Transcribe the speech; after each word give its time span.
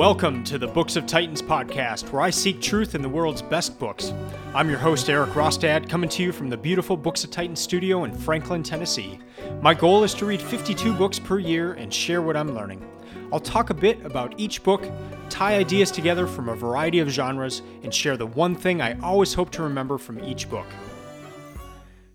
Welcome 0.00 0.44
to 0.44 0.56
the 0.56 0.66
Books 0.66 0.96
of 0.96 1.04
Titans 1.04 1.42
podcast, 1.42 2.10
where 2.10 2.22
I 2.22 2.30
seek 2.30 2.62
truth 2.62 2.94
in 2.94 3.02
the 3.02 3.08
world's 3.10 3.42
best 3.42 3.78
books. 3.78 4.14
I'm 4.54 4.70
your 4.70 4.78
host, 4.78 5.10
Eric 5.10 5.32
Rostad, 5.32 5.90
coming 5.90 6.08
to 6.08 6.22
you 6.22 6.32
from 6.32 6.48
the 6.48 6.56
beautiful 6.56 6.96
Books 6.96 7.22
of 7.22 7.30
Titans 7.30 7.60
studio 7.60 8.04
in 8.04 8.16
Franklin, 8.16 8.62
Tennessee. 8.62 9.18
My 9.60 9.74
goal 9.74 10.02
is 10.02 10.14
to 10.14 10.24
read 10.24 10.40
52 10.40 10.94
books 10.94 11.18
per 11.18 11.38
year 11.38 11.74
and 11.74 11.92
share 11.92 12.22
what 12.22 12.34
I'm 12.34 12.54
learning. 12.54 12.82
I'll 13.30 13.40
talk 13.40 13.68
a 13.68 13.74
bit 13.74 14.02
about 14.06 14.32
each 14.40 14.62
book, 14.62 14.90
tie 15.28 15.56
ideas 15.56 15.90
together 15.90 16.26
from 16.26 16.48
a 16.48 16.56
variety 16.56 17.00
of 17.00 17.10
genres, 17.10 17.60
and 17.82 17.94
share 17.94 18.16
the 18.16 18.24
one 18.24 18.54
thing 18.54 18.80
I 18.80 18.98
always 19.00 19.34
hope 19.34 19.50
to 19.50 19.62
remember 19.62 19.98
from 19.98 20.24
each 20.24 20.48
book. 20.48 20.66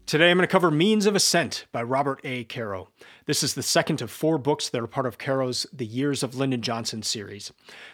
Today 0.06 0.30
I'm 0.30 0.38
going 0.38 0.48
to 0.48 0.52
cover 0.52 0.70
Means 0.70 1.08
of 1.08 1.16
Ascent 1.16 1.66
by 1.72 1.82
Robert 1.82 2.22
A. 2.24 2.44
Caro. 2.44 2.90
This 3.26 3.42
is 3.42 3.56
the 3.56 3.64
second 3.64 4.04
of 4.04 4.12
four 4.12 4.38
books 4.38 4.70
that 4.70 4.80
are 4.80 4.86
part 4.86 5.08
of 5.08 5.18
Caro's 5.18 5.66
The 5.74 5.84
Years 5.86 6.22
of 6.22 6.36
Lyndon 6.36 6.62
Johnson 6.62 7.02
series. 7.02 7.52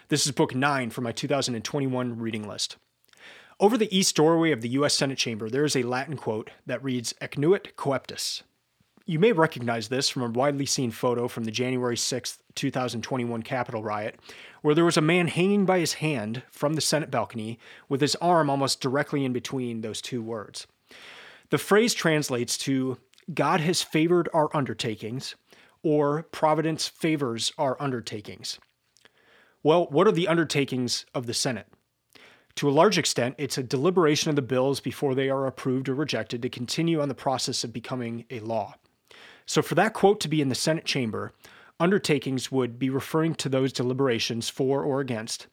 This 0.10 0.26
is 0.26 0.34
book 0.34 0.54
nine 0.54 0.90
for 0.90 1.00
my 1.00 1.14
2021 1.14 2.20
reading 2.20 2.46
list. 2.46 2.76
Over 3.62 3.78
the 3.78 3.98
east 3.98 4.14
doorway 4.18 4.52
of 4.52 4.60
the 4.60 4.68
U.S. 4.72 4.94
Senate 4.94 5.18
chamber, 5.18 5.50
there 5.50 5.64
is 5.64 5.74
a 5.74 5.84
Latin 5.84 6.18
quote 6.18 6.50
that 6.66 6.84
reads 6.84 7.14
Annuit 7.22 7.78
coeptis. 7.78 8.42
You 9.06 9.18
may 9.18 9.32
recognize 9.32 9.88
this 9.88 10.10
from 10.10 10.24
a 10.24 10.30
widely 10.30 10.66
seen 10.66 10.92
photo 10.92 11.30
from 11.30 11.46
the 11.46 11.50
January 11.50 11.96
6, 11.96 12.40
2021 12.56 13.42
Capitol 13.44 13.84
riot, 13.84 14.20
where 14.62 14.76
there 14.76 14.84
was 14.84 14.98
a 14.98 15.02
man 15.02 15.30
hanging 15.30 15.66
by 15.66 15.80
his 15.80 15.94
hand 15.94 16.44
from 16.52 16.74
the 16.74 16.82
Senate 16.82 17.10
balcony 17.10 17.58
with 17.88 18.02
his 18.02 18.18
arm 18.18 18.50
almost 18.50 18.82
directly 18.82 19.24
in 19.24 19.32
between 19.32 19.80
those 19.80 20.02
two 20.02 20.22
words. 20.22 20.68
The 21.52 21.58
phrase 21.58 21.94
translates 21.94 22.58
to 22.60 22.98
God 23.34 23.60
has 23.60 23.82
favored 23.82 24.30
our 24.34 24.50
undertakings, 24.56 25.36
or 25.84 26.24
Providence 26.24 26.88
favors 26.88 27.52
our 27.58 27.80
undertakings. 27.82 28.58
Well, 29.62 29.88
what 29.88 30.08
are 30.08 30.14
the 30.14 30.30
undertakings 30.30 31.06
of 31.14 31.28
the 31.28 31.34
Senate? 31.34 31.68
To 32.56 32.70
a 32.70 32.72
large 32.72 32.98
extent, 32.98 33.36
it's 33.38 33.58
a 33.58 33.64
deliberation 33.64 34.30
of 34.30 34.38
the 34.38 34.42
bills 34.42 34.80
before 34.80 35.14
they 35.14 35.30
are 35.30 35.46
approved 35.46 35.90
or 35.90 35.96
rejected 35.96 36.42
to 36.42 36.50
continue 36.50 37.02
on 37.02 37.10
the 37.10 37.16
process 37.16 37.66
of 37.66 37.74
becoming 37.74 38.26
a 38.30 38.40
law. 38.40 38.76
So, 39.46 39.62
for 39.62 39.76
that 39.76 39.94
quote 39.94 40.22
to 40.22 40.30
be 40.30 40.42
in 40.42 40.50
the 40.50 40.56
Senate 40.56 40.86
chamber, 40.86 41.34
undertakings 41.82 42.50
would 42.50 42.80
be 42.80 42.90
referring 42.90 43.36
to 43.36 43.50
those 43.50 43.74
deliberations 43.74 44.48
for 44.48 44.84
or 44.84 45.02
against, 45.02 45.48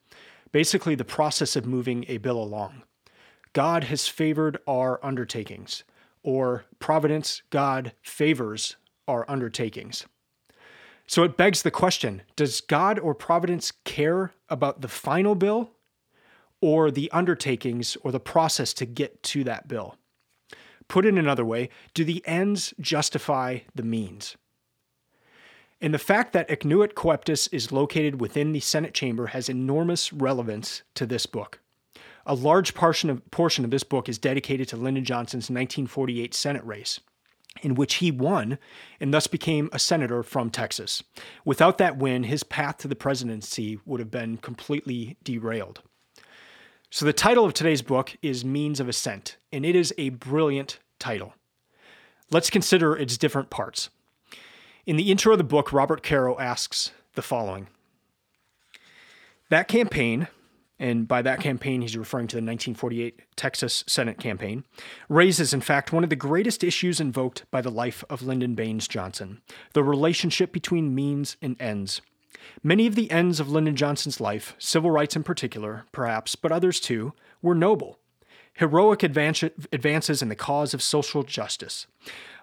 basically 0.53 0.95
the 0.95 1.05
process 1.05 1.57
of 1.57 1.67
moving 1.67 2.05
a 2.07 2.19
bill 2.19 2.41
along. 2.41 2.83
God 3.53 3.85
has 3.85 4.09
favored 4.09 4.59
our 4.67 5.05
undertakings 5.05 5.85
or 6.23 6.65
providence, 6.79 7.43
God 7.51 7.93
favors 8.03 8.77
our 9.07 9.25
undertakings. 9.31 10.07
So 11.07 11.23
it 11.23 11.39
begs 11.39 11.63
the 11.63 11.71
question 11.71 12.23
does 12.37 12.61
God 12.61 12.99
or 12.99 13.15
providence 13.15 13.73
care 13.85 14.33
about 14.49 14.83
the 14.83 14.89
final 14.89 15.35
bill 15.35 15.71
or 16.61 16.91
the 16.91 17.11
undertakings 17.13 17.97
or 18.03 18.13
the 18.13 18.21
process 18.21 18.75
to 18.75 18.87
get 18.87 19.23
to 19.25 19.45
that 19.45 19.69
bill? 19.69 19.97
Put 20.87 21.07
it 21.07 21.15
another 21.15 21.45
way, 21.45 21.71
do 21.95 22.05
the 22.05 22.23
ends 22.27 22.75
justify 22.81 23.61
the 23.75 23.83
means? 23.83 24.37
And 25.81 25.95
the 25.95 25.99
fact 25.99 26.33
that 26.33 26.51
Annuit 26.51 26.95
Coeptis 26.95 27.49
is 27.53 27.71
located 27.71 28.21
within 28.21 28.53
the 28.53 28.61
Senate 28.61 28.95
chamber 28.95 29.29
has 29.29 29.49
enormous 29.49 30.13
relevance 30.13 30.83
to 30.95 31.07
this 31.07 31.25
book. 31.25 31.61
A 32.29 32.35
large 32.35 32.75
portion 32.75 33.09
of, 33.09 33.29
portion 33.31 33.65
of 33.65 33.71
this 33.71 33.83
book 33.83 34.07
is 34.07 34.19
dedicated 34.19 34.69
to 34.69 34.77
Lyndon 34.77 35.05
Johnson's 35.05 35.45
1948 35.45 36.35
Senate 36.35 36.63
race, 36.63 37.01
in 37.63 37.75
which 37.75 37.95
he 37.95 38.11
won 38.11 38.59
and 39.01 39.15
thus 39.15 39.27
became 39.27 39.71
a 39.73 39.79
senator 39.79 40.23
from 40.23 40.51
Texas. 40.51 41.03
Without 41.47 41.79
that 41.79 41.97
win, 41.97 42.25
his 42.25 42.45
path 42.45 42.77
to 42.79 42.89
the 42.89 42.95
presidency 42.95 43.81
would 43.87 43.99
have 43.99 44.11
been 44.11 44.37
completely 44.37 45.17
derailed. 45.25 45.81
So, 46.91 47.07
the 47.07 47.15
title 47.15 47.47
of 47.47 47.55
today's 47.55 47.83
book 47.83 48.15
is 48.21 48.45
Means 48.45 48.79
of 48.79 48.91
Ascent, 48.91 49.37
and 49.51 49.65
it 49.65 49.75
is 49.75 49.95
a 49.97 50.11
brilliant 50.11 50.79
title. 50.99 51.35
Let's 52.31 52.51
consider 52.51 52.95
its 52.95 53.17
different 53.17 53.49
parts. 53.49 53.89
In 54.85 54.97
the 54.97 55.11
intro 55.11 55.33
of 55.33 55.39
the 55.39 55.45
book, 55.45 55.73
Robert 55.73 56.03
Caro 56.03 56.39
asks 56.39 56.93
the 57.15 57.23
following 57.23 57.69
That 59.49 59.69
campaign, 59.69 60.29
and 60.79 61.09
by 61.09 61.23
that 61.23 61.41
campaign 61.41 61.83
he's 61.83 61.97
referring 61.97 62.27
to 62.29 62.37
the 62.37 62.41
1948 62.41 63.23
Texas 63.37 63.85
Senate 63.87 64.19
campaign, 64.19 64.65
raises, 65.09 65.53
in 65.53 65.61
fact, 65.61 65.93
one 65.93 66.05
of 66.05 66.11
the 66.11 66.17
greatest 66.17 66.63
issues 66.63 67.01
invoked 67.01 67.45
by 67.51 67.61
the 67.61 67.71
life 67.71 68.05
of 68.09 68.23
Lyndon 68.23 68.55
Baines 68.55 68.89
Johnson 68.89 69.41
the 69.73 69.83
relationship 69.83 70.53
between 70.53 70.95
means 70.95 71.37
and 71.43 71.61
ends. 71.61 72.01
Many 72.63 72.87
of 72.87 72.95
the 72.95 73.11
ends 73.11 73.41
of 73.41 73.51
Lyndon 73.51 73.77
Johnson's 73.77 74.21
life, 74.21 74.55
civil 74.59 74.91
rights 74.91 75.17
in 75.17 75.23
particular, 75.23 75.85
perhaps, 75.93 76.35
but 76.37 76.53
others 76.53 76.81
too, 76.81 77.13
were 77.43 77.55
noble. 77.55 77.99
Heroic 78.55 79.03
advances 79.03 80.23
in 80.23 80.29
the 80.29 80.35
cause 80.35 80.75
of 80.75 80.83
social 80.83 81.23
justice. 81.23 81.87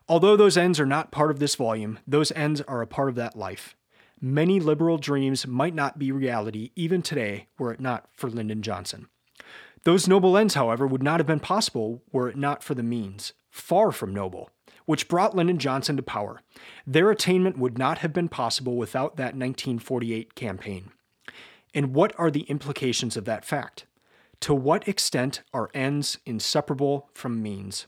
Although 0.08 0.38
those 0.38 0.56
ends 0.56 0.80
are 0.80 0.86
not 0.86 1.12
part 1.12 1.32
of 1.32 1.40
this 1.40 1.56
volume, 1.56 2.00
those 2.08 2.32
ends 2.34 2.62
are 2.62 2.82
a 2.82 2.88
part 2.88 3.10
of 3.10 3.16
that 3.16 3.36
life. 3.36 3.76
Many 4.22 4.60
liberal 4.60 4.98
dreams 4.98 5.46
might 5.46 5.76
not 5.76 6.00
be 6.00 6.12
reality 6.12 6.72
even 6.76 7.02
today 7.02 7.48
were 7.60 7.74
it 7.74 7.82
not 7.82 8.08
for 8.14 8.30
Lyndon 8.30 8.62
Johnson. 8.62 9.08
Those 9.84 10.08
noble 10.08 10.38
ends, 10.38 10.54
however, 10.54 10.88
would 10.88 11.04
not 11.04 11.20
have 11.20 11.28
been 11.28 11.40
possible 11.40 12.02
were 12.12 12.30
it 12.30 12.38
not 12.38 12.64
for 12.64 12.74
the 12.74 12.82
means, 12.82 13.34
far 13.52 13.92
from 13.92 14.14
noble, 14.14 14.50
which 14.86 15.08
brought 15.08 15.36
Lyndon 15.36 15.60
Johnson 15.60 15.98
to 15.98 16.02
power. 16.02 16.42
Their 16.88 17.12
attainment 17.12 17.58
would 17.58 17.78
not 17.78 18.00
have 18.00 18.14
been 18.14 18.30
possible 18.30 18.78
without 18.78 19.18
that 19.18 19.36
1948 19.36 20.34
campaign. 20.34 20.92
And 21.74 21.94
what 21.94 22.18
are 22.18 22.32
the 22.32 22.44
implications 22.44 23.18
of 23.18 23.26
that 23.26 23.46
fact? 23.46 23.86
To 24.42 24.56
what 24.56 24.88
extent 24.88 25.42
are 25.54 25.70
ends 25.74 26.18
inseparable 26.26 27.10
from 27.14 27.44
means? 27.44 27.86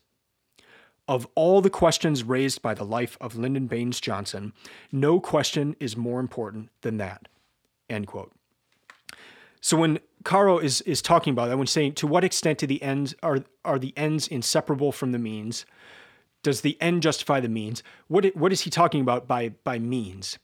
Of 1.07 1.28
all 1.35 1.62
the 1.62 1.69
questions 1.69 2.23
raised 2.23 2.62
by 2.62 2.73
the 2.73 2.84
life 2.84 3.18
of 3.22 3.35
Lyndon 3.35 3.68
Baines 3.68 4.01
Johnson, 4.01 4.51
no 4.91 5.19
question 5.19 5.75
is 5.79 5.95
more 5.95 6.19
important 6.19 6.69
than 6.81 6.97
that. 6.97 7.28
End 7.90 8.07
quote. 8.07 8.34
So 9.62 9.78
when 9.78 10.00
Caro 10.23 10.59
is 10.59 10.81
is 10.81 11.01
talking 11.01 11.31
about 11.31 11.47
that, 11.47 11.57
when 11.57 11.68
saying 11.68 11.94
to 11.94 12.07
what 12.07 12.23
extent 12.23 12.59
do 12.59 12.68
the 12.68 12.81
ends 12.81 13.16
are 13.23 13.44
are 13.63 13.79
the 13.79 13.94
ends 13.95 14.28
inseparable 14.28 14.91
from 14.91 15.13
the 15.13 15.19
means, 15.19 15.66
does 16.44 16.62
the 16.62 16.78
end 16.81 17.03
justify 17.03 17.39
the 17.39 17.50
means? 17.50 17.84
What 18.07 18.35
what 18.35 18.51
is 18.51 18.62
he 18.62 18.69
talking 18.69 19.01
about 19.01 19.28
by 19.28 19.50
by 19.63 19.79
means? 19.79 20.38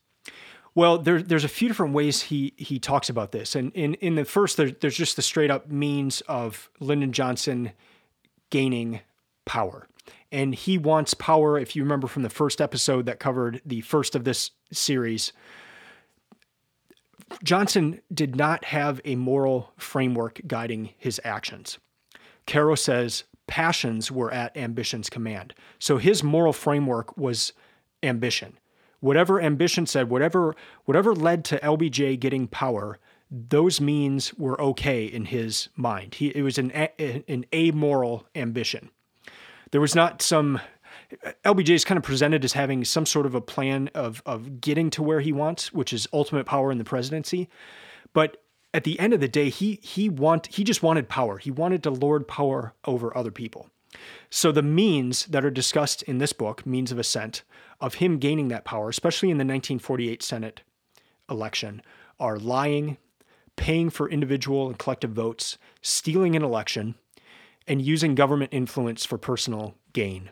Well, 0.76 0.98
there, 0.98 1.22
there's 1.22 1.44
a 1.44 1.50
few 1.50 1.68
different 1.68 1.94
ways 1.94 2.24
he 2.24 2.54
he 2.58 2.80
talks 2.80 3.10
about 3.10 3.32
this, 3.32 3.56
and 3.56 3.72
in 3.74 3.94
in 3.96 4.16
the 4.16 4.26
first, 4.26 4.58
there, 4.58 4.72
there's 4.72 4.98
just 4.98 5.16
the 5.16 5.22
straight 5.22 5.52
up 5.52 5.70
means 5.70 6.22
of 6.22 6.70
Lyndon 6.80 7.14
Johnson 7.14 7.72
gaining 8.50 9.02
power 9.46 9.88
and 10.34 10.56
he 10.56 10.78
wants 10.78 11.14
power. 11.14 11.58
If 11.58 11.76
you 11.76 11.84
remember 11.84 12.08
from 12.08 12.24
the 12.24 12.30
first 12.30 12.60
episode 12.60 13.06
that 13.06 13.20
covered 13.20 13.62
the 13.64 13.82
first 13.82 14.16
of 14.16 14.24
this 14.24 14.52
series, 14.72 15.32
Johnson 17.44 18.02
did 18.12 18.36
not 18.36 18.66
have 18.66 19.00
a 19.06 19.16
moral 19.16 19.72
framework 19.78 20.42
guiding 20.48 20.90
his 20.98 21.22
actions. 21.24 21.78
Caro 22.48 22.76
says 22.76 23.24
passions 23.48 24.12
were 24.12 24.34
at 24.34 24.58
ambition's 24.58 25.10
command. 25.10 25.54
So 25.80 25.98
his 25.98 26.24
moral 26.24 26.54
framework 26.54 27.16
was 27.16 27.54
ambition. 28.02 28.58
Whatever 29.00 29.40
ambition 29.40 29.86
said, 29.86 30.10
whatever 30.10 30.56
whatever 30.86 31.14
led 31.14 31.46
to 31.46 31.60
LBJ 31.60 32.20
getting 32.20 32.48
power, 32.48 33.00
those 33.30 33.80
means 33.80 34.34
were 34.36 34.60
okay 34.62 35.06
in 35.06 35.26
his 35.26 35.70
mind. 35.76 36.16
He, 36.16 36.30
it 36.30 36.42
was 36.42 36.58
an, 36.58 36.72
an 36.72 37.46
amoral 37.54 38.26
ambition. 38.36 38.90
There 39.74 39.82
was 39.82 39.96
not 39.96 40.22
some 40.22 40.62
LBJ 41.44 41.72
is 41.72 41.84
kind 41.84 41.98
of 41.98 42.04
presented 42.04 42.46
as 42.46 42.54
having 42.54 42.86
some 42.86 43.08
sort 43.08 43.26
of 43.26 43.34
a 43.34 43.42
plan 43.42 43.90
of 43.96 44.22
of 44.24 44.62
getting 44.62 44.92
to 44.92 45.02
where 45.02 45.20
he 45.20 45.32
wants, 45.32 45.74
which 45.74 45.92
is 45.92 46.08
ultimate 46.14 46.46
power 46.46 46.72
in 46.72 46.78
the 46.78 46.84
presidency. 46.84 47.50
But 48.14 48.38
at 48.72 48.84
the 48.84 49.00
end 49.00 49.14
of 49.14 49.20
the 49.20 49.28
day, 49.28 49.50
he 49.50 49.80
he 49.82 50.10
want 50.10 50.46
he 50.46 50.64
just 50.64 50.84
wanted 50.84 51.10
power. 51.10 51.40
He 51.40 51.50
wanted 51.50 51.82
to 51.84 51.90
lord 51.90 52.28
power 52.28 52.76
over 52.86 53.18
other 53.18 53.32
people. 53.32 53.68
So 54.30 54.52
the 54.52 54.62
means 54.62 55.26
that 55.26 55.44
are 55.44 55.50
discussed 55.50 56.04
in 56.04 56.20
this 56.20 56.34
book, 56.34 56.68
Means 56.68 56.92
of 56.92 57.00
Ascent, 57.00 57.42
of 57.82 57.96
him 57.96 58.20
gaining 58.20 58.50
that 58.50 58.66
power, 58.66 58.90
especially 58.90 59.32
in 59.32 59.38
the 59.38 59.42
1948 59.42 60.22
Senate 60.22 60.62
election, 61.28 61.82
are 62.20 62.38
lying, 62.38 62.98
paying 63.56 63.90
for 63.90 64.08
individual 64.08 64.68
and 64.68 64.78
collective 64.78 65.14
votes, 65.14 65.58
stealing 65.82 66.36
an 66.36 66.44
election, 66.44 66.94
and 67.68 67.82
using 67.82 68.16
government 68.16 68.54
influence 68.54 69.06
for 69.06 69.18
personal 69.18 69.76
gain. 69.94 70.32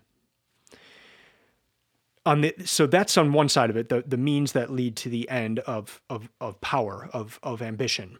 On 2.26 2.42
the, 2.42 2.54
so 2.66 2.86
that's 2.86 3.18
on 3.18 3.34
one 3.34 3.50
side 3.50 3.70
of 3.70 3.78
it, 3.78 3.90
the, 3.90 4.04
the 4.06 4.18
means 4.18 4.52
that 4.52 4.70
lead 4.70 4.96
to 4.98 5.10
the 5.10 5.28
end 5.30 5.60
of, 5.60 6.02
of, 6.10 6.30
of 6.40 6.62
power, 6.62 7.10
of, 7.14 7.40
of 7.42 7.62
ambition. 7.62 8.20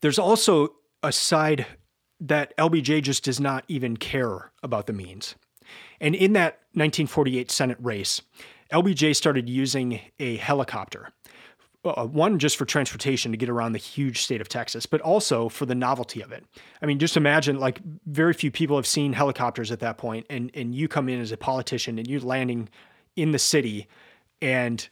There's 0.00 0.18
also 0.18 0.74
a 1.02 1.10
side 1.10 1.66
that 2.20 2.56
LBJ 2.56 3.02
just 3.02 3.24
does 3.24 3.40
not 3.40 3.64
even 3.68 3.96
care 3.96 4.52
about 4.62 4.86
the 4.86 4.92
means. 4.92 5.34
And 6.00 6.14
in 6.14 6.34
that 6.34 6.60
1948 6.72 7.50
Senate 7.50 7.78
race, 7.80 8.22
LBJ 8.72 9.16
started 9.16 9.48
using 9.48 10.00
a 10.18 10.36
helicopter 10.36 11.10
uh, 11.84 12.06
one 12.06 12.38
just 12.38 12.56
for 12.56 12.64
transportation 12.64 13.30
to 13.32 13.36
get 13.36 13.48
around 13.48 13.72
the 13.72 13.78
huge 13.78 14.22
state 14.22 14.40
of 14.40 14.48
Texas, 14.48 14.86
but 14.86 15.00
also 15.00 15.48
for 15.48 15.66
the 15.66 15.74
novelty 15.74 16.22
of 16.22 16.32
it. 16.32 16.44
I 16.80 16.86
mean, 16.86 16.98
just 16.98 17.16
imagine 17.16 17.58
like 17.58 17.80
very 18.06 18.32
few 18.32 18.50
people 18.50 18.76
have 18.76 18.86
seen 18.86 19.12
helicopters 19.12 19.70
at 19.70 19.80
that 19.80 19.98
point, 19.98 20.26
and 20.30 20.50
and 20.54 20.74
you 20.74 20.88
come 20.88 21.08
in 21.08 21.20
as 21.20 21.32
a 21.32 21.36
politician 21.36 21.98
and 21.98 22.08
you're 22.08 22.20
landing 22.20 22.68
in 23.16 23.32
the 23.32 23.38
city, 23.38 23.86
and 24.40 24.88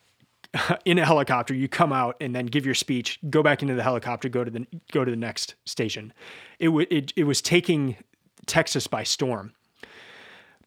in 0.85 0.99
a 0.99 1.05
helicopter, 1.05 1.55
you 1.55 1.69
come 1.69 1.93
out 1.93 2.17
and 2.21 2.35
then 2.35 2.47
give 2.47 2.67
your 2.67 2.75
speech, 2.75 3.19
go 3.31 3.43
back 3.43 3.63
into 3.63 3.75
the 3.75 3.83
helicopter, 3.83 4.29
go 4.29 4.45
to 4.45 4.51
the 4.51 4.67
go 4.93 5.05
to 5.05 5.11
the 5.11 5.17
next 5.17 5.55
station. 5.65 6.13
It 6.59 6.67
w- 6.67 6.87
it, 6.91 7.13
it 7.17 7.25
was 7.25 7.41
taking 7.41 7.97
Texas 8.47 8.87
by 8.87 9.03
storm. 9.03 9.53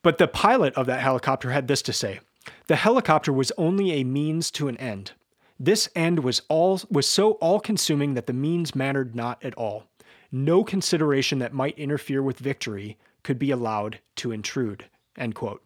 But 0.01 0.18
the 0.18 0.27
pilot 0.27 0.74
of 0.75 0.86
that 0.86 1.01
helicopter 1.01 1.51
had 1.51 1.68
this 1.68 1.81
to 1.83 1.94
say: 1.94 2.19
the 2.68 2.75
helicopter 2.75 3.31
was 3.31 3.51
only 3.57 3.92
a 3.94 4.04
means 4.04 4.51
to 4.51 4.68
an 4.68 4.77
end. 4.77 5.12
This 5.60 5.90
end 5.96 6.19
was 6.19 6.42
all 6.50 6.81
was 6.90 7.07
so 7.07 7.34
all-consuming 7.34 8.13
that 8.13 8.28
the 8.28 8.34
means 8.34 8.75
mattered 8.75 9.16
not 9.16 9.44
at 9.44 9.56
all. 9.56 9.86
No 10.31 10.63
consideration 10.63 11.40
that 11.40 11.54
might 11.54 11.80
interfere 11.80 12.22
with 12.22 12.40
victory 12.40 12.98
could 13.24 13.40
be 13.40 13.52
allowed 13.52 14.00
to 14.18 14.31
intrude. 14.31 14.86
End 15.18 15.34
quote. 15.36 15.63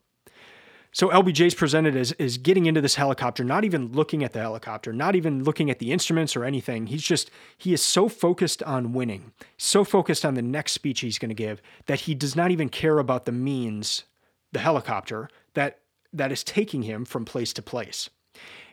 So 0.91 1.09
LBJ 1.09 1.47
is 1.47 1.53
presented 1.53 1.95
as, 1.95 2.13
as 2.13 2.37
getting 2.39 2.65
into 2.65 2.81
this 2.81 2.95
helicopter, 2.95 3.43
not 3.43 3.63
even 3.63 3.91
looking 3.91 4.23
at 4.23 4.33
the 4.33 4.39
helicopter, 4.39 4.91
not 4.91 5.15
even 5.15 5.43
looking 5.43 5.69
at 5.69 5.77
the 5.77 5.91
instruments 5.91 6.35
or 6.35 6.43
anything. 6.43 6.87
He's 6.87 7.03
just, 7.03 7.29
he 7.57 7.73
is 7.73 7.83
so 7.83 8.09
focused 8.09 8.63
on 8.63 8.93
winning, 8.93 9.31
so 9.57 9.83
focused 9.83 10.25
on 10.25 10.33
the 10.33 10.41
next 10.41 10.71
speech 10.71 11.01
he's 11.01 11.19
going 11.19 11.29
to 11.29 11.35
give 11.35 11.61
that 11.85 12.01
he 12.01 12.15
does 12.15 12.35
not 12.35 12.49
even 12.49 12.69
care 12.69 12.97
about 12.97 13.25
the 13.25 13.31
means, 13.31 14.05
the 14.51 14.59
helicopter, 14.59 15.29
that 15.53 15.79
that 16.11 16.31
is 16.31 16.43
taking 16.43 16.81
him 16.81 17.05
from 17.05 17.23
place 17.23 17.53
to 17.53 17.61
place. 17.61 18.09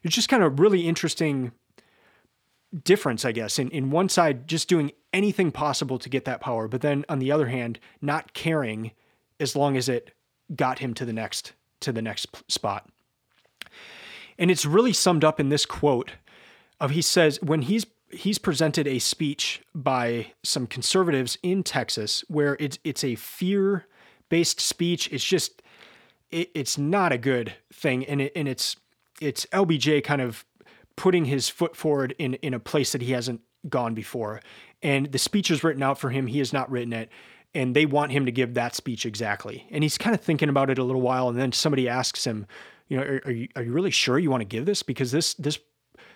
It's 0.06 0.14
just 0.14 0.29
kind 0.29 0.43
of 0.43 0.61
really 0.61 0.87
interesting 0.87 1.53
difference, 2.85 3.25
I 3.25 3.32
guess. 3.32 3.58
In 3.58 3.70
in 3.70 3.91
one 3.91 4.08
side, 4.08 4.47
just 4.47 4.69
doing 4.69 4.93
anything 5.12 5.50
possible 5.50 5.99
to 5.99 6.08
get 6.08 6.25
that 6.26 6.41
power, 6.41 6.69
but 6.69 6.81
then 6.81 7.05
on 7.08 7.19
the 7.19 7.32
other 7.32 7.47
hand, 7.47 7.81
not 8.00 8.32
caring 8.32 8.93
as 9.41 9.56
long 9.56 9.76
as 9.76 9.88
it 9.88 10.12
got 10.55 10.79
him 10.79 10.94
to 10.94 11.05
the 11.05 11.12
next 11.12 11.53
to 11.81 11.93
the 11.93 12.03
next 12.03 12.29
spot. 12.50 12.88
And 14.38 14.50
it's 14.50 14.64
really 14.64 14.93
summed 14.93 15.25
up 15.25 15.41
in 15.41 15.49
this 15.49 15.67
quote 15.67 16.12
of 16.81 16.91
he 16.91 17.02
says 17.02 17.41
when 17.43 17.62
he's 17.62 17.87
he's 18.11 18.38
presented 18.38 18.87
a 18.87 18.99
speech 18.99 19.62
by 19.75 20.32
some 20.44 20.67
conservatives 20.67 21.37
in 21.43 21.62
Texas 21.62 22.25
where 22.29 22.56
it's 22.61 22.79
it's 22.85 23.02
a 23.02 23.17
fear 23.17 23.87
based 24.29 24.61
speech. 24.61 25.09
It's 25.11 25.25
just 25.25 25.62
it, 26.31 26.50
it's 26.55 26.79
not 26.79 27.12
a 27.12 27.19
good 27.19 27.55
thing, 27.73 28.05
and 28.05 28.20
it, 28.20 28.32
and 28.37 28.47
it's 28.47 28.76
it's 29.21 29.47
LBJ 29.47 30.05
kind 30.05 30.21
of 30.21 30.45
putting 30.97 31.27
his 31.27 31.49
foot 31.49 31.77
forward 31.77 32.15
in 32.19 32.35
in 32.35 32.55
a 32.55 32.61
place 32.61 32.93
that 32.93 33.03
he 33.03 33.13
hasn't 33.13 33.41
gone 33.69 33.95
before, 33.95 34.41
and 34.83 35.13
the 35.13 35.19
speech 35.19 35.51
is 35.51 35.65
written 35.65 35.83
out 35.83 35.99
for 35.99 36.11
him. 36.11 36.27
He 36.27 36.39
has 36.39 36.53
not 36.53 36.71
written 36.71 36.93
it, 36.93 37.11
and 37.55 37.75
they 37.75 37.87
want 37.87 38.13
him 38.13 38.27
to 38.27 38.33
give 38.33 38.55
that 38.55 38.75
speech 38.75 39.07
exactly. 39.07 39.67
And 39.71 39.83
he's 39.83 39.99
kind 39.99 40.15
of 40.15 40.21
thinking 40.21 40.49
about 40.49 40.71
it 40.71 40.79
a 40.79 40.85
little 40.85 41.03
while, 41.03 41.29
and 41.29 41.39
then 41.39 41.53
somebody 41.53 41.89
asks 41.89 42.27
him, 42.27 42.47
you 42.89 42.97
know, 42.97 43.03
are, 43.03 43.23
are 43.25 43.33
you 43.33 43.49
are 43.57 43.63
you 43.63 43.73
really 43.73 43.91
sure 43.91 44.19
you 44.19 44.31
want 44.31 44.43
to 44.43 44.47
give 44.47 44.67
this 44.67 44.83
because 44.83 45.11
this 45.13 45.35
this 45.35 45.59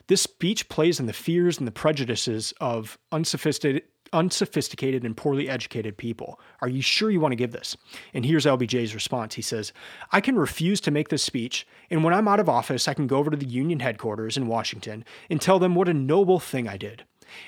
this 0.06 0.22
speech 0.22 0.68
plays 0.68 0.98
in 0.98 1.06
the 1.06 1.12
fears 1.12 1.58
and 1.58 1.66
the 1.66 1.72
prejudices 1.72 2.52
of 2.60 2.98
unsophisticated 3.12 3.84
unsophisticated 4.12 5.04
and 5.04 5.16
poorly 5.16 5.48
educated 5.48 5.96
people. 5.96 6.40
Are 6.60 6.68
you 6.68 6.82
sure 6.82 7.10
you 7.10 7.20
want 7.20 7.32
to 7.32 7.36
give 7.36 7.52
this? 7.52 7.76
And 8.12 8.24
here's 8.24 8.46
LBJ's 8.46 8.94
response. 8.94 9.34
He 9.34 9.42
says, 9.42 9.72
I 10.12 10.20
can 10.20 10.36
refuse 10.36 10.80
to 10.82 10.90
make 10.90 11.08
this 11.08 11.22
speech, 11.22 11.66
and 11.90 12.02
when 12.02 12.14
I'm 12.14 12.28
out 12.28 12.40
of 12.40 12.48
office, 12.48 12.88
I 12.88 12.94
can 12.94 13.06
go 13.06 13.18
over 13.18 13.30
to 13.30 13.36
the 13.36 13.46
union 13.46 13.80
headquarters 13.80 14.36
in 14.36 14.46
Washington 14.46 15.04
and 15.28 15.40
tell 15.40 15.58
them 15.58 15.74
what 15.74 15.88
a 15.88 15.94
noble 15.94 16.40
thing 16.40 16.68
I 16.68 16.76
did. 16.76 17.04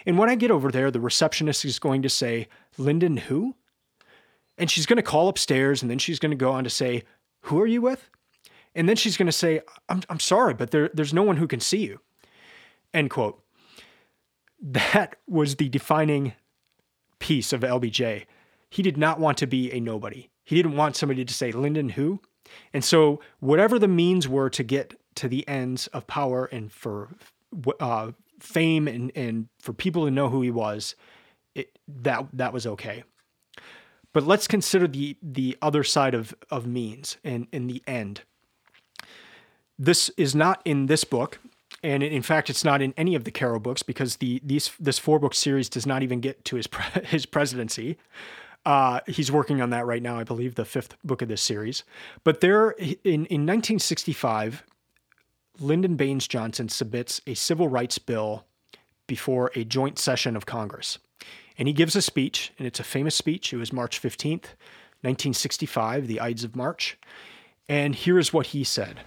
And 0.06 0.18
when 0.18 0.30
I 0.30 0.34
get 0.34 0.50
over 0.50 0.70
there, 0.70 0.90
the 0.90 1.00
receptionist 1.00 1.64
is 1.64 1.78
going 1.78 2.02
to 2.02 2.08
say, 2.08 2.48
Lyndon 2.78 3.16
who? 3.16 3.56
And 4.58 4.70
she's 4.70 4.86
going 4.86 4.96
to 4.96 5.02
call 5.02 5.28
upstairs, 5.28 5.82
and 5.82 5.90
then 5.90 5.98
she's 5.98 6.18
going 6.18 6.30
to 6.30 6.36
go 6.36 6.52
on 6.52 6.64
to 6.64 6.70
say, 6.70 7.04
Who 7.42 7.60
are 7.60 7.66
you 7.66 7.82
with? 7.82 8.08
And 8.74 8.88
then 8.88 8.96
she's 8.96 9.16
going 9.16 9.26
to 9.26 9.32
say, 9.32 9.60
I'm, 9.88 10.02
I'm 10.08 10.20
sorry, 10.20 10.54
but 10.54 10.70
there, 10.70 10.90
there's 10.94 11.12
no 11.12 11.22
one 11.22 11.36
who 11.36 11.46
can 11.46 11.60
see 11.60 11.84
you. 11.84 12.00
End 12.94 13.10
quote. 13.10 13.42
That 14.60 15.16
was 15.26 15.56
the 15.56 15.68
defining 15.68 16.34
piece 17.22 17.52
of 17.52 17.60
LBJ. 17.60 18.26
He 18.68 18.82
did 18.82 18.98
not 18.98 19.20
want 19.20 19.38
to 19.38 19.46
be 19.46 19.72
a 19.72 19.78
nobody. 19.78 20.28
He 20.44 20.56
didn't 20.56 20.76
want 20.76 20.96
somebody 20.96 21.24
to 21.24 21.32
say, 21.32 21.52
Lyndon 21.52 21.90
who? 21.90 22.20
And 22.72 22.84
so, 22.84 23.20
whatever 23.38 23.78
the 23.78 23.86
means 23.86 24.28
were 24.28 24.50
to 24.50 24.64
get 24.64 24.94
to 25.14 25.28
the 25.28 25.46
ends 25.46 25.86
of 25.88 26.08
power 26.08 26.46
and 26.46 26.72
for 26.72 27.10
uh, 27.78 28.10
fame 28.40 28.88
and, 28.88 29.12
and 29.14 29.46
for 29.60 29.72
people 29.72 30.04
to 30.04 30.10
know 30.10 30.28
who 30.30 30.42
he 30.42 30.50
was, 30.50 30.96
it, 31.54 31.78
that, 31.86 32.26
that 32.32 32.52
was 32.52 32.66
okay. 32.66 33.04
But 34.12 34.24
let's 34.24 34.48
consider 34.48 34.88
the, 34.88 35.16
the 35.22 35.56
other 35.62 35.84
side 35.84 36.14
of, 36.14 36.34
of 36.50 36.66
means 36.66 37.18
and 37.22 37.46
in 37.52 37.68
the 37.68 37.82
end. 37.86 38.22
This 39.78 40.10
is 40.16 40.34
not 40.34 40.60
in 40.64 40.86
this 40.86 41.04
book 41.04 41.38
and 41.82 42.02
in 42.02 42.22
fact, 42.22 42.48
it's 42.48 42.64
not 42.64 42.80
in 42.80 42.94
any 42.96 43.14
of 43.14 43.24
the 43.24 43.30
Caro 43.30 43.58
books 43.58 43.82
because 43.82 44.16
the 44.16 44.40
these 44.44 44.70
this 44.78 44.98
four 44.98 45.18
book 45.18 45.34
series 45.34 45.68
does 45.68 45.86
not 45.86 46.02
even 46.02 46.20
get 46.20 46.44
to 46.46 46.56
his 46.56 46.66
pre- 46.66 47.02
his 47.04 47.26
presidency. 47.26 47.98
Uh, 48.64 49.00
he's 49.08 49.32
working 49.32 49.60
on 49.60 49.70
that 49.70 49.84
right 49.86 50.02
now, 50.02 50.18
I 50.18 50.22
believe, 50.22 50.54
the 50.54 50.64
fifth 50.64 50.96
book 51.02 51.20
of 51.20 51.28
this 51.28 51.42
series. 51.42 51.82
But 52.22 52.40
there, 52.40 52.70
in 52.70 53.26
in 53.26 53.46
1965, 53.46 54.62
Lyndon 55.58 55.96
Baines 55.96 56.28
Johnson 56.28 56.68
submits 56.68 57.20
a 57.26 57.34
civil 57.34 57.68
rights 57.68 57.98
bill 57.98 58.44
before 59.08 59.50
a 59.56 59.64
joint 59.64 59.98
session 59.98 60.36
of 60.36 60.46
Congress, 60.46 60.98
and 61.58 61.66
he 61.66 61.74
gives 61.74 61.96
a 61.96 62.02
speech, 62.02 62.52
and 62.58 62.66
it's 62.66 62.80
a 62.80 62.84
famous 62.84 63.16
speech. 63.16 63.52
It 63.52 63.56
was 63.56 63.72
March 63.72 64.00
15th, 64.00 64.54
1965, 65.02 66.06
the 66.06 66.20
Ides 66.20 66.44
of 66.44 66.54
March, 66.54 66.96
and 67.68 67.96
here 67.96 68.20
is 68.20 68.32
what 68.32 68.46
he 68.46 68.62
said: 68.62 69.00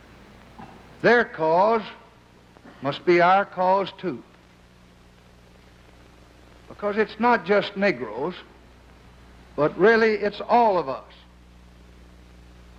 Their 1.02 1.24
cause 1.24 1.84
must 2.82 3.06
be 3.06 3.22
our 3.22 3.46
cause 3.46 3.92
too. 3.98 4.22
Because 6.68 6.98
it's 6.98 7.20
not 7.20 7.46
just 7.46 7.78
Negroes, 7.78 8.36
but 9.56 9.78
really 9.78 10.12
it's 10.16 10.42
all 10.42 10.78
of 10.78 10.90
us 10.90 11.04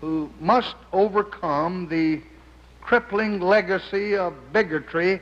who 0.01 0.31
must 0.41 0.75
overcome 0.93 1.89
the 1.89 2.21
crippling 2.81 3.41
legacy 3.41 4.17
of 4.17 4.35
bigotry 4.53 5.21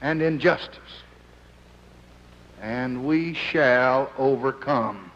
and 0.00 0.22
injustice. 0.22 0.78
And 2.62 3.04
we 3.04 3.34
shall 3.34 4.10
overcome. 4.16 5.10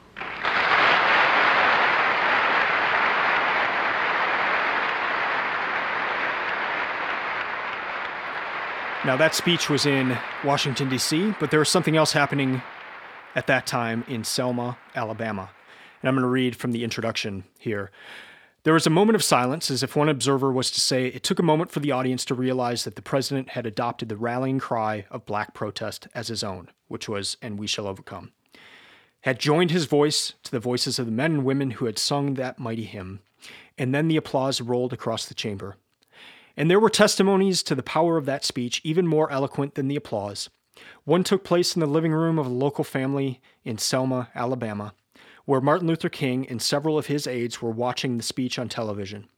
Now, 9.04 9.18
that 9.18 9.34
speech 9.34 9.68
was 9.68 9.84
in 9.84 10.16
Washington, 10.44 10.88
D.C., 10.88 11.34
but 11.38 11.50
there 11.50 11.60
was 11.60 11.68
something 11.68 11.94
else 11.94 12.12
happening 12.12 12.62
at 13.34 13.46
that 13.48 13.66
time 13.66 14.02
in 14.08 14.24
Selma, 14.24 14.78
Alabama. 14.94 15.50
And 16.00 16.08
I'm 16.08 16.14
going 16.14 16.22
to 16.22 16.28
read 16.28 16.56
from 16.56 16.72
the 16.72 16.82
introduction 16.82 17.44
here. 17.58 17.90
There 18.62 18.72
was 18.72 18.86
a 18.86 18.90
moment 18.90 19.14
of 19.14 19.22
silence, 19.22 19.70
as 19.70 19.82
if 19.82 19.94
one 19.94 20.08
observer 20.08 20.50
was 20.50 20.70
to 20.70 20.80
say, 20.80 21.08
It 21.08 21.22
took 21.22 21.38
a 21.38 21.42
moment 21.42 21.70
for 21.70 21.80
the 21.80 21.92
audience 21.92 22.24
to 22.24 22.34
realize 22.34 22.84
that 22.84 22.96
the 22.96 23.02
president 23.02 23.50
had 23.50 23.66
adopted 23.66 24.08
the 24.08 24.16
rallying 24.16 24.58
cry 24.58 25.04
of 25.10 25.26
black 25.26 25.52
protest 25.52 26.08
as 26.14 26.28
his 26.28 26.42
own, 26.42 26.70
which 26.88 27.06
was, 27.06 27.36
And 27.42 27.58
we 27.58 27.66
shall 27.66 27.86
overcome. 27.86 28.32
Had 29.20 29.38
joined 29.38 29.70
his 29.70 29.84
voice 29.84 30.32
to 30.44 30.50
the 30.50 30.58
voices 30.60 30.98
of 30.98 31.04
the 31.04 31.12
men 31.12 31.32
and 31.32 31.44
women 31.44 31.72
who 31.72 31.84
had 31.84 31.98
sung 31.98 32.34
that 32.34 32.58
mighty 32.58 32.84
hymn, 32.84 33.20
and 33.76 33.94
then 33.94 34.08
the 34.08 34.16
applause 34.16 34.62
rolled 34.62 34.94
across 34.94 35.26
the 35.26 35.34
chamber. 35.34 35.76
And 36.56 36.70
there 36.70 36.80
were 36.80 36.90
testimonies 36.90 37.62
to 37.64 37.74
the 37.74 37.82
power 37.82 38.16
of 38.16 38.26
that 38.26 38.44
speech, 38.44 38.80
even 38.84 39.06
more 39.06 39.30
eloquent 39.30 39.74
than 39.74 39.88
the 39.88 39.96
applause. 39.96 40.50
One 41.04 41.24
took 41.24 41.44
place 41.44 41.74
in 41.74 41.80
the 41.80 41.86
living 41.86 42.12
room 42.12 42.38
of 42.38 42.46
a 42.46 42.50
local 42.50 42.84
family 42.84 43.40
in 43.64 43.78
Selma, 43.78 44.28
Alabama, 44.34 44.94
where 45.44 45.60
Martin 45.60 45.88
Luther 45.88 46.08
King 46.08 46.48
and 46.48 46.60
several 46.60 46.98
of 46.98 47.06
his 47.06 47.26
aides 47.26 47.60
were 47.60 47.70
watching 47.70 48.16
the 48.16 48.22
speech 48.22 48.58
on 48.58 48.68
television. 48.68 49.28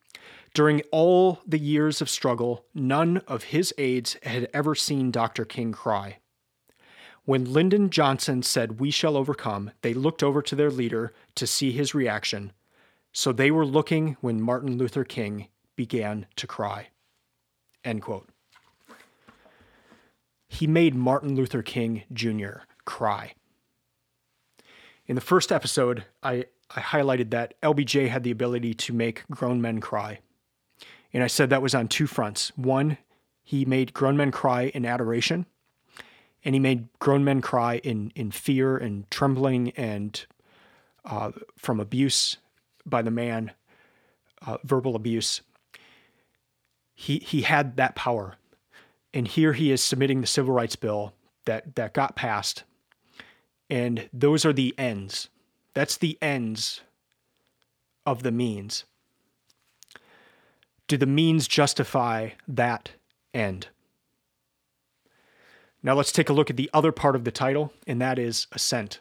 During 0.54 0.82
all 0.90 1.40
the 1.46 1.58
years 1.58 2.00
of 2.00 2.08
struggle, 2.08 2.64
none 2.74 3.18
of 3.26 3.44
his 3.44 3.74
aides 3.76 4.16
had 4.22 4.48
ever 4.54 4.74
seen 4.74 5.10
Dr. 5.10 5.44
King 5.44 5.72
cry. 5.72 6.18
When 7.24 7.52
Lyndon 7.52 7.90
Johnson 7.90 8.42
said, 8.42 8.80
We 8.80 8.90
shall 8.90 9.16
overcome, 9.16 9.72
they 9.82 9.92
looked 9.92 10.22
over 10.22 10.40
to 10.42 10.54
their 10.54 10.70
leader 10.70 11.12
to 11.34 11.46
see 11.46 11.72
his 11.72 11.94
reaction. 11.94 12.52
So 13.12 13.32
they 13.32 13.50
were 13.50 13.66
looking 13.66 14.16
when 14.20 14.40
Martin 14.40 14.78
Luther 14.78 15.04
King 15.04 15.48
began 15.74 16.26
to 16.36 16.46
cry. 16.46 16.88
End 17.86 18.02
quote. 18.02 18.28
He 20.48 20.66
made 20.66 20.94
Martin 20.94 21.36
Luther 21.36 21.62
King 21.62 22.02
Jr. 22.12 22.64
cry. 22.84 23.34
In 25.06 25.14
the 25.14 25.20
first 25.20 25.52
episode, 25.52 26.04
I, 26.22 26.46
I 26.74 26.80
highlighted 26.80 27.30
that 27.30 27.54
LBJ 27.62 28.08
had 28.08 28.24
the 28.24 28.32
ability 28.32 28.74
to 28.74 28.92
make 28.92 29.24
grown 29.30 29.60
men 29.60 29.80
cry. 29.80 30.18
And 31.12 31.22
I 31.22 31.28
said 31.28 31.48
that 31.50 31.62
was 31.62 31.74
on 31.74 31.86
two 31.86 32.08
fronts. 32.08 32.50
One, 32.56 32.98
he 33.44 33.64
made 33.64 33.94
grown 33.94 34.16
men 34.16 34.32
cry 34.32 34.72
in 34.74 34.84
adoration, 34.84 35.46
and 36.44 36.54
he 36.54 36.58
made 36.58 36.88
grown 36.98 37.22
men 37.22 37.40
cry 37.40 37.76
in 37.78 38.10
in 38.16 38.32
fear 38.32 38.76
and 38.76 39.08
trembling 39.10 39.70
and 39.76 40.26
uh, 41.04 41.30
from 41.56 41.78
abuse 41.78 42.38
by 42.84 43.02
the 43.02 43.12
man, 43.12 43.52
uh, 44.44 44.58
verbal 44.64 44.96
abuse. 44.96 45.42
He 46.98 47.18
he 47.18 47.42
had 47.42 47.76
that 47.76 47.94
power, 47.94 48.36
and 49.12 49.28
here 49.28 49.52
he 49.52 49.70
is 49.70 49.82
submitting 49.82 50.22
the 50.22 50.26
civil 50.26 50.54
rights 50.54 50.76
bill 50.76 51.12
that 51.44 51.76
that 51.76 51.92
got 51.92 52.16
passed, 52.16 52.64
and 53.68 54.08
those 54.12 54.46
are 54.46 54.52
the 54.52 54.74
ends. 54.78 55.28
That's 55.74 55.98
the 55.98 56.18
ends 56.22 56.80
of 58.06 58.22
the 58.22 58.32
means. 58.32 58.84
Do 60.88 60.96
the 60.96 61.06
means 61.06 61.46
justify 61.46 62.30
that 62.48 62.92
end? 63.34 63.68
Now 65.82 65.94
let's 65.94 66.12
take 66.12 66.30
a 66.30 66.32
look 66.32 66.48
at 66.48 66.56
the 66.56 66.70
other 66.72 66.92
part 66.92 67.14
of 67.14 67.24
the 67.24 67.30
title, 67.30 67.74
and 67.86 68.00
that 68.00 68.18
is 68.18 68.46
Ascent. 68.52 69.00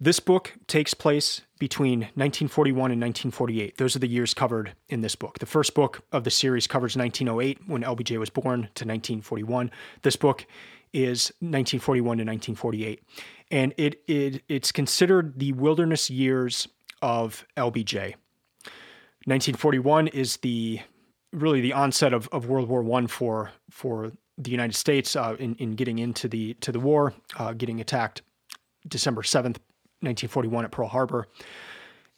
This 0.00 0.20
book 0.20 0.54
takes 0.68 0.94
place 0.94 1.40
between 1.58 2.00
1941 2.00 2.92
and 2.92 3.00
1948. 3.00 3.78
Those 3.78 3.96
are 3.96 3.98
the 3.98 4.06
years 4.06 4.32
covered 4.32 4.74
in 4.88 5.00
this 5.00 5.16
book. 5.16 5.40
The 5.40 5.46
first 5.46 5.74
book 5.74 6.02
of 6.12 6.22
the 6.22 6.30
series 6.30 6.68
covers 6.68 6.96
1908, 6.96 7.66
when 7.66 7.82
LBJ 7.82 8.16
was 8.18 8.30
born, 8.30 8.68
to 8.76 8.84
1941. 8.84 9.72
This 10.02 10.14
book 10.14 10.46
is 10.92 11.32
1941 11.40 12.04
to 12.04 12.22
1948. 12.22 13.02
And 13.50 13.74
it, 13.76 14.00
it 14.06 14.44
it's 14.48 14.70
considered 14.70 15.40
the 15.40 15.52
wilderness 15.52 16.08
years 16.08 16.68
of 17.02 17.44
LBJ. 17.56 18.14
1941 19.24 20.06
is 20.08 20.36
the 20.38 20.80
really 21.32 21.60
the 21.60 21.72
onset 21.72 22.12
of, 22.12 22.28
of 22.30 22.46
World 22.46 22.68
War 22.68 22.82
One 22.82 23.08
for 23.08 23.50
for 23.68 24.12
the 24.38 24.52
United 24.52 24.76
States 24.76 25.16
uh, 25.16 25.34
in, 25.40 25.56
in 25.56 25.72
getting 25.72 25.98
into 25.98 26.28
the 26.28 26.54
to 26.54 26.70
the 26.70 26.78
war, 26.78 27.14
uh, 27.36 27.52
getting 27.52 27.80
attacked 27.80 28.22
December 28.86 29.22
7th, 29.22 29.56
1941 30.00 30.64
at 30.64 30.70
Pearl 30.70 30.88
Harbor. 30.88 31.26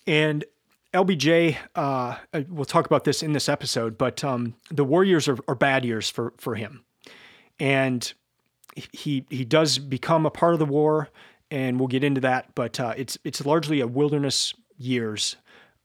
And 0.06 0.44
LBJ, 0.92 1.56
uh, 1.74 2.16
we'll 2.48 2.64
talk 2.64 2.86
about 2.86 3.04
this 3.04 3.22
in 3.22 3.32
this 3.32 3.48
episode, 3.48 3.96
but 3.96 4.24
um, 4.24 4.54
the 4.70 4.84
war 4.84 5.04
years 5.04 5.28
are, 5.28 5.38
are, 5.46 5.54
bad 5.54 5.84
years 5.84 6.10
for, 6.10 6.32
for 6.36 6.56
him. 6.56 6.84
And 7.60 8.12
he, 8.92 9.24
he 9.30 9.44
does 9.44 9.78
become 9.78 10.26
a 10.26 10.30
part 10.30 10.54
of 10.54 10.58
the 10.58 10.66
war, 10.66 11.08
and 11.50 11.78
we'll 11.78 11.88
get 11.88 12.02
into 12.02 12.20
that, 12.22 12.54
but 12.54 12.80
uh, 12.80 12.94
it's, 12.96 13.18
it's 13.24 13.44
largely 13.44 13.80
a 13.80 13.86
wilderness 13.86 14.54
years 14.78 15.36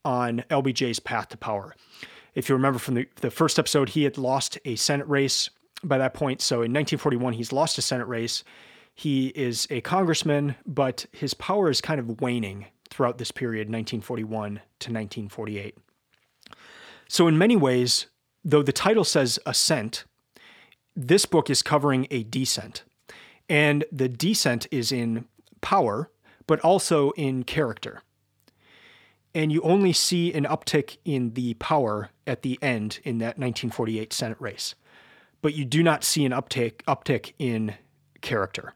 on 0.04 0.44
LBJ's 0.50 0.98
path 0.98 1.28
to 1.28 1.36
power. 1.36 1.74
If 2.34 2.48
you 2.48 2.54
remember 2.54 2.78
from 2.78 2.94
the, 2.94 3.08
the 3.16 3.30
first 3.30 3.58
episode, 3.58 3.90
he 3.90 4.04
had 4.04 4.18
lost 4.18 4.58
a 4.64 4.76
Senate 4.76 5.08
race 5.08 5.50
by 5.82 5.98
that 5.98 6.14
point. 6.14 6.40
So 6.40 6.56
in 6.56 6.72
1941, 6.72 7.34
he's 7.34 7.52
lost 7.52 7.78
a 7.78 7.82
Senate 7.82 8.06
race. 8.06 8.44
He 8.96 9.28
is 9.28 9.68
a 9.70 9.80
congressman, 9.82 10.56
but 10.66 11.06
his 11.12 11.34
power 11.34 11.70
is 11.70 11.80
kind 11.80 12.00
of 12.00 12.20
waning 12.20 12.66
throughout 12.90 13.18
this 13.18 13.30
period, 13.30 13.68
1941 13.68 14.54
to 14.54 14.92
1948. 14.92 15.76
So, 17.06 17.28
in 17.28 17.38
many 17.38 17.54
ways, 17.54 18.06
though 18.44 18.62
the 18.62 18.72
title 18.72 19.04
says 19.04 19.38
ascent, 19.46 20.04
this 20.96 21.26
book 21.26 21.48
is 21.48 21.62
covering 21.62 22.08
a 22.10 22.24
descent. 22.24 22.82
And 23.48 23.84
the 23.92 24.08
descent 24.08 24.66
is 24.72 24.90
in 24.90 25.26
power, 25.60 26.10
but 26.48 26.58
also 26.60 27.12
in 27.12 27.44
character. 27.44 28.02
And 29.34 29.52
you 29.52 29.60
only 29.62 29.92
see 29.92 30.32
an 30.32 30.44
uptick 30.44 30.96
in 31.04 31.34
the 31.34 31.54
power 31.54 32.10
at 32.26 32.42
the 32.42 32.58
end 32.60 32.98
in 33.04 33.18
that 33.18 33.38
1948 33.38 34.12
Senate 34.12 34.40
race 34.40 34.74
but 35.46 35.54
you 35.54 35.64
do 35.64 35.80
not 35.80 36.02
see 36.02 36.24
an 36.24 36.32
uptick 36.32 36.82
uptick 36.88 37.32
in 37.38 37.74
character. 38.20 38.74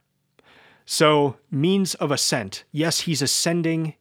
So, 0.93 1.37
means 1.53 1.95
of 1.95 2.11
ascent. 2.11 2.65
Yes, 2.73 3.03
he's 3.03 3.23
ascending, 3.23 3.95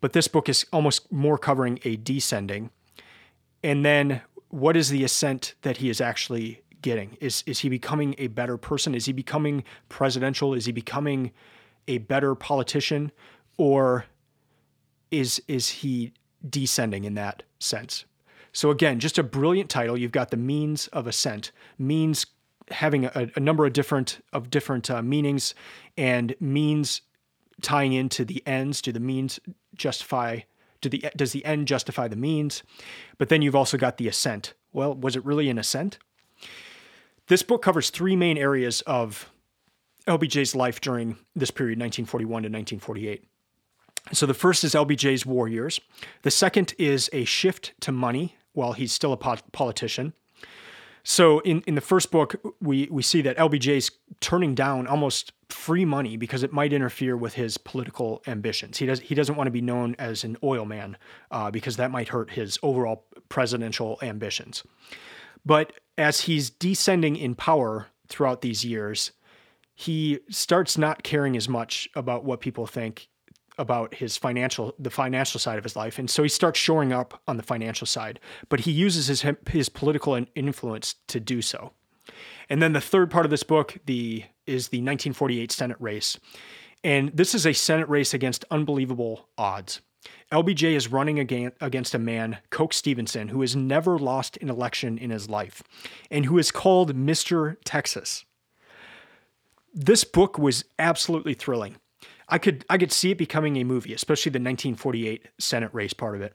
but 0.00 0.12
this 0.12 0.26
book 0.26 0.48
is 0.48 0.66
almost 0.72 1.12
more 1.12 1.38
covering 1.38 1.78
a 1.84 1.94
descending. 1.94 2.70
And 3.62 3.84
then 3.84 4.22
what 4.48 4.76
is 4.76 4.88
the 4.88 5.04
ascent 5.04 5.54
that 5.62 5.76
he 5.76 5.88
is 5.88 6.00
actually 6.00 6.62
getting? 6.80 7.16
Is 7.20 7.44
is 7.46 7.60
he 7.60 7.68
becoming 7.68 8.16
a 8.18 8.26
better 8.26 8.56
person? 8.56 8.92
Is 8.92 9.06
he 9.06 9.12
becoming 9.12 9.62
presidential? 9.88 10.52
Is 10.52 10.64
he 10.64 10.72
becoming 10.72 11.30
a 11.86 11.98
better 11.98 12.34
politician 12.34 13.12
or 13.56 14.06
is 15.12 15.40
is 15.46 15.68
he 15.68 16.12
descending 16.50 17.04
in 17.04 17.14
that 17.14 17.44
sense? 17.60 18.04
So 18.52 18.70
again, 18.70 18.98
just 18.98 19.16
a 19.16 19.22
brilliant 19.22 19.70
title. 19.70 19.96
You've 19.96 20.10
got 20.10 20.32
the 20.32 20.36
means 20.36 20.88
of 20.88 21.06
ascent, 21.06 21.52
means 21.78 22.26
having 22.72 23.06
a, 23.06 23.30
a 23.36 23.40
number 23.40 23.66
of 23.66 23.72
different 23.72 24.24
of 24.32 24.50
different 24.50 24.90
uh, 24.90 25.02
meanings, 25.02 25.54
and 25.96 26.34
means 26.40 27.02
tying 27.60 27.92
into 27.92 28.24
the 28.24 28.42
ends. 28.46 28.82
Do 28.82 28.92
the 28.92 29.00
means 29.00 29.38
justify? 29.74 30.40
Do 30.80 30.88
the 30.88 31.04
does 31.16 31.32
the 31.32 31.44
end 31.44 31.68
justify 31.68 32.08
the 32.08 32.16
means? 32.16 32.62
But 33.18 33.28
then 33.28 33.42
you've 33.42 33.56
also 33.56 33.76
got 33.76 33.98
the 33.98 34.08
ascent. 34.08 34.54
Well, 34.72 34.94
was 34.94 35.16
it 35.16 35.24
really 35.24 35.48
an 35.48 35.58
ascent? 35.58 35.98
This 37.28 37.42
book 37.42 37.62
covers 37.62 37.90
three 37.90 38.16
main 38.16 38.36
areas 38.36 38.80
of 38.82 39.30
LBJ's 40.06 40.56
life 40.56 40.80
during 40.80 41.16
this 41.36 41.50
period, 41.50 41.78
1941 41.78 42.26
to 42.42 42.48
1948. 42.48 43.24
So 44.12 44.26
the 44.26 44.34
first 44.34 44.64
is 44.64 44.74
LBJ's 44.74 45.24
war 45.24 45.46
years. 45.46 45.80
The 46.22 46.30
second 46.30 46.74
is 46.78 47.08
a 47.12 47.24
shift 47.24 47.72
to 47.80 47.92
money 47.92 48.36
while 48.52 48.72
he's 48.72 48.92
still 48.92 49.12
a 49.12 49.16
politician. 49.16 50.12
So 51.04 51.40
in, 51.40 51.62
in 51.66 51.74
the 51.74 51.80
first 51.80 52.10
book, 52.10 52.36
we, 52.60 52.88
we 52.90 53.02
see 53.02 53.22
that 53.22 53.36
LBJ's 53.36 53.90
turning 54.20 54.54
down 54.54 54.86
almost 54.86 55.32
free 55.48 55.84
money 55.84 56.16
because 56.16 56.42
it 56.42 56.52
might 56.52 56.72
interfere 56.72 57.16
with 57.16 57.34
his 57.34 57.58
political 57.58 58.22
ambitions. 58.26 58.78
He 58.78 58.86
does 58.86 59.00
he 59.00 59.14
doesn't 59.14 59.34
want 59.34 59.48
to 59.48 59.52
be 59.52 59.60
known 59.60 59.94
as 59.98 60.24
an 60.24 60.36
oil 60.42 60.64
man 60.64 60.96
uh, 61.30 61.50
because 61.50 61.76
that 61.76 61.90
might 61.90 62.08
hurt 62.08 62.30
his 62.30 62.58
overall 62.62 63.04
presidential 63.28 63.98
ambitions. 64.00 64.62
But 65.44 65.72
as 65.98 66.22
he's 66.22 66.50
descending 66.50 67.16
in 67.16 67.34
power 67.34 67.88
throughout 68.08 68.40
these 68.40 68.64
years, 68.64 69.12
he 69.74 70.20
starts 70.30 70.78
not 70.78 71.02
caring 71.02 71.36
as 71.36 71.48
much 71.48 71.88
about 71.94 72.24
what 72.24 72.40
people 72.40 72.66
think 72.66 73.08
about 73.58 73.94
his 73.94 74.16
financial 74.16 74.74
the 74.78 74.90
financial 74.90 75.38
side 75.38 75.58
of 75.58 75.64
his 75.64 75.76
life 75.76 75.98
and 75.98 76.08
so 76.08 76.22
he 76.22 76.28
starts 76.28 76.58
showing 76.58 76.92
up 76.92 77.20
on 77.28 77.36
the 77.36 77.42
financial 77.42 77.86
side 77.86 78.18
but 78.48 78.60
he 78.60 78.70
uses 78.70 79.08
his 79.08 79.24
his 79.48 79.68
political 79.68 80.18
influence 80.34 80.94
to 81.06 81.20
do 81.20 81.42
so 81.42 81.72
and 82.48 82.62
then 82.62 82.72
the 82.72 82.80
third 82.80 83.10
part 83.10 83.26
of 83.26 83.30
this 83.30 83.42
book 83.42 83.76
the 83.86 84.24
is 84.46 84.68
the 84.68 84.78
1948 84.78 85.52
senate 85.52 85.76
race 85.80 86.18
and 86.82 87.10
this 87.10 87.34
is 87.34 87.46
a 87.46 87.52
senate 87.52 87.88
race 87.88 88.14
against 88.14 88.44
unbelievable 88.50 89.28
odds 89.36 89.80
LBJ 90.32 90.74
is 90.74 90.90
running 90.90 91.18
against 91.20 91.94
a 91.94 91.98
man, 91.98 92.38
Coke 92.50 92.72
Stevenson, 92.72 93.28
who 93.28 93.40
has 93.42 93.54
never 93.54 93.98
lost 93.98 94.36
an 94.38 94.48
election 94.50 94.98
in 94.98 95.10
his 95.10 95.28
life 95.28 95.62
and 96.10 96.26
who 96.26 96.38
is 96.38 96.50
called 96.50 96.96
Mr. 96.96 97.56
Texas. 97.64 98.24
This 99.74 100.04
book 100.04 100.38
was 100.38 100.64
absolutely 100.78 101.34
thrilling. 101.34 101.76
I 102.28 102.38
could 102.38 102.64
I 102.70 102.78
could 102.78 102.92
see 102.92 103.10
it 103.10 103.18
becoming 103.18 103.56
a 103.56 103.64
movie, 103.64 103.94
especially 103.94 104.30
the 104.30 104.38
1948 104.38 105.28
Senate 105.38 105.70
race 105.72 105.92
part 105.92 106.14
of 106.14 106.22
it. 106.22 106.34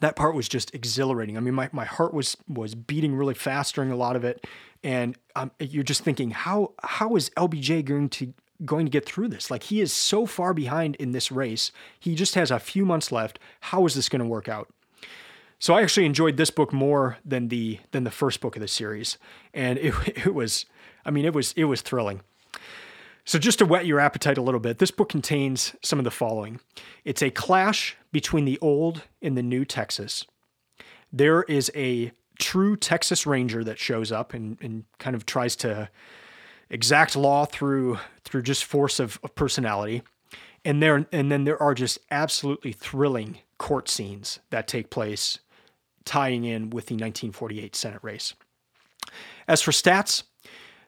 That 0.00 0.16
part 0.16 0.34
was 0.34 0.48
just 0.48 0.74
exhilarating. 0.74 1.36
I 1.36 1.40
mean, 1.40 1.54
my, 1.54 1.68
my 1.72 1.84
heart 1.84 2.14
was 2.14 2.36
was 2.48 2.74
beating 2.74 3.14
really 3.14 3.34
fast 3.34 3.74
during 3.74 3.90
a 3.90 3.96
lot 3.96 4.16
of 4.16 4.24
it, 4.24 4.46
and 4.82 5.16
um, 5.36 5.50
you're 5.58 5.84
just 5.84 6.02
thinking, 6.02 6.30
how 6.30 6.72
how 6.82 7.16
is 7.16 7.30
LBJ 7.30 7.84
going 7.84 8.08
to 8.10 8.34
going 8.64 8.86
to 8.86 8.90
get 8.90 9.06
through 9.06 9.28
this? 9.28 9.50
Like 9.50 9.64
he 9.64 9.80
is 9.80 9.92
so 9.92 10.26
far 10.26 10.54
behind 10.54 10.96
in 10.96 11.12
this 11.12 11.30
race. 11.30 11.70
He 11.98 12.14
just 12.14 12.34
has 12.34 12.50
a 12.50 12.58
few 12.58 12.84
months 12.84 13.12
left. 13.12 13.38
How 13.60 13.86
is 13.86 13.94
this 13.94 14.08
going 14.08 14.22
to 14.22 14.28
work 14.28 14.48
out? 14.48 14.68
So 15.58 15.74
I 15.74 15.82
actually 15.82 16.06
enjoyed 16.06 16.36
this 16.36 16.50
book 16.50 16.72
more 16.72 17.18
than 17.24 17.48
the 17.48 17.80
than 17.92 18.04
the 18.04 18.10
first 18.10 18.40
book 18.40 18.56
of 18.56 18.60
the 18.60 18.68
series, 18.68 19.18
and 19.52 19.78
it 19.78 19.94
it 20.26 20.34
was, 20.34 20.66
I 21.04 21.10
mean, 21.10 21.24
it 21.24 21.34
was 21.34 21.52
it 21.56 21.64
was 21.64 21.82
thrilling. 21.82 22.20
So, 23.26 23.38
just 23.38 23.58
to 23.60 23.66
whet 23.66 23.86
your 23.86 24.00
appetite 24.00 24.36
a 24.36 24.42
little 24.42 24.60
bit, 24.60 24.78
this 24.78 24.90
book 24.90 25.08
contains 25.08 25.74
some 25.82 25.98
of 25.98 26.04
the 26.04 26.10
following 26.10 26.60
it's 27.04 27.22
a 27.22 27.30
clash 27.30 27.96
between 28.12 28.44
the 28.44 28.58
old 28.60 29.02
and 29.22 29.36
the 29.36 29.42
new 29.42 29.64
Texas. 29.64 30.26
There 31.12 31.42
is 31.44 31.70
a 31.74 32.12
true 32.38 32.76
Texas 32.76 33.26
Ranger 33.26 33.64
that 33.64 33.78
shows 33.78 34.12
up 34.12 34.34
and, 34.34 34.58
and 34.60 34.84
kind 34.98 35.16
of 35.16 35.24
tries 35.24 35.56
to 35.56 35.88
exact 36.68 37.16
law 37.16 37.44
through 37.44 37.98
through 38.24 38.42
just 38.42 38.64
force 38.64 39.00
of, 39.00 39.18
of 39.22 39.34
personality. 39.34 40.02
And 40.64 40.82
there 40.82 41.06
and 41.10 41.30
then 41.30 41.44
there 41.44 41.62
are 41.62 41.74
just 41.74 41.98
absolutely 42.10 42.72
thrilling 42.72 43.38
court 43.58 43.88
scenes 43.88 44.40
that 44.50 44.68
take 44.68 44.90
place 44.90 45.38
tying 46.04 46.44
in 46.44 46.70
with 46.70 46.86
the 46.86 46.94
1948 46.94 47.74
Senate 47.74 48.00
race. 48.02 48.34
As 49.48 49.62
for 49.62 49.70
stats, 49.70 50.24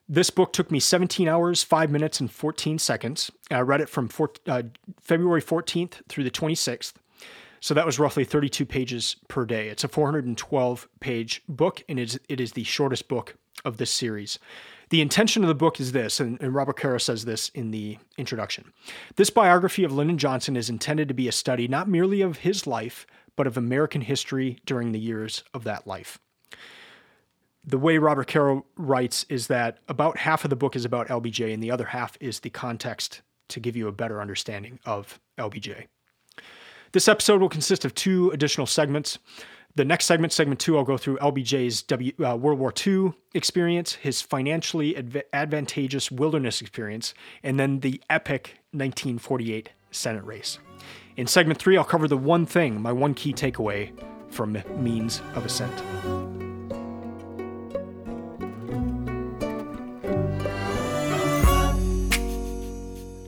this 0.09 0.31
book 0.31 0.53
took 0.53 0.71
me 0.71 0.81
17 0.81 1.29
hours, 1.29 1.63
5 1.63 1.91
minutes, 1.91 2.21
and 2.21 2.31
14 2.31 2.79
seconds. 2.79 3.31
I 3.51 3.61
read 3.61 3.81
it 3.81 3.89
from 3.89 4.09
four, 4.09 4.31
uh, 4.47 4.63
February 5.01 5.43
14th 5.43 6.03
through 6.09 6.25
the 6.25 6.31
26th. 6.31 6.95
So 7.61 7.75
that 7.75 7.87
was 7.87 7.99
roughly 7.99 8.25
32 8.25 8.65
pages 8.65 9.17
per 9.29 9.45
day. 9.45 9.69
It's 9.69 9.83
a 9.83 9.89
412 9.89 10.89
page 11.01 11.43
book, 11.49 11.83
and 11.89 11.99
it 11.99 12.11
is, 12.11 12.21
it 12.29 12.41
is 12.41 12.53
the 12.53 12.65
shortest 12.65 13.09
book 13.09 13.37
of 13.65 13.79
this 13.79 13.91
series. 13.91 14.39
The 14.91 15.01
intention 15.01 15.43
of 15.43 15.49
the 15.49 15.55
book 15.55 15.81
is 15.81 15.91
this, 15.91 16.21
and, 16.21 16.41
and 16.41 16.55
Robert 16.55 16.77
Caro 16.77 16.99
says 16.99 17.25
this 17.25 17.49
in 17.49 17.73
the 17.73 17.99
introduction. 18.17 18.73
This 19.17 19.31
biography 19.31 19.83
of 19.83 19.93
Lyndon 19.93 20.19
Johnson 20.19 20.57
is 20.57 20.71
intended 20.71 21.09
to 21.09 21.15
be 21.15 21.27
a 21.27 21.33
study 21.33 21.67
not 21.67 21.89
merely 21.89 22.21
of 22.21 22.39
his 22.39 22.69
life, 22.69 23.05
but 23.35 23.49
of 23.49 23.57
American 23.57 24.03
history 24.03 24.61
during 24.65 24.93
the 24.93 25.01
years 25.01 25.43
of 25.53 25.65
that 25.65 25.87
life. 25.87 26.21
The 27.67 27.79
way 27.79 27.99
Robert 27.99 28.29
Caro 28.29 28.65
writes 28.77 29.27
is 29.29 29.49
that 29.49 29.79
about 29.89 30.19
half 30.19 30.45
of 30.45 30.51
the 30.51 30.57
book 30.57 30.77
is 30.77 30.85
about 30.85 31.09
LBJ, 31.09 31.53
and 31.53 31.61
the 31.61 31.73
other 31.73 31.87
half 31.87 32.17
is 32.21 32.41
the 32.41 32.51
context 32.51 33.23
to 33.49 33.59
give 33.59 33.77
you 33.77 33.89
a 33.89 33.93
better 33.93 34.21
understanding 34.21 34.79
of 34.85 35.19
LBJ. 35.37 35.87
This 36.93 37.09
episode 37.09 37.41
will 37.41 37.49
consist 37.49 37.85
of 37.85 37.95
two 37.95 38.31
additional 38.31 38.67
segments. 38.67 39.19
The 39.75 39.85
next 39.85 40.07
segment, 40.07 40.33
segment 40.33 40.61
two, 40.61 40.79
I'll 40.79 40.85
go 40.85 40.97
through 40.97 41.19
LBJ's 41.19 41.83
w, 41.83 42.13
uh, 42.25 42.37
World 42.37 42.61
War 42.61 42.73
II 42.87 43.13
experience, 43.35 43.95
his 43.95 44.23
financially 44.23 44.97
adv- 44.97 45.25
advantageous 45.33 46.11
wilderness 46.11 46.61
experience, 46.61 47.15
and 47.43 47.59
then 47.59 47.81
the 47.81 48.01
epic 48.09 48.61
1948 48.71 49.71
Senate 49.91 50.25
race. 50.25 50.59
In 51.17 51.27
segment 51.27 51.59
three, 51.59 51.77
I'll 51.77 51.85
cover 51.85 52.07
the 52.07 52.17
one 52.17 52.47
thing, 52.47 52.81
my 52.81 52.93
one 52.93 53.13
key 53.13 53.33
takeaway 53.33 53.91
from 54.31 54.63
Means 54.79 55.21
of 55.35 55.45
Ascent. 55.45 56.36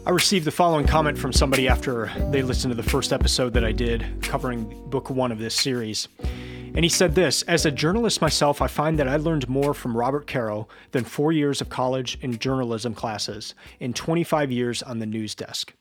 I 0.09 0.11
received 0.11 0.47
the 0.47 0.51
following 0.51 0.87
comment 0.87 1.19
from 1.19 1.35
somebody 1.35 1.69
after 1.69 2.11
they 2.31 2.41
listened 2.41 2.71
to 2.71 2.83
the 2.83 2.89
first 2.89 3.13
episode 3.13 3.53
that 3.53 3.63
I 3.63 3.73
did 3.73 4.07
covering 4.23 4.65
book 4.89 5.11
one 5.11 5.31
of 5.31 5.39
this 5.39 5.55
series. 5.55 6.09
And 6.23 6.83
he 6.83 6.89
said 6.89 7.15
this 7.15 7.43
As 7.43 7.67
a 7.67 7.71
journalist 7.71 8.23
myself, 8.23 8.63
I 8.63 8.69
find 8.69 8.99
that 8.99 9.07
I 9.07 9.17
learned 9.17 9.51
more 9.51 9.75
from 9.75 9.95
Robert 9.95 10.27
Caro 10.27 10.67
than 10.93 11.05
four 11.05 11.31
years 11.31 11.61
of 11.61 11.69
college 11.69 12.17
and 12.23 12.41
journalism 12.41 12.95
classes 12.95 13.55
in 13.81 13.93
25 13.93 14.51
years 14.51 14.83
on 14.83 14.99
the 14.99 15.05
news 15.05 15.35
desk. 15.35 15.75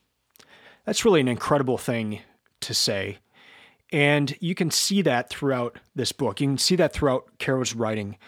That's 0.84 1.06
really 1.06 1.22
an 1.22 1.28
incredible 1.28 1.78
thing 1.78 2.20
to 2.60 2.74
say. 2.74 3.20
And 3.92 4.36
you 4.40 4.54
can 4.54 4.70
see 4.70 5.00
that 5.00 5.30
throughout 5.30 5.78
this 5.94 6.12
book. 6.12 6.42
You 6.42 6.48
can 6.48 6.58
see 6.58 6.76
that 6.76 6.92
throughout 6.92 7.38
Caro's 7.38 7.74
writing. 7.74 8.18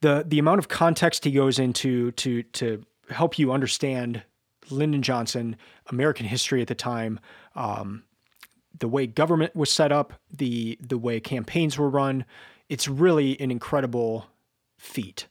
The 0.00 0.24
the 0.24 0.38
amount 0.38 0.60
of 0.60 0.68
context 0.68 1.24
he 1.24 1.32
goes 1.32 1.58
into 1.58 2.12
to 2.12 2.44
to 2.44 2.84
help 3.08 3.36
you 3.36 3.50
understand 3.50 4.22
Lyndon 4.70 5.02
Johnson, 5.02 5.56
American 5.88 6.26
history 6.26 6.62
at 6.62 6.68
the 6.68 6.74
time, 6.74 7.20
um, 7.54 8.04
the 8.78 8.88
way 8.88 9.06
government 9.06 9.54
was 9.54 9.70
set 9.70 9.92
up, 9.92 10.14
the 10.32 10.78
the 10.80 10.98
way 10.98 11.20
campaigns 11.20 11.78
were 11.78 11.90
run. 11.90 12.24
It's 12.68 12.88
really 12.88 13.38
an 13.40 13.50
incredible 13.50 14.26
feat. 14.78 15.26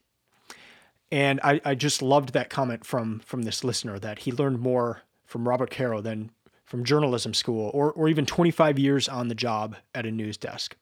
And 1.12 1.40
I, 1.42 1.60
I 1.64 1.74
just 1.74 2.02
loved 2.02 2.32
that 2.32 2.50
comment 2.50 2.84
from 2.84 3.20
from 3.20 3.42
this 3.42 3.64
listener 3.64 3.98
that 3.98 4.20
he 4.20 4.32
learned 4.32 4.60
more 4.60 5.02
from 5.24 5.48
Robert 5.48 5.70
Caro 5.70 6.00
than 6.00 6.30
from 6.64 6.84
journalism 6.84 7.34
school 7.34 7.70
or, 7.74 7.90
or 7.92 8.08
even 8.08 8.24
25 8.24 8.78
years 8.78 9.08
on 9.08 9.26
the 9.26 9.34
job 9.34 9.74
at 9.92 10.06
a 10.06 10.10
news 10.10 10.36
desk. 10.36 10.76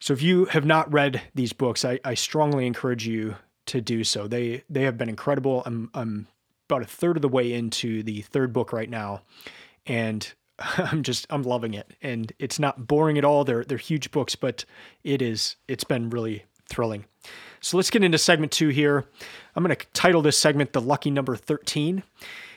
So 0.00 0.12
if 0.12 0.20
you 0.20 0.46
have 0.46 0.66
not 0.66 0.92
read 0.92 1.22
these 1.34 1.54
books, 1.54 1.82
I, 1.82 1.98
I 2.04 2.12
strongly 2.12 2.66
encourage 2.66 3.06
you 3.06 3.36
to 3.66 3.80
do 3.80 4.04
so. 4.04 4.26
They 4.26 4.64
they 4.68 4.82
have 4.82 4.98
been 4.98 5.08
incredible. 5.08 5.62
I'm 5.64 5.90
I'm 5.94 6.26
about 6.70 6.82
a 6.82 6.86
third 6.86 7.16
of 7.16 7.22
the 7.22 7.28
way 7.28 7.52
into 7.52 8.02
the 8.02 8.22
third 8.22 8.52
book 8.52 8.72
right 8.72 8.88
now, 8.88 9.22
and 9.86 10.32
I'm 10.58 11.02
just 11.02 11.26
I'm 11.30 11.42
loving 11.42 11.74
it. 11.74 11.94
And 12.02 12.32
it's 12.38 12.58
not 12.58 12.86
boring 12.86 13.18
at 13.18 13.24
all. 13.24 13.44
They're 13.44 13.64
they're 13.64 13.78
huge 13.78 14.10
books, 14.10 14.36
but 14.36 14.64
it 15.04 15.22
is 15.22 15.56
it's 15.68 15.84
been 15.84 16.10
really 16.10 16.44
thrilling. 16.68 17.04
So 17.60 17.76
let's 17.76 17.90
get 17.90 18.04
into 18.04 18.18
segment 18.18 18.52
two 18.52 18.68
here. 18.68 19.04
I'm 19.54 19.64
going 19.64 19.76
to 19.76 19.86
title 19.92 20.22
this 20.22 20.38
segment 20.38 20.72
"The 20.72 20.80
Lucky 20.80 21.10
Number 21.10 21.36
13." 21.36 22.02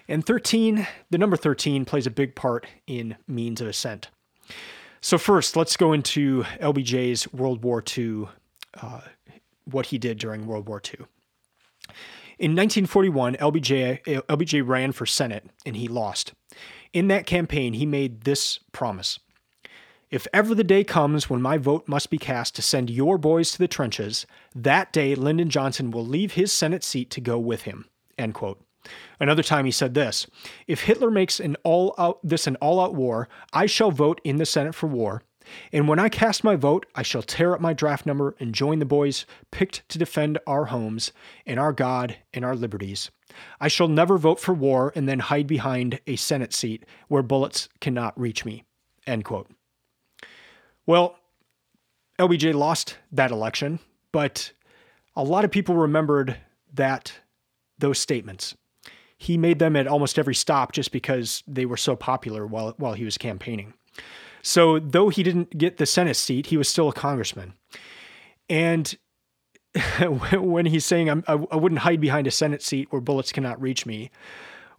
And 0.10 0.26
13, 0.26 0.86
the 1.12 1.18
number 1.18 1.38
13 1.38 1.86
plays 1.86 2.06
a 2.06 2.12
big 2.12 2.36
part 2.36 2.68
in 2.88 3.16
means 3.26 3.62
of 3.62 3.68
ascent. 3.70 4.10
So 5.00 5.18
first, 5.18 5.56
let's 5.56 5.78
go 5.78 5.94
into 5.94 6.44
LBJ's 6.60 7.32
World 7.32 7.64
War 7.64 7.82
II, 7.98 8.28
uh, 8.82 9.02
what 9.64 9.88
he 9.88 9.98
did 9.98 10.18
during 10.18 10.46
World 10.46 10.68
War 10.68 10.82
II. 10.86 11.06
In 12.40 12.52
1941, 12.52 13.36
LBJ, 13.36 14.04
LBJ 14.04 14.68
ran 14.68 14.92
for 14.92 15.06
Senate 15.06 15.46
and 15.66 15.76
he 15.76 15.88
lost. 15.88 16.34
In 16.92 17.08
that 17.08 17.26
campaign, 17.26 17.74
he 17.74 17.86
made 17.86 18.22
this 18.22 18.60
promise 18.72 19.20
If 20.10 20.28
ever 20.34 20.56
the 20.56 20.64
day 20.64 20.84
comes 20.84 21.30
when 21.30 21.42
my 21.42 21.58
vote 21.58 21.88
must 21.88 22.10
be 22.10 22.18
cast 22.18 22.56
to 22.56 22.62
send 22.62 22.90
your 22.90 23.18
boys 23.18 23.52
to 23.52 23.60
the 23.60 23.68
trenches, 23.68 24.26
that 24.56 24.92
day 24.92 25.16
Lyndon 25.16 25.50
Johnson 25.50 25.92
will 25.92 26.06
leave 26.06 26.34
his 26.34 26.52
Senate 26.52 26.84
seat 26.84 27.10
to 27.12 27.22
go 27.22 27.38
with 27.38 27.64
him. 27.64 27.86
End 28.18 28.34
quote. 28.34 28.64
Another 29.20 29.44
time 29.44 29.66
he 29.66 29.72
said 29.72 29.94
this 29.94 30.28
If 30.68 30.82
Hitler 30.82 31.12
makes 31.12 31.40
an 31.40 31.56
all 31.64 31.96
out, 31.98 32.20
this 32.24 32.48
an 32.48 32.56
all 32.58 32.80
out 32.80 32.96
war, 32.96 33.30
I 33.54 33.66
shall 33.66 33.92
vote 33.92 34.20
in 34.24 34.38
the 34.38 34.46
Senate 34.46 34.76
for 34.76 34.88
war. 34.88 35.24
And 35.72 35.88
when 35.88 36.00
I 36.00 36.10
cast 36.10 36.44
my 36.44 36.56
vote, 36.56 36.86
I 36.96 37.04
shall 37.04 37.22
tear 37.22 37.54
up 37.54 37.62
my 37.62 37.74
draft 37.74 38.06
number 38.06 38.36
and 38.40 38.54
join 38.54 38.80
the 38.80 38.86
boys 38.86 39.26
picked 39.52 39.88
to 39.90 39.98
defend 39.98 40.38
our 40.48 40.66
homes 40.66 41.12
and 41.46 41.60
our 41.60 41.74
God 41.74 42.18
and 42.34 42.44
our 42.44 42.56
liberties. 42.56 43.12
I 43.60 43.68
shall 43.68 43.88
never 43.88 44.18
vote 44.18 44.40
for 44.40 44.54
war 44.54 44.92
and 44.96 45.08
then 45.08 45.20
hide 45.20 45.48
behind 45.48 46.00
a 46.08 46.16
Senate 46.16 46.54
seat 46.54 46.86
where 47.08 47.24
bullets 47.24 47.70
cannot 47.80 48.20
reach 48.20 48.46
me. 48.46 48.64
End 49.08 49.26
quote. 49.26 49.50
Well, 50.86 51.16
LBJ 52.20 52.54
lost 52.54 52.98
that 53.12 53.32
election, 53.32 53.80
but 54.12 54.52
a 55.16 55.24
lot 55.24 55.46
of 55.46 55.52
people 55.52 55.76
remembered 55.76 56.38
that 56.74 57.14
those 57.78 58.00
statements. 58.00 58.56
He 59.18 59.38
made 59.38 59.60
them 59.60 59.76
at 59.76 59.88
almost 59.88 60.20
every 60.20 60.36
stop 60.36 60.74
just 60.74 60.92
because 60.92 61.44
they 61.48 61.66
were 61.66 61.78
so 61.78 61.96
popular 61.96 62.46
while 62.46 62.74
while 62.78 62.94
he 62.94 63.06
was 63.06 63.18
campaigning. 63.18 63.74
So, 64.44 64.78
though 64.78 65.10
he 65.10 65.24
didn't 65.24 65.58
get 65.58 65.78
the 65.78 65.86
Senate 65.86 66.16
seat, 66.16 66.48
he 66.48 66.58
was 66.58 66.68
still 66.68 66.90
a 66.90 66.94
congressman. 66.94 67.54
And 68.50 68.96
when 70.32 70.66
he's 70.66 70.86
saying, 70.86 71.10
I, 71.10 71.24
I 71.28 71.56
wouldn't 71.56 71.80
hide 71.80 72.02
behind 72.02 72.28
a 72.28 72.32
Senate 72.32 72.62
seat 72.62 72.92
where 72.92 73.02
bullets 73.02 73.32
cannot 73.32 73.62
reach 73.62 73.86
me. 73.86 74.12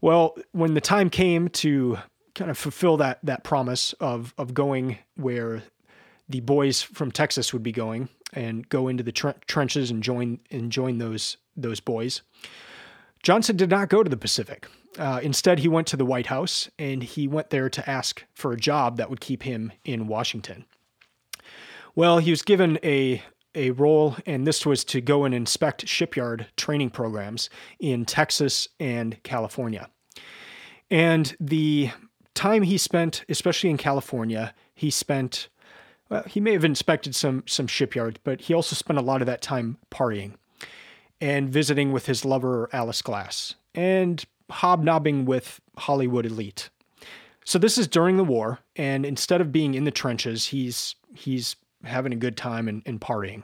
Well, 0.00 0.36
when 0.52 0.74
the 0.74 0.80
time 0.80 1.10
came 1.10 1.48
to 1.48 1.98
kind 2.34 2.50
of 2.50 2.58
fulfill 2.58 2.96
that, 2.98 3.20
that 3.22 3.42
promise 3.42 3.94
of, 3.94 4.34
of 4.36 4.54
going 4.54 4.98
where 5.16 5.62
the 6.28 6.40
boys 6.40 6.82
from 6.82 7.10
Texas 7.10 7.52
would 7.52 7.62
be 7.62 7.72
going 7.72 8.08
and 8.32 8.68
go 8.68 8.88
into 8.88 9.02
the 9.02 9.12
tre- 9.12 9.34
trenches 9.46 9.90
and 9.90 10.02
join, 10.02 10.40
and 10.50 10.70
join 10.70 10.98
those, 10.98 11.38
those 11.56 11.80
boys, 11.80 12.22
Johnson 13.22 13.56
did 13.56 13.70
not 13.70 13.88
go 13.88 14.02
to 14.02 14.10
the 14.10 14.16
Pacific. 14.16 14.66
Uh, 14.98 15.20
instead, 15.22 15.58
he 15.58 15.68
went 15.68 15.86
to 15.88 15.96
the 15.96 16.04
White 16.04 16.26
House 16.26 16.68
and 16.78 17.02
he 17.02 17.26
went 17.26 17.50
there 17.50 17.68
to 17.68 17.90
ask 17.90 18.24
for 18.32 18.52
a 18.52 18.56
job 18.56 18.96
that 18.96 19.10
would 19.10 19.20
keep 19.20 19.42
him 19.42 19.72
in 19.84 20.06
Washington. 20.06 20.64
Well, 21.94 22.18
he 22.18 22.30
was 22.30 22.42
given 22.42 22.78
a 22.82 23.22
a 23.56 23.70
role, 23.70 24.16
and 24.26 24.46
this 24.46 24.66
was 24.66 24.84
to 24.84 25.00
go 25.00 25.24
and 25.24 25.32
inspect 25.32 25.86
shipyard 25.86 26.48
training 26.56 26.90
programs 26.90 27.48
in 27.78 28.04
Texas 28.04 28.68
and 28.80 29.22
California. 29.22 29.88
And 30.90 31.36
the 31.38 31.90
time 32.34 32.62
he 32.62 32.78
spent, 32.78 33.24
especially 33.28 33.70
in 33.70 33.76
California, 33.76 34.54
he 34.74 34.90
spent. 34.90 35.48
Well, 36.10 36.24
he 36.26 36.40
may 36.40 36.52
have 36.52 36.64
inspected 36.64 37.14
some 37.14 37.44
some 37.46 37.66
shipyards, 37.66 38.18
but 38.24 38.42
he 38.42 38.54
also 38.54 38.76
spent 38.76 38.98
a 38.98 39.02
lot 39.02 39.22
of 39.22 39.26
that 39.26 39.40
time 39.40 39.78
partying 39.90 40.34
and 41.20 41.48
visiting 41.48 41.92
with 41.92 42.06
his 42.06 42.24
lover 42.24 42.68
Alice 42.72 43.02
Glass 43.02 43.54
and 43.74 44.24
hobnobbing 44.50 45.24
with 45.24 45.60
Hollywood 45.78 46.26
elite. 46.26 46.70
So 47.44 47.58
this 47.58 47.76
is 47.76 47.86
during 47.86 48.16
the 48.16 48.24
war, 48.24 48.60
and 48.74 49.04
instead 49.04 49.40
of 49.40 49.52
being 49.52 49.74
in 49.74 49.84
the 49.84 49.90
trenches, 49.90 50.46
he's 50.46 50.94
he's 51.14 51.56
having 51.84 52.12
a 52.12 52.16
good 52.16 52.36
time 52.36 52.68
and, 52.68 52.82
and 52.86 53.00
partying. 53.00 53.42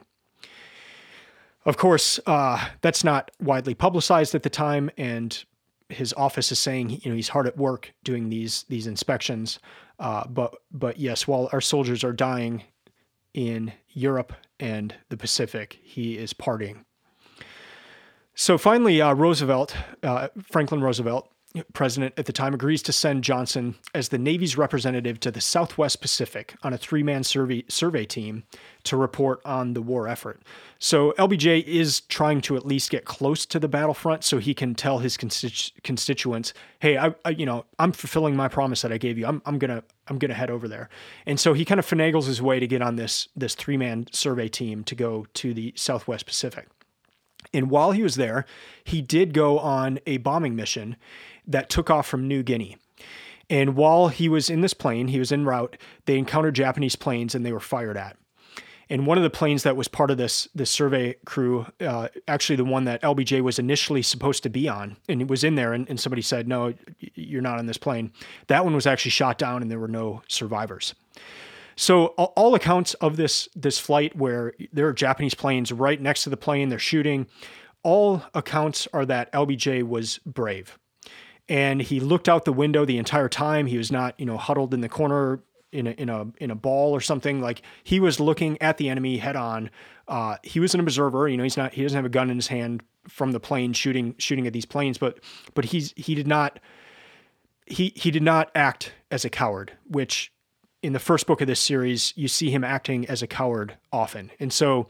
Of 1.65 1.77
course, 1.77 2.19
uh, 2.25 2.69
that's 2.81 3.03
not 3.03 3.29
widely 3.39 3.75
publicized 3.75 4.33
at 4.33 4.41
the 4.41 4.49
time, 4.49 4.89
and 4.97 5.43
his 5.89 6.13
office 6.13 6.51
is 6.51 6.57
saying 6.57 6.89
you 6.89 7.11
know 7.11 7.15
he's 7.15 7.29
hard 7.29 7.45
at 7.45 7.57
work 7.57 7.93
doing 8.03 8.29
these 8.29 8.63
these 8.69 8.87
inspections. 8.87 9.59
Uh, 9.99 10.25
but 10.27 10.55
but 10.71 10.97
yes, 10.97 11.27
while 11.27 11.49
our 11.53 11.61
soldiers 11.61 12.03
are 12.03 12.13
dying 12.13 12.63
in 13.35 13.71
Europe 13.89 14.33
and 14.59 14.95
the 15.09 15.17
Pacific, 15.17 15.79
he 15.83 16.17
is 16.17 16.33
partying. 16.33 16.83
So 18.35 18.57
finally, 18.57 19.01
uh, 19.01 19.13
Roosevelt, 19.13 19.75
uh, 20.03 20.29
Franklin 20.49 20.81
Roosevelt, 20.81 21.29
president 21.73 22.13
at 22.17 22.25
the 22.25 22.33
time, 22.33 22.53
agrees 22.53 22.81
to 22.83 22.93
send 22.93 23.23
Johnson 23.23 23.75
as 23.93 24.09
the 24.09 24.17
Navy's 24.17 24.57
representative 24.57 25.19
to 25.19 25.31
the 25.31 25.41
Southwest 25.41 25.99
Pacific 25.99 26.55
on 26.63 26.73
a 26.73 26.77
three 26.77 27.03
man 27.03 27.23
survey, 27.23 27.65
survey 27.67 28.05
team 28.05 28.43
to 28.83 28.95
report 28.95 29.41
on 29.43 29.73
the 29.73 29.81
war 29.81 30.07
effort. 30.07 30.41
So 30.79 31.13
LBJ 31.19 31.63
is 31.65 32.01
trying 32.01 32.41
to 32.41 32.55
at 32.55 32.65
least 32.65 32.89
get 32.89 33.05
close 33.05 33.45
to 33.47 33.59
the 33.59 33.67
battlefront 33.67 34.23
so 34.23 34.37
he 34.37 34.53
can 34.53 34.75
tell 34.75 34.99
his 34.99 35.17
constitu- 35.17 35.71
constituents, 35.83 36.53
hey, 36.79 36.97
I, 36.97 37.13
I, 37.25 37.31
you 37.31 37.45
know, 37.45 37.65
I'm 37.79 37.91
fulfilling 37.91 38.35
my 38.35 38.47
promise 38.47 38.81
that 38.81 38.93
I 38.93 38.97
gave 38.97 39.17
you. 39.17 39.25
I'm, 39.25 39.41
I'm 39.45 39.59
going 39.59 39.71
to 39.71 39.83
I'm 40.07 40.19
to 40.19 40.33
head 40.33 40.49
over 40.49 40.67
there. 40.67 40.89
And 41.25 41.39
so 41.39 41.53
he 41.53 41.63
kind 41.63 41.79
of 41.79 41.85
finagles 41.85 42.25
his 42.25 42.41
way 42.41 42.59
to 42.59 42.67
get 42.67 42.81
on 42.81 42.95
this 42.95 43.27
this 43.35 43.55
three 43.55 43.77
man 43.77 44.07
survey 44.11 44.47
team 44.47 44.83
to 44.85 44.95
go 44.95 45.25
to 45.33 45.53
the 45.53 45.73
Southwest 45.75 46.25
Pacific. 46.25 46.67
And 47.53 47.69
while 47.69 47.91
he 47.91 48.03
was 48.03 48.15
there, 48.15 48.45
he 48.83 49.01
did 49.01 49.33
go 49.33 49.59
on 49.59 49.99
a 50.05 50.17
bombing 50.17 50.55
mission 50.55 50.95
that 51.45 51.69
took 51.69 51.89
off 51.89 52.07
from 52.07 52.27
New 52.27 52.43
Guinea. 52.43 52.77
And 53.49 53.75
while 53.75 54.07
he 54.07 54.29
was 54.29 54.49
in 54.49 54.61
this 54.61 54.73
plane, 54.73 55.09
he 55.09 55.19
was 55.19 55.31
en 55.31 55.45
route, 55.45 55.77
they 56.05 56.17
encountered 56.17 56.55
Japanese 56.55 56.95
planes 56.95 57.35
and 57.35 57.45
they 57.45 57.51
were 57.51 57.59
fired 57.59 57.97
at. 57.97 58.15
And 58.89 59.07
one 59.07 59.17
of 59.17 59.23
the 59.23 59.29
planes 59.29 59.63
that 59.63 59.77
was 59.77 59.87
part 59.87 60.11
of 60.11 60.17
this 60.17 60.49
this 60.53 60.69
survey 60.69 61.15
crew, 61.25 61.65
uh, 61.79 62.09
actually 62.27 62.57
the 62.57 62.65
one 62.65 62.83
that 62.83 63.01
LBJ 63.01 63.41
was 63.41 63.57
initially 63.57 64.01
supposed 64.01 64.43
to 64.43 64.49
be 64.49 64.67
on, 64.67 64.97
and 65.07 65.21
it 65.21 65.29
was 65.29 65.45
in 65.45 65.55
there, 65.55 65.71
and, 65.71 65.89
and 65.89 65.97
somebody 65.97 66.21
said, 66.21 66.45
"No, 66.45 66.73
you're 66.99 67.41
not 67.41 67.57
on 67.57 67.67
this 67.67 67.77
plane." 67.77 68.11
That 68.47 68.65
one 68.65 68.75
was 68.75 68.85
actually 68.85 69.11
shot 69.11 69.37
down, 69.37 69.61
and 69.61 69.71
there 69.71 69.79
were 69.79 69.87
no 69.87 70.23
survivors. 70.27 70.93
So 71.81 72.09
all 72.09 72.53
accounts 72.53 72.93
of 72.93 73.17
this 73.17 73.49
this 73.55 73.79
flight, 73.79 74.15
where 74.15 74.53
there 74.71 74.87
are 74.87 74.93
Japanese 74.93 75.33
planes 75.33 75.71
right 75.71 75.99
next 75.99 76.23
to 76.25 76.29
the 76.29 76.37
plane, 76.37 76.69
they're 76.69 76.77
shooting. 76.77 77.25
All 77.81 78.21
accounts 78.35 78.87
are 78.93 79.03
that 79.07 79.33
LBJ 79.33 79.81
was 79.81 80.19
brave, 80.19 80.77
and 81.49 81.81
he 81.81 81.99
looked 81.99 82.29
out 82.29 82.45
the 82.45 82.53
window 82.53 82.85
the 82.85 82.99
entire 82.99 83.27
time. 83.27 83.65
He 83.65 83.79
was 83.79 83.91
not, 83.91 84.13
you 84.19 84.27
know, 84.27 84.37
huddled 84.37 84.75
in 84.75 84.81
the 84.81 84.89
corner 84.89 85.41
in 85.71 85.87
a 85.87 85.91
in 85.93 86.07
a 86.07 86.27
in 86.37 86.51
a 86.51 86.55
ball 86.55 86.91
or 86.91 87.01
something. 87.01 87.41
Like 87.41 87.63
he 87.83 87.99
was 87.99 88.19
looking 88.19 88.61
at 88.61 88.77
the 88.77 88.87
enemy 88.87 89.17
head 89.17 89.35
on. 89.35 89.71
Uh, 90.07 90.37
he 90.43 90.59
was 90.59 90.75
an 90.75 90.81
observer. 90.81 91.27
You 91.27 91.37
know, 91.37 91.43
he's 91.43 91.57
not. 91.57 91.73
He 91.73 91.81
doesn't 91.81 91.95
have 91.95 92.05
a 92.05 92.09
gun 92.09 92.29
in 92.29 92.35
his 92.35 92.47
hand 92.47 92.83
from 93.07 93.31
the 93.31 93.39
plane 93.39 93.73
shooting 93.73 94.13
shooting 94.19 94.45
at 94.45 94.53
these 94.53 94.65
planes. 94.65 94.99
But 94.99 95.19
but 95.55 95.65
he's 95.65 95.95
he 95.97 96.13
did 96.13 96.27
not. 96.27 96.59
He 97.65 97.91
he 97.95 98.11
did 98.11 98.21
not 98.21 98.51
act 98.53 98.93
as 99.09 99.25
a 99.25 99.31
coward, 99.31 99.71
which 99.87 100.31
in 100.83 100.93
the 100.93 100.99
first 100.99 101.27
book 101.27 101.41
of 101.41 101.47
this 101.47 101.59
series 101.59 102.13
you 102.15 102.27
see 102.27 102.49
him 102.49 102.63
acting 102.63 103.05
as 103.07 103.21
a 103.21 103.27
coward 103.27 103.77
often. 103.91 104.31
And 104.39 104.51
so 104.51 104.87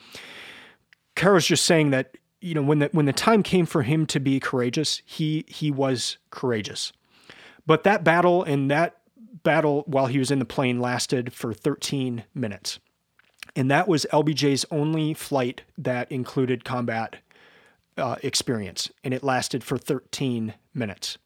Caro's 1.15 1.45
just 1.45 1.65
saying 1.65 1.91
that 1.91 2.17
you 2.39 2.56
know 2.56 2.62
when 2.62 2.80
the 2.80 2.89
when 2.91 3.06
the 3.06 3.13
time 3.13 3.43
came 3.43 3.65
for 3.65 3.84
him 3.84 4.06
to 4.08 4.19
be 4.19 4.39
courageous, 4.39 5.01
he 5.06 5.45
he 5.47 5.71
was 5.71 6.17
courageous. 6.30 6.91
But 7.65 7.84
that 7.84 8.04
battle 8.04 8.43
and 8.43 8.71
that 8.71 8.97
battle 9.43 9.84
while 9.86 10.08
he 10.08 10.19
was 10.19 10.32
in 10.32 10.39
the 10.39 10.45
plane 10.45 10.80
lasted 10.80 11.34
for 11.34 11.54
13 11.54 12.23
minutes. 12.34 12.80
And 13.56 13.69
that 13.69 13.88
was 13.88 14.06
LBJ's 14.12 14.65
only 14.71 15.13
flight 15.13 15.63
that 15.77 16.12
included 16.12 16.63
combat 16.63 17.17
uh, 17.97 18.15
experience, 18.23 18.89
and 19.04 19.13
it 19.13 19.23
lasted 19.23 19.63
for 19.63 19.77
13 19.77 20.54
minutes. 20.73 21.17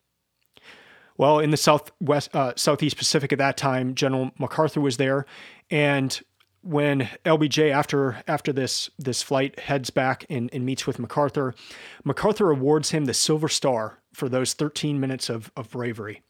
Well, 1.17 1.39
in 1.39 1.51
the 1.51 1.57
southwest, 1.57 2.35
uh, 2.35 2.53
southeast 2.55 2.97
Pacific 2.97 3.31
at 3.31 3.39
that 3.39 3.57
time, 3.57 3.95
General 3.95 4.31
MacArthur 4.37 4.81
was 4.81 4.97
there, 4.97 5.25
and 5.69 6.19
when 6.61 7.09
LBJ 7.25 7.71
after 7.71 8.23
after 8.27 8.51
this 8.51 8.89
this 8.97 9.21
flight 9.21 9.59
heads 9.59 9.91
back 9.91 10.25
and, 10.29 10.49
and 10.51 10.65
meets 10.65 10.87
with 10.87 10.99
MacArthur, 10.99 11.53
MacArthur 12.03 12.49
awards 12.49 12.89
him 12.89 13.05
the 13.05 13.13
Silver 13.13 13.47
Star 13.47 13.99
for 14.13 14.27
those 14.27 14.53
13 14.53 14.99
minutes 14.99 15.29
of, 15.29 15.51
of 15.55 15.69
bravery. 15.69 16.21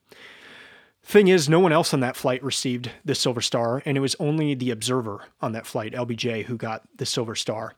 Thing 1.04 1.28
is, 1.28 1.48
no 1.48 1.60
one 1.60 1.72
else 1.72 1.94
on 1.94 2.00
that 2.00 2.16
flight 2.16 2.44
received 2.44 2.90
the 3.06 3.14
Silver 3.14 3.42
Star, 3.42 3.82
and 3.86 3.96
it 3.96 4.02
was 4.02 4.16
only 4.20 4.56
the 4.56 4.72
observer 4.72 5.26
on 5.40 5.52
that 5.52 5.68
flight, 5.68 5.94
LBJ, 5.94 6.46
who 6.46 6.58
got 6.58 6.82
the 6.98 7.06
Silver 7.06 7.36
Star. 7.36 7.76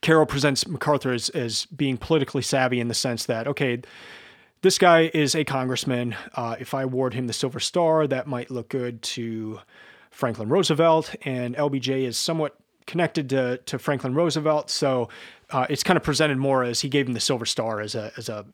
Caro 0.00 0.24
presents 0.24 0.66
MacArthur 0.66 1.12
as, 1.12 1.28
as 1.30 1.66
being 1.66 1.96
politically 1.96 2.42
savvy 2.42 2.78
in 2.78 2.86
the 2.86 2.94
sense 2.94 3.26
that, 3.26 3.48
okay, 3.48 3.82
this 4.62 4.78
guy 4.78 5.10
is 5.14 5.34
a 5.34 5.44
congressman. 5.44 6.14
Uh, 6.34 6.56
if 6.58 6.74
I 6.74 6.82
award 6.82 7.14
him 7.14 7.26
the 7.26 7.32
Silver 7.32 7.60
Star, 7.60 8.06
that 8.06 8.26
might 8.26 8.50
look 8.50 8.68
good 8.68 9.02
to 9.02 9.60
Franklin 10.10 10.48
Roosevelt, 10.48 11.14
and 11.22 11.56
LBJ 11.56 12.02
is 12.02 12.18
somewhat 12.18 12.56
connected 12.86 13.30
to, 13.30 13.58
to 13.58 13.78
Franklin 13.78 14.14
Roosevelt. 14.14 14.68
So 14.68 15.08
uh, 15.50 15.66
it's 15.70 15.82
kind 15.82 15.96
of 15.96 16.02
presented 16.02 16.38
more 16.38 16.64
as 16.64 16.80
he 16.80 16.88
gave 16.88 17.06
him 17.06 17.14
the 17.14 17.20
Silver 17.20 17.46
Star 17.46 17.80
as 17.80 17.94
a, 17.94 18.12
as 18.16 18.28
a 18.28 18.44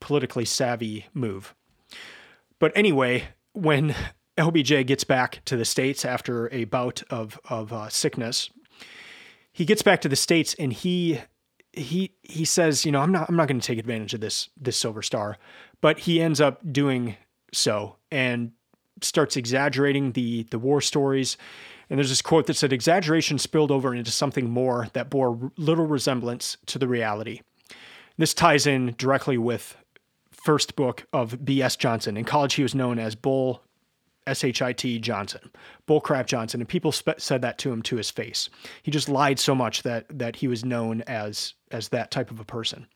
politically 0.00 0.44
savvy 0.44 1.06
move. 1.14 1.54
But 2.58 2.72
anyway, 2.76 3.28
when 3.52 3.94
LBJ 4.36 4.86
gets 4.86 5.04
back 5.04 5.42
to 5.46 5.56
the 5.56 5.64
States 5.64 6.04
after 6.04 6.52
a 6.52 6.64
bout 6.64 7.02
of, 7.10 7.40
of 7.48 7.72
uh, 7.72 7.88
sickness, 7.88 8.50
he 9.52 9.64
gets 9.64 9.82
back 9.82 10.00
to 10.02 10.08
the 10.08 10.16
States 10.16 10.54
and 10.58 10.72
he 10.72 11.20
he 11.72 12.12
he 12.22 12.44
says, 12.44 12.84
you 12.84 12.92
know, 12.92 13.00
I'm 13.00 13.12
not 13.12 13.28
I'm 13.28 13.36
not 13.36 13.48
going 13.48 13.60
to 13.60 13.66
take 13.66 13.78
advantage 13.78 14.14
of 14.14 14.20
this 14.20 14.50
this 14.60 14.76
silver 14.76 15.02
star, 15.02 15.38
but 15.80 16.00
he 16.00 16.20
ends 16.20 16.40
up 16.40 16.60
doing 16.72 17.16
so 17.52 17.96
and 18.10 18.52
starts 19.00 19.36
exaggerating 19.36 20.12
the 20.12 20.44
the 20.44 20.58
war 20.58 20.80
stories. 20.80 21.36
And 21.88 21.98
there's 21.98 22.08
this 22.08 22.22
quote 22.22 22.46
that 22.46 22.54
said 22.54 22.72
exaggeration 22.72 23.38
spilled 23.38 23.70
over 23.70 23.94
into 23.94 24.10
something 24.10 24.48
more 24.48 24.88
that 24.94 25.10
bore 25.10 25.52
little 25.56 25.86
resemblance 25.86 26.56
to 26.66 26.78
the 26.78 26.88
reality. 26.88 27.40
This 28.16 28.34
ties 28.34 28.66
in 28.66 28.94
directly 28.96 29.36
with 29.36 29.76
first 30.30 30.76
book 30.76 31.06
of 31.12 31.44
B.S. 31.44 31.76
Johnson. 31.76 32.16
In 32.16 32.24
college, 32.24 32.54
he 32.54 32.62
was 32.62 32.74
known 32.74 32.98
as 32.98 33.14
Bull 33.14 33.62
S-H-I-T 34.26 34.98
Johnson, 35.00 35.50
Bullcrap 35.88 36.26
Johnson, 36.26 36.60
and 36.60 36.68
people 36.68 36.92
said 36.92 37.42
that 37.42 37.58
to 37.58 37.72
him 37.72 37.82
to 37.82 37.96
his 37.96 38.10
face. 38.10 38.48
He 38.82 38.90
just 38.90 39.08
lied 39.08 39.38
so 39.38 39.54
much 39.54 39.82
that 39.82 40.06
that 40.18 40.36
he 40.36 40.48
was 40.48 40.64
known 40.64 41.02
as 41.02 41.54
as 41.70 41.88
that 41.88 42.10
type 42.10 42.30
of 42.30 42.40
a 42.40 42.44
person. 42.44 42.86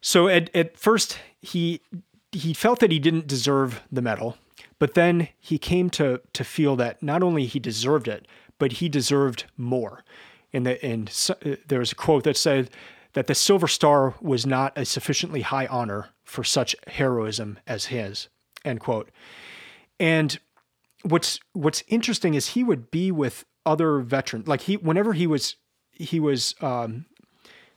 So 0.00 0.28
at 0.28 0.54
at 0.54 0.76
first 0.76 1.18
he 1.40 1.80
he 2.32 2.52
felt 2.52 2.80
that 2.80 2.90
he 2.90 2.98
didn't 2.98 3.26
deserve 3.26 3.82
the 3.90 4.02
medal, 4.02 4.36
but 4.78 4.94
then 4.94 5.28
he 5.38 5.58
came 5.58 5.88
to 5.90 6.20
to 6.32 6.44
feel 6.44 6.76
that 6.76 7.02
not 7.02 7.22
only 7.22 7.46
he 7.46 7.58
deserved 7.58 8.08
it, 8.08 8.26
but 8.58 8.72
he 8.72 8.88
deserved 8.88 9.44
more. 9.56 10.04
And 10.52 10.66
the, 10.66 10.84
and 10.84 11.08
so, 11.08 11.34
uh, 11.44 11.56
there 11.66 11.80
was 11.80 11.92
a 11.92 11.96
quote 11.96 12.24
that 12.24 12.36
said 12.36 12.70
that 13.14 13.26
the 13.26 13.34
Silver 13.34 13.68
Star 13.68 14.14
was 14.20 14.46
not 14.46 14.76
a 14.76 14.84
sufficiently 14.84 15.40
high 15.42 15.66
honor 15.66 16.10
for 16.24 16.44
such 16.44 16.76
heroism 16.86 17.58
as 17.66 17.86
his. 17.86 18.28
End 18.64 18.80
quote. 18.80 19.10
And 20.00 20.38
what's 21.02 21.40
what's 21.52 21.82
interesting 21.88 22.34
is 22.34 22.48
he 22.48 22.64
would 22.64 22.90
be 22.90 23.10
with 23.10 23.44
other 23.66 24.00
veterans. 24.00 24.48
Like 24.48 24.62
he, 24.62 24.76
whenever 24.76 25.12
he 25.12 25.26
was 25.26 25.56
he 25.92 26.18
was 26.18 26.54
um, 26.60 27.06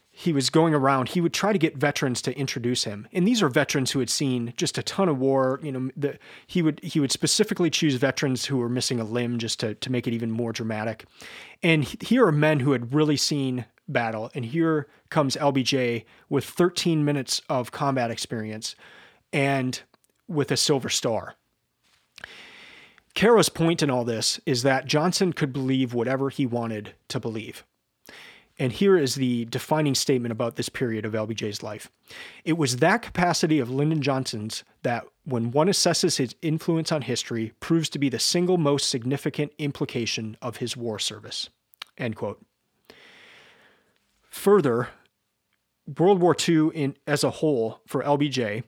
he 0.09 0.33
was 0.33 0.49
going 0.49 0.73
around, 0.73 1.09
he 1.09 1.21
would 1.21 1.33
try 1.33 1.53
to 1.53 1.59
get 1.59 1.77
veterans 1.77 2.23
to 2.23 2.35
introduce 2.35 2.85
him. 2.85 3.07
And 3.13 3.27
these 3.27 3.43
are 3.43 3.49
veterans 3.49 3.91
who 3.91 3.99
had 3.99 4.09
seen 4.09 4.53
just 4.57 4.77
a 4.79 4.83
ton 4.83 5.09
of 5.09 5.19
war. 5.19 5.59
You 5.61 5.71
know, 5.71 5.91
the, 5.95 6.17
he 6.47 6.61
would 6.61 6.79
he 6.83 6.99
would 6.99 7.11
specifically 7.11 7.69
choose 7.69 7.95
veterans 7.95 8.45
who 8.45 8.57
were 8.57 8.69
missing 8.69 8.99
a 8.99 9.03
limb 9.03 9.37
just 9.37 9.59
to 9.59 9.75
to 9.75 9.91
make 9.91 10.07
it 10.07 10.13
even 10.13 10.31
more 10.31 10.51
dramatic. 10.51 11.05
And 11.61 11.83
here 12.01 12.25
are 12.25 12.31
men 12.31 12.61
who 12.61 12.71
had 12.71 12.93
really 12.93 13.17
seen 13.17 13.65
battle. 13.87 14.31
And 14.33 14.45
here 14.45 14.87
comes 15.09 15.35
LBJ 15.35 16.05
with 16.29 16.45
13 16.45 17.05
minutes 17.05 17.41
of 17.49 17.71
combat 17.71 18.11
experience 18.11 18.75
and 19.31 19.81
with 20.27 20.51
a 20.51 20.57
silver 20.57 20.89
star. 20.89 21.35
Caro's 23.17 23.49
point 23.49 23.81
in 23.81 23.89
all 23.89 24.05
this 24.05 24.39
is 24.45 24.61
that 24.61 24.85
Johnson 24.85 25.33
could 25.33 25.51
believe 25.51 25.91
whatever 25.91 26.29
he 26.29 26.45
wanted 26.45 26.93
to 27.07 27.19
believe. 27.19 27.65
And 28.59 28.71
here 28.71 28.95
is 28.95 29.15
the 29.15 29.45
defining 29.45 29.95
statement 29.95 30.31
about 30.31 30.55
this 30.55 30.69
period 30.69 31.03
of 31.03 31.13
LBJ's 31.13 31.63
life. 31.63 31.89
It 32.45 32.59
was 32.59 32.77
that 32.77 33.01
capacity 33.01 33.57
of 33.57 33.71
Lyndon 33.71 34.03
Johnson's 34.03 34.63
that, 34.83 35.05
when 35.25 35.49
one 35.49 35.65
assesses 35.65 36.17
his 36.17 36.35
influence 36.43 36.91
on 36.91 37.01
history, 37.01 37.53
proves 37.59 37.89
to 37.89 37.97
be 37.97 38.07
the 38.07 38.19
single 38.19 38.59
most 38.59 38.87
significant 38.87 39.51
implication 39.57 40.37
of 40.39 40.57
his 40.57 40.77
war 40.77 40.99
service. 40.99 41.49
End 41.97 42.15
quote. 42.15 42.39
Further, 44.29 44.89
World 45.97 46.21
War 46.21 46.35
II 46.47 46.69
in, 46.71 46.95
as 47.07 47.23
a 47.23 47.31
whole 47.31 47.81
for 47.87 48.03
LBJ, 48.03 48.61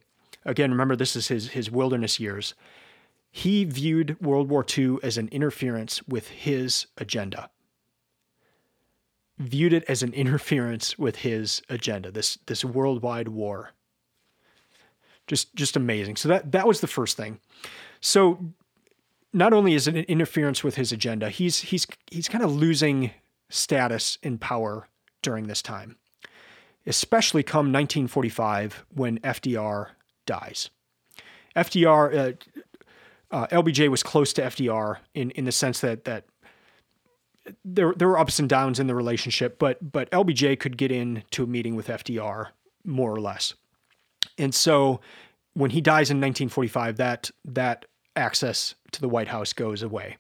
again, 0.43 0.71
remember 0.71 0.95
this 0.95 1.15
is 1.15 1.27
his, 1.27 1.49
his 1.49 1.69
wilderness 1.69 2.19
years, 2.19 2.55
he 3.31 3.63
viewed 3.63 4.19
World 4.21 4.49
War 4.49 4.65
II 4.77 4.97
as 5.03 5.17
an 5.17 5.27
interference 5.29 6.01
with 6.07 6.29
his 6.29 6.87
agenda. 6.97 7.49
Viewed 9.37 9.73
it 9.73 9.83
as 9.87 10.03
an 10.03 10.13
interference 10.13 10.97
with 10.97 11.17
his 11.17 11.61
agenda, 11.69 12.11
this, 12.11 12.37
this 12.47 12.65
worldwide 12.65 13.29
war. 13.29 13.71
Just, 15.27 15.53
just 15.55 15.75
amazing. 15.75 16.15
So 16.15 16.27
that, 16.29 16.51
that 16.51 16.67
was 16.67 16.81
the 16.81 16.87
first 16.87 17.15
thing. 17.15 17.39
So 18.01 18.53
not 19.31 19.53
only 19.53 19.75
is 19.75 19.87
it 19.87 19.95
an 19.95 20.05
interference 20.05 20.63
with 20.63 20.75
his 20.75 20.91
agenda, 20.91 21.29
he's, 21.29 21.59
he's, 21.59 21.85
he's 22.09 22.27
kind 22.27 22.43
of 22.43 22.55
losing 22.55 23.11
status 23.49 24.17
and 24.23 24.41
power 24.41 24.87
during 25.21 25.47
this 25.47 25.61
time, 25.61 25.97
especially 26.87 27.43
come 27.43 27.67
1945 27.67 28.85
when 28.95 29.19
FDR 29.19 29.89
dies. 30.25 30.69
FDR, 31.55 32.17
uh, 32.17 32.61
uh, 33.31 33.47
LBJ 33.47 33.89
was 33.89 34.03
close 34.03 34.33
to 34.33 34.41
FDR 34.41 34.97
in, 35.13 35.31
in 35.31 35.45
the 35.45 35.51
sense 35.51 35.81
that 35.81 36.05
that 36.05 36.25
there 37.65 37.93
there 37.95 38.07
were 38.07 38.19
ups 38.19 38.39
and 38.39 38.47
downs 38.47 38.79
in 38.79 38.87
the 38.87 38.95
relationship, 38.95 39.57
but 39.59 39.91
but 39.91 40.09
LBJ 40.11 40.59
could 40.59 40.77
get 40.77 40.91
into 40.91 41.43
a 41.43 41.47
meeting 41.47 41.75
with 41.75 41.87
FDR 41.87 42.47
more 42.85 43.13
or 43.13 43.19
less, 43.19 43.53
and 44.37 44.53
so 44.53 45.01
when 45.53 45.71
he 45.71 45.81
dies 45.81 46.09
in 46.09 46.17
1945, 46.17 46.97
that 46.97 47.31
that 47.45 47.85
access 48.15 48.75
to 48.91 49.01
the 49.01 49.09
White 49.09 49.27
House 49.27 49.53
goes 49.53 49.81
away, 49.81 50.17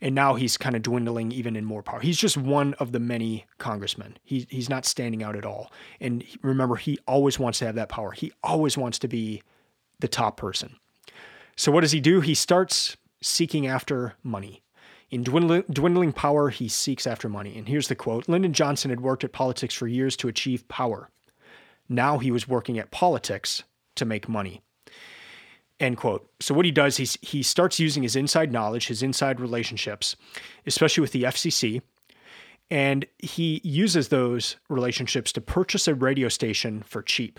And 0.00 0.14
now 0.14 0.34
he's 0.34 0.56
kind 0.56 0.74
of 0.74 0.82
dwindling 0.82 1.32
even 1.32 1.56
in 1.56 1.64
more 1.64 1.82
power. 1.82 2.00
He's 2.00 2.18
just 2.18 2.36
one 2.36 2.74
of 2.74 2.92
the 2.92 3.00
many 3.00 3.46
congressmen. 3.58 4.16
He, 4.24 4.46
he's 4.48 4.68
not 4.68 4.84
standing 4.84 5.22
out 5.22 5.36
at 5.36 5.44
all. 5.44 5.70
And 6.00 6.24
remember, 6.42 6.76
he 6.76 6.98
always 7.06 7.38
wants 7.38 7.58
to 7.60 7.66
have 7.66 7.74
that 7.74 7.88
power. 7.88 8.12
He 8.12 8.32
always 8.42 8.78
wants 8.78 8.98
to 9.00 9.08
be 9.08 9.42
the 10.00 10.08
top 10.08 10.36
person. 10.36 10.76
So 11.60 11.70
what 11.70 11.82
does 11.82 11.92
he 11.92 12.00
do? 12.00 12.22
He 12.22 12.34
starts 12.34 12.96
seeking 13.20 13.66
after 13.66 14.14
money. 14.22 14.62
In 15.10 15.22
dwindling, 15.22 15.64
dwindling 15.70 16.14
power, 16.14 16.48
he 16.48 16.68
seeks 16.68 17.06
after 17.06 17.28
money. 17.28 17.54
And 17.58 17.68
here's 17.68 17.88
the 17.88 17.94
quote 17.94 18.30
Lyndon 18.30 18.54
Johnson 18.54 18.88
had 18.88 19.02
worked 19.02 19.24
at 19.24 19.32
politics 19.32 19.74
for 19.74 19.86
years 19.86 20.16
to 20.16 20.28
achieve 20.28 20.66
power. 20.68 21.10
Now 21.86 22.16
he 22.16 22.30
was 22.30 22.48
working 22.48 22.78
at 22.78 22.90
politics 22.90 23.62
to 23.96 24.06
make 24.06 24.26
money. 24.26 24.62
End 25.78 25.98
quote. 25.98 26.30
So 26.40 26.54
what 26.54 26.64
he 26.64 26.70
does, 26.70 26.96
he's, 26.96 27.18
he 27.20 27.42
starts 27.42 27.78
using 27.78 28.04
his 28.04 28.16
inside 28.16 28.50
knowledge, 28.50 28.86
his 28.86 29.02
inside 29.02 29.38
relationships, 29.38 30.16
especially 30.64 31.02
with 31.02 31.12
the 31.12 31.24
FCC, 31.24 31.82
and 32.70 33.04
he 33.18 33.60
uses 33.62 34.08
those 34.08 34.56
relationships 34.70 35.30
to 35.32 35.42
purchase 35.42 35.86
a 35.86 35.94
radio 35.94 36.30
station 36.30 36.82
for 36.86 37.02
cheap. 37.02 37.38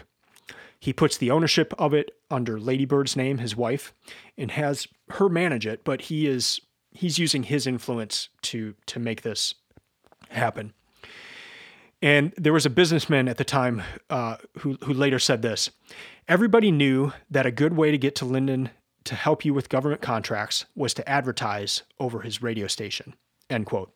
He 0.81 0.93
puts 0.93 1.15
the 1.15 1.29
ownership 1.29 1.75
of 1.77 1.93
it 1.93 2.11
under 2.31 2.59
Lady 2.59 2.85
Bird's 2.85 3.15
name, 3.15 3.37
his 3.37 3.55
wife, 3.55 3.93
and 4.35 4.49
has 4.49 4.87
her 5.11 5.29
manage 5.29 5.67
it, 5.67 5.83
but 5.83 6.01
he 6.01 6.25
is 6.25 6.59
he's 6.89 7.19
using 7.19 7.43
his 7.43 7.67
influence 7.67 8.29
to 8.41 8.73
to 8.87 8.99
make 8.99 9.21
this 9.21 9.53
happen. 10.29 10.73
And 12.01 12.33
there 12.35 12.51
was 12.51 12.65
a 12.65 12.69
businessman 12.71 13.27
at 13.27 13.37
the 13.37 13.43
time 13.45 13.83
uh, 14.09 14.37
who 14.59 14.79
who 14.83 14.93
later 14.93 15.19
said 15.19 15.43
this: 15.43 15.69
Everybody 16.27 16.71
knew 16.71 17.13
that 17.29 17.45
a 17.45 17.51
good 17.51 17.77
way 17.77 17.91
to 17.91 17.97
get 17.99 18.15
to 18.15 18.25
Lyndon 18.25 18.71
to 19.03 19.13
help 19.13 19.45
you 19.45 19.53
with 19.53 19.69
government 19.69 20.01
contracts 20.01 20.65
was 20.75 20.95
to 20.95 21.07
advertise 21.07 21.83
over 21.99 22.21
his 22.21 22.41
radio 22.41 22.65
station. 22.65 23.13
End 23.51 23.67
quote. 23.67 23.93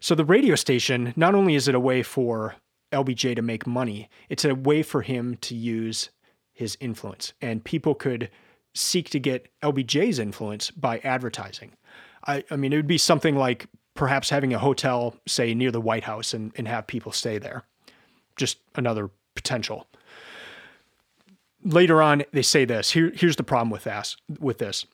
So 0.00 0.14
the 0.14 0.26
radio 0.26 0.56
station, 0.56 1.14
not 1.16 1.34
only 1.34 1.54
is 1.54 1.68
it 1.68 1.74
a 1.74 1.80
way 1.80 2.02
for 2.02 2.56
LBJ 2.92 3.34
to 3.36 3.42
make 3.42 3.66
money, 3.66 4.08
it's 4.28 4.44
a 4.44 4.54
way 4.54 4.82
for 4.82 5.02
him 5.02 5.36
to 5.42 5.54
use 5.54 6.10
his 6.58 6.76
influence. 6.80 7.32
And 7.40 7.62
people 7.62 7.94
could 7.94 8.30
seek 8.74 9.10
to 9.10 9.20
get 9.20 9.48
LBJ's 9.62 10.18
influence 10.18 10.72
by 10.72 10.98
advertising. 10.98 11.72
I, 12.26 12.42
I 12.50 12.56
mean, 12.56 12.72
it 12.72 12.76
would 12.76 12.88
be 12.88 12.98
something 12.98 13.36
like 13.36 13.68
perhaps 13.94 14.28
having 14.28 14.52
a 14.52 14.58
hotel, 14.58 15.14
say, 15.26 15.54
near 15.54 15.70
the 15.70 15.80
White 15.80 16.02
House 16.02 16.34
and, 16.34 16.52
and 16.56 16.66
have 16.66 16.88
people 16.88 17.12
stay 17.12 17.38
there. 17.38 17.62
Just 18.34 18.58
another 18.74 19.08
potential. 19.36 19.86
Later 21.62 22.02
on, 22.02 22.24
they 22.32 22.42
say 22.42 22.64
this. 22.64 22.90
Here, 22.90 23.12
here's 23.14 23.36
the 23.36 23.44
problem 23.44 23.70
with 23.70 23.86
with 24.40 24.58
this. 24.58 24.84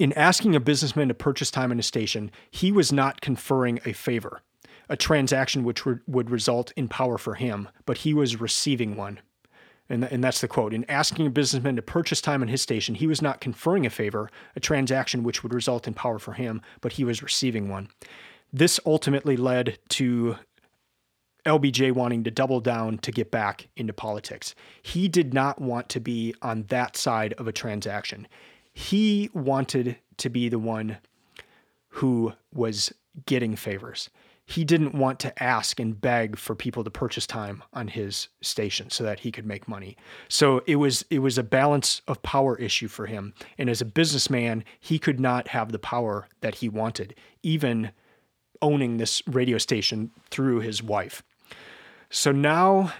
In 0.00 0.12
asking 0.14 0.56
a 0.56 0.60
businessman 0.60 1.06
to 1.06 1.14
purchase 1.14 1.52
time 1.52 1.70
in 1.70 1.78
a 1.78 1.84
station, 1.84 2.32
he 2.50 2.72
was 2.72 2.92
not 2.92 3.20
conferring 3.20 3.78
a 3.84 3.92
favor, 3.92 4.42
a 4.88 4.96
transaction 4.96 5.62
which 5.62 5.86
would, 5.86 6.00
would 6.08 6.30
result 6.30 6.72
in 6.76 6.88
power 6.88 7.16
for 7.16 7.34
him, 7.34 7.68
but 7.84 7.98
he 7.98 8.12
was 8.12 8.40
receiving 8.40 8.96
one. 8.96 9.20
And, 9.88 10.04
and 10.04 10.22
that's 10.22 10.40
the 10.40 10.48
quote. 10.48 10.74
In 10.74 10.84
asking 10.90 11.26
a 11.26 11.30
businessman 11.30 11.76
to 11.76 11.82
purchase 11.82 12.20
time 12.20 12.42
on 12.42 12.48
his 12.48 12.60
station, 12.60 12.96
he 12.96 13.06
was 13.06 13.22
not 13.22 13.40
conferring 13.40 13.86
a 13.86 13.90
favor, 13.90 14.30
a 14.56 14.60
transaction 14.60 15.22
which 15.22 15.42
would 15.42 15.54
result 15.54 15.86
in 15.86 15.94
power 15.94 16.18
for 16.18 16.32
him, 16.32 16.60
but 16.80 16.94
he 16.94 17.04
was 17.04 17.22
receiving 17.22 17.68
one. 17.68 17.88
This 18.52 18.80
ultimately 18.84 19.36
led 19.36 19.78
to 19.90 20.36
LBJ 21.44 21.92
wanting 21.92 22.24
to 22.24 22.30
double 22.30 22.60
down 22.60 22.98
to 22.98 23.12
get 23.12 23.30
back 23.30 23.68
into 23.76 23.92
politics. 23.92 24.54
He 24.82 25.06
did 25.06 25.32
not 25.32 25.60
want 25.60 25.88
to 25.90 26.00
be 26.00 26.34
on 26.42 26.64
that 26.64 26.96
side 26.96 27.32
of 27.34 27.46
a 27.46 27.52
transaction. 27.52 28.26
He 28.72 29.30
wanted 29.32 29.96
to 30.16 30.28
be 30.28 30.48
the 30.48 30.58
one 30.58 30.98
who 31.88 32.32
was 32.52 32.92
getting 33.24 33.54
favors 33.54 34.10
he 34.48 34.64
didn't 34.64 34.94
want 34.94 35.18
to 35.20 35.42
ask 35.42 35.80
and 35.80 36.00
beg 36.00 36.38
for 36.38 36.54
people 36.54 36.84
to 36.84 36.90
purchase 36.90 37.26
time 37.26 37.64
on 37.72 37.88
his 37.88 38.28
station 38.40 38.88
so 38.90 39.02
that 39.02 39.20
he 39.20 39.32
could 39.32 39.44
make 39.44 39.66
money. 39.66 39.96
So 40.28 40.62
it 40.66 40.76
was 40.76 41.04
it 41.10 41.18
was 41.18 41.36
a 41.36 41.42
balance 41.42 42.00
of 42.06 42.22
power 42.22 42.56
issue 42.56 42.86
for 42.86 43.06
him. 43.06 43.34
And 43.58 43.68
as 43.68 43.80
a 43.80 43.84
businessman, 43.84 44.64
he 44.78 45.00
could 45.00 45.18
not 45.18 45.48
have 45.48 45.72
the 45.72 45.80
power 45.80 46.28
that 46.42 46.56
he 46.56 46.68
wanted, 46.68 47.16
even 47.42 47.90
owning 48.62 48.96
this 48.96 49.20
radio 49.26 49.58
station 49.58 50.12
through 50.30 50.60
his 50.60 50.80
wife. 50.80 51.24
So 52.08 52.30
now 52.30 52.92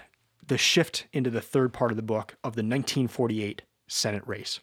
the 0.45 0.57
shift 0.57 1.07
into 1.13 1.29
the 1.29 1.41
third 1.41 1.71
part 1.71 1.91
of 1.91 1.97
the 1.97 2.03
book 2.03 2.35
of 2.43 2.55
the 2.55 2.61
1948 2.61 3.61
Senate 3.87 4.23
race. 4.25 4.59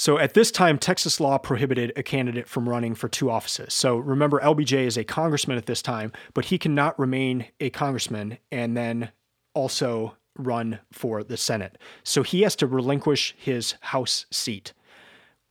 So 0.00 0.18
at 0.18 0.32
this 0.32 0.50
time, 0.50 0.78
Texas 0.78 1.20
law 1.20 1.36
prohibited 1.36 1.92
a 1.94 2.02
candidate 2.02 2.48
from 2.48 2.66
running 2.66 2.94
for 2.94 3.06
two 3.06 3.30
offices. 3.30 3.74
So 3.74 3.98
remember, 3.98 4.40
LBJ 4.40 4.86
is 4.86 4.96
a 4.96 5.04
congressman 5.04 5.58
at 5.58 5.66
this 5.66 5.82
time, 5.82 6.10
but 6.32 6.46
he 6.46 6.56
cannot 6.56 6.98
remain 6.98 7.48
a 7.60 7.68
congressman 7.68 8.38
and 8.50 8.74
then 8.74 9.10
also 9.52 10.16
run 10.38 10.78
for 10.90 11.22
the 11.22 11.36
Senate. 11.36 11.76
So 12.02 12.22
he 12.22 12.40
has 12.40 12.56
to 12.56 12.66
relinquish 12.66 13.34
his 13.36 13.74
House 13.82 14.24
seat. 14.30 14.72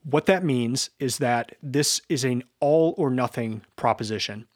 What 0.01 0.25
that 0.25 0.43
means 0.43 0.89
is 0.97 1.19
that 1.19 1.55
this 1.61 2.01
is 2.09 2.23
an 2.23 2.43
all 2.59 2.95
or 2.97 3.11
nothing 3.11 3.61
proposition. 3.75 4.47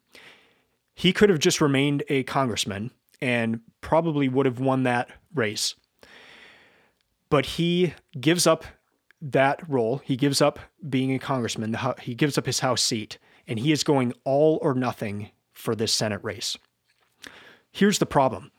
He 0.96 1.12
could 1.12 1.30
have 1.30 1.38
just 1.38 1.60
remained 1.60 2.02
a 2.08 2.24
congressman 2.24 2.90
and 3.22 3.60
probably 3.80 4.28
would 4.28 4.46
have 4.46 4.58
won 4.58 4.82
that 4.82 5.08
race. 5.32 5.76
But 7.30 7.46
he 7.46 7.94
gives 8.20 8.44
up 8.44 8.64
that 9.24 9.66
role. 9.68 10.02
He 10.04 10.16
gives 10.16 10.42
up 10.42 10.58
being 10.88 11.12
a 11.14 11.18
congressman. 11.18 11.76
He 12.00 12.14
gives 12.14 12.36
up 12.38 12.46
his 12.46 12.60
House 12.60 12.82
seat, 12.82 13.18
and 13.46 13.58
he 13.58 13.72
is 13.72 13.82
going 13.82 14.12
all 14.24 14.58
or 14.62 14.74
nothing 14.74 15.30
for 15.52 15.74
this 15.74 15.92
Senate 15.92 16.22
race. 16.22 16.56
Here's 17.72 17.98
the 17.98 18.06
problem. 18.06 18.52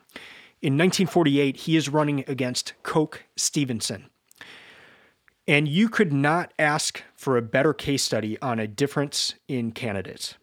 In 0.62 0.74
1948, 0.74 1.58
he 1.58 1.78
is 1.78 1.90
running 1.90 2.24
against 2.28 2.74
Coke 2.84 3.24
Stevenson. 3.36 4.10
And 5.48 5.68
you 5.68 5.90
could 5.90 6.12
not 6.12 6.54
ask 6.58 7.04
for 7.16 7.38
a 7.38 7.42
better 7.42 7.74
case 7.74 8.02
study 8.02 8.40
on 8.42 8.60
a 8.60 8.68
difference 8.68 9.36
in 9.48 9.72
candidates. 9.72 10.36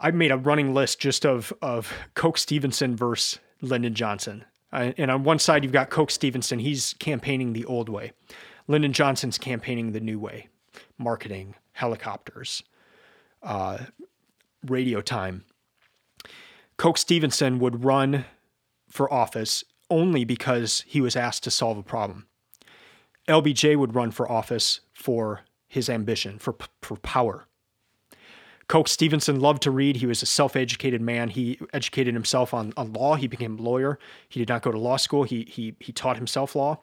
I've 0.00 0.14
made 0.14 0.32
a 0.32 0.38
running 0.38 0.72
list 0.72 0.98
just 0.98 1.26
of, 1.26 1.52
of 1.60 1.92
Coke 2.14 2.38
Stevenson 2.38 2.96
versus 2.96 3.38
Lyndon 3.60 3.94
Johnson. 3.94 4.46
And 4.72 5.10
on 5.10 5.22
one 5.22 5.38
side, 5.38 5.62
you've 5.62 5.72
got 5.72 5.90
Coke 5.90 6.10
Stevenson. 6.10 6.58
He's 6.58 6.94
campaigning 6.94 7.52
the 7.52 7.66
old 7.66 7.90
way. 7.90 8.12
Lyndon 8.68 8.92
Johnson's 8.92 9.38
campaigning 9.38 9.92
the 9.92 10.00
new 10.00 10.18
way 10.18 10.48
marketing, 10.98 11.54
helicopters, 11.72 12.62
uh, 13.42 13.78
radio 14.66 15.00
time. 15.00 15.44
Coke 16.76 16.98
Stevenson 16.98 17.58
would 17.58 17.84
run 17.84 18.24
for 18.88 19.12
office 19.12 19.64
only 19.90 20.24
because 20.24 20.84
he 20.86 21.00
was 21.00 21.16
asked 21.16 21.44
to 21.44 21.50
solve 21.50 21.76
a 21.76 21.82
problem. 21.82 22.26
LBJ 23.28 23.76
would 23.76 23.94
run 23.94 24.10
for 24.10 24.30
office 24.30 24.80
for 24.92 25.42
his 25.68 25.88
ambition, 25.88 26.38
for, 26.38 26.54
for 26.80 26.96
power. 26.96 27.46
Coke 28.68 28.88
Stevenson 28.88 29.40
loved 29.40 29.62
to 29.62 29.70
read. 29.70 29.96
He 29.96 30.06
was 30.06 30.22
a 30.22 30.26
self 30.26 30.56
educated 30.56 31.00
man. 31.02 31.28
He 31.28 31.58
educated 31.72 32.14
himself 32.14 32.54
on, 32.54 32.72
on 32.76 32.92
law. 32.92 33.16
He 33.16 33.26
became 33.26 33.58
a 33.58 33.62
lawyer. 33.62 33.98
He 34.28 34.40
did 34.40 34.48
not 34.48 34.62
go 34.62 34.70
to 34.70 34.78
law 34.78 34.96
school. 34.96 35.24
He, 35.24 35.46
he, 35.50 35.74
he 35.80 35.92
taught 35.92 36.16
himself 36.16 36.54
law 36.54 36.82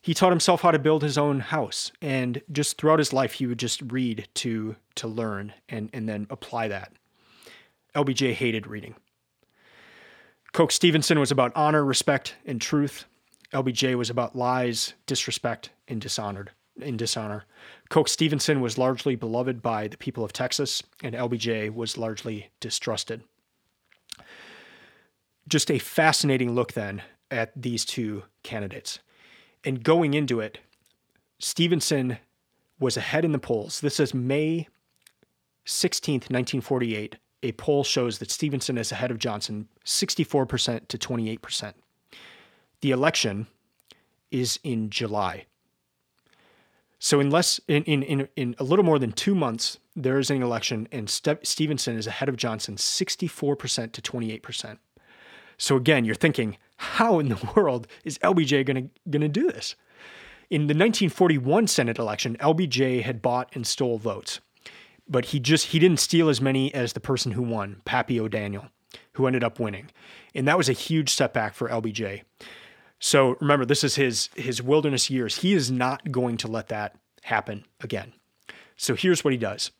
he 0.00 0.14
taught 0.14 0.32
himself 0.32 0.62
how 0.62 0.70
to 0.70 0.78
build 0.78 1.02
his 1.02 1.18
own 1.18 1.40
house. 1.40 1.92
And 2.00 2.42
just 2.50 2.78
throughout 2.78 2.98
his 2.98 3.12
life 3.12 3.34
he 3.34 3.46
would 3.46 3.58
just 3.58 3.82
read 3.82 4.28
to 4.34 4.76
to 4.96 5.08
learn 5.08 5.52
and 5.68 5.90
and 5.92 6.08
then 6.08 6.26
apply 6.30 6.68
that. 6.68 6.92
Lbj 7.94 8.34
hated 8.34 8.66
reading. 8.66 8.94
Coke 10.52 10.72
stevenson 10.72 11.18
was 11.18 11.30
about 11.30 11.52
honor 11.54 11.84
respect 11.84 12.36
and 12.46 12.60
truth. 12.60 13.06
Lbj 13.52 13.96
was 13.96 14.10
about 14.10 14.36
lies 14.36 14.94
disrespect 15.06 15.70
and 15.86 16.00
dishonored 16.00 16.50
in 16.80 16.96
dishonor. 16.96 17.44
Coke 17.88 18.08
stevenson 18.08 18.60
was 18.60 18.78
largely 18.78 19.16
beloved 19.16 19.62
by 19.62 19.88
the 19.88 19.96
people 19.96 20.24
of 20.24 20.32
texas 20.32 20.82
and 21.02 21.14
lbj 21.14 21.74
was 21.74 21.98
largely 21.98 22.50
distrusted. 22.60 23.24
Just 25.48 25.70
a 25.70 25.78
fascinating 25.78 26.54
look 26.54 26.74
then 26.74 27.02
at 27.30 27.50
these 27.56 27.84
two 27.84 28.22
candidates 28.42 29.00
and 29.64 29.82
going 29.82 30.14
into 30.14 30.40
it, 30.40 30.58
Stevenson 31.38 32.18
was 32.80 32.96
ahead 32.96 33.24
in 33.24 33.32
the 33.32 33.38
polls. 33.38 33.80
This 33.80 34.00
is 34.00 34.14
May 34.14 34.68
16th, 35.66 36.30
1948. 36.30 37.16
A 37.42 37.52
poll 37.52 37.84
shows 37.84 38.18
that 38.18 38.30
Stevenson 38.30 38.78
is 38.78 38.90
ahead 38.90 39.10
of 39.10 39.18
Johnson 39.18 39.68
64% 39.84 40.88
to 40.88 40.98
28%. 40.98 41.74
The 42.80 42.90
election 42.90 43.46
is 44.30 44.58
in 44.64 44.90
July. 44.90 45.46
So 46.98 47.20
in 47.20 47.30
less 47.30 47.60
in, 47.68 47.84
in, 47.84 48.02
in, 48.02 48.28
in 48.34 48.54
a 48.58 48.64
little 48.64 48.84
more 48.84 48.98
than 48.98 49.12
two 49.12 49.34
months, 49.34 49.78
there 49.94 50.18
is 50.18 50.30
an 50.30 50.42
election, 50.42 50.88
and 50.90 51.08
Ste- 51.08 51.44
Stevenson 51.44 51.96
is 51.96 52.06
ahead 52.06 52.28
of 52.28 52.36
Johnson 52.36 52.76
64% 52.76 53.92
to 53.92 54.02
28%. 54.02 54.78
So 55.56 55.76
again, 55.76 56.04
you're 56.04 56.14
thinking, 56.14 56.56
how 56.78 57.18
in 57.18 57.28
the 57.28 57.52
world 57.56 57.86
is 58.04 58.18
LBJ 58.18 58.64
going 58.66 58.90
to 59.10 59.28
do 59.28 59.50
this? 59.50 59.76
In 60.50 60.62
the 60.62 60.74
1941 60.74 61.66
Senate 61.66 61.98
election, 61.98 62.36
LBJ 62.40 63.02
had 63.02 63.20
bought 63.20 63.50
and 63.54 63.66
stole 63.66 63.98
votes. 63.98 64.40
but 65.08 65.26
he 65.26 65.40
just 65.40 65.66
he 65.68 65.78
didn't 65.78 66.00
steal 66.00 66.28
as 66.28 66.40
many 66.40 66.72
as 66.74 66.92
the 66.92 67.00
person 67.00 67.32
who 67.32 67.42
won, 67.42 67.80
Pappy 67.84 68.20
O'Daniel, 68.20 68.66
who 69.14 69.26
ended 69.26 69.42
up 69.44 69.58
winning, 69.58 69.90
and 70.34 70.46
that 70.46 70.58
was 70.58 70.68
a 70.68 70.72
huge 70.74 71.10
setback 71.10 71.54
for 71.54 71.68
LBJ. 71.68 72.22
So 73.00 73.36
remember, 73.40 73.64
this 73.64 73.84
is 73.84 73.94
his 73.96 74.28
his 74.34 74.62
wilderness 74.62 75.08
years. 75.10 75.38
He 75.38 75.54
is 75.54 75.70
not 75.70 76.10
going 76.12 76.36
to 76.38 76.48
let 76.48 76.68
that 76.68 76.96
happen 77.22 77.64
again. 77.80 78.12
So 78.76 78.94
here's 78.94 79.24
what 79.24 79.32
he 79.32 79.38
does. 79.38 79.70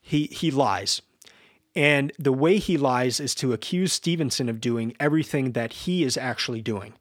He 0.00 0.26
he 0.26 0.50
lies. 0.50 1.02
And 1.74 2.12
the 2.18 2.32
way 2.32 2.58
he 2.58 2.76
lies 2.76 3.18
is 3.18 3.34
to 3.36 3.52
accuse 3.52 3.92
Stevenson 3.92 4.48
of 4.48 4.60
doing 4.60 4.94
everything 5.00 5.52
that 5.52 5.72
he 5.72 6.04
is 6.04 6.16
actually 6.16 6.60
doing. 6.60 6.94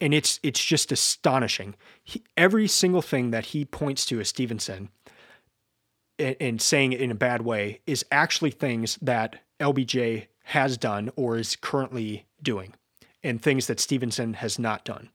And 0.00 0.12
it's 0.12 0.40
it's 0.42 0.62
just 0.62 0.92
astonishing. 0.92 1.76
He, 2.02 2.22
every 2.36 2.66
single 2.66 3.02
thing 3.02 3.30
that 3.30 3.46
he 3.46 3.64
points 3.64 4.04
to 4.06 4.20
as 4.20 4.28
Stevenson 4.28 4.90
and, 6.18 6.36
and 6.40 6.62
saying 6.62 6.92
it 6.92 7.00
in 7.00 7.10
a 7.10 7.14
bad 7.16 7.42
way 7.42 7.80
is 7.86 8.04
actually 8.10 8.50
things 8.50 8.98
that 9.00 9.40
LBJ 9.60 10.26
has 10.44 10.76
done 10.76 11.10
or 11.16 11.36
is 11.36 11.56
currently 11.56 12.26
doing 12.42 12.74
and 13.22 13.40
things 13.40 13.68
that 13.68 13.80
Stevenson 13.80 14.34
has 14.34 14.58
not 14.58 14.84
done. 14.84 15.10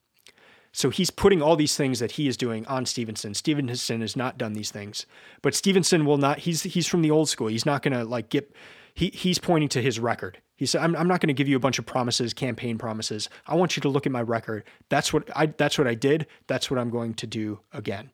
So 0.72 0.90
he's 0.90 1.10
putting 1.10 1.42
all 1.42 1.56
these 1.56 1.76
things 1.76 2.00
that 2.00 2.12
he 2.12 2.28
is 2.28 2.38
doing 2.38 2.66
on 2.68 2.86
Stevenson. 2.86 3.34
Stevenson 3.34 4.02
has 4.02 4.16
not 4.16 4.38
done 4.38 4.54
these 4.54 4.72
things, 4.72 5.06
but 5.42 5.56
Stevenson 5.56 6.06
will 6.06 6.18
not. 6.18 6.40
He's 6.40 6.64
he's 6.64 6.88
from 6.88 7.02
the 7.02 7.12
old 7.12 7.30
school. 7.30 7.48
He's 7.48 7.66
not 7.66 7.82
going 7.82 7.94
to 7.94 8.04
like 8.04 8.30
get. 8.30 8.54
He 8.98 9.12
he's 9.14 9.38
pointing 9.38 9.70
to 9.70 9.82
his 9.82 10.00
record. 10.00 10.40
He 10.56 10.66
said, 10.66 10.82
"I'm 10.82 10.96
I'm 10.96 11.08
not 11.08 11.22
going 11.22 11.28
to 11.28 11.34
give 11.34 11.48
you 11.48 11.56
a 11.56 11.60
bunch 11.60 11.78
of 11.78 11.86
promises, 11.86 12.34
campaign 12.34 12.80
promises. 12.80 13.30
I 13.46 13.54
want 13.54 13.78
you 13.78 13.82
to 13.82 13.90
look 13.90 14.08
at 14.08 14.12
my 14.12 14.24
record. 14.24 14.64
That's 14.90 15.14
what 15.14 15.30
I 15.36 15.46
that's 15.46 15.78
what 15.78 15.86
I 15.86 15.94
did. 15.94 16.26
That's 16.48 16.72
what 16.72 16.80
I'm 16.80 16.90
going 16.90 17.14
to 17.14 17.28
do 17.28 17.60
again." 17.72 18.10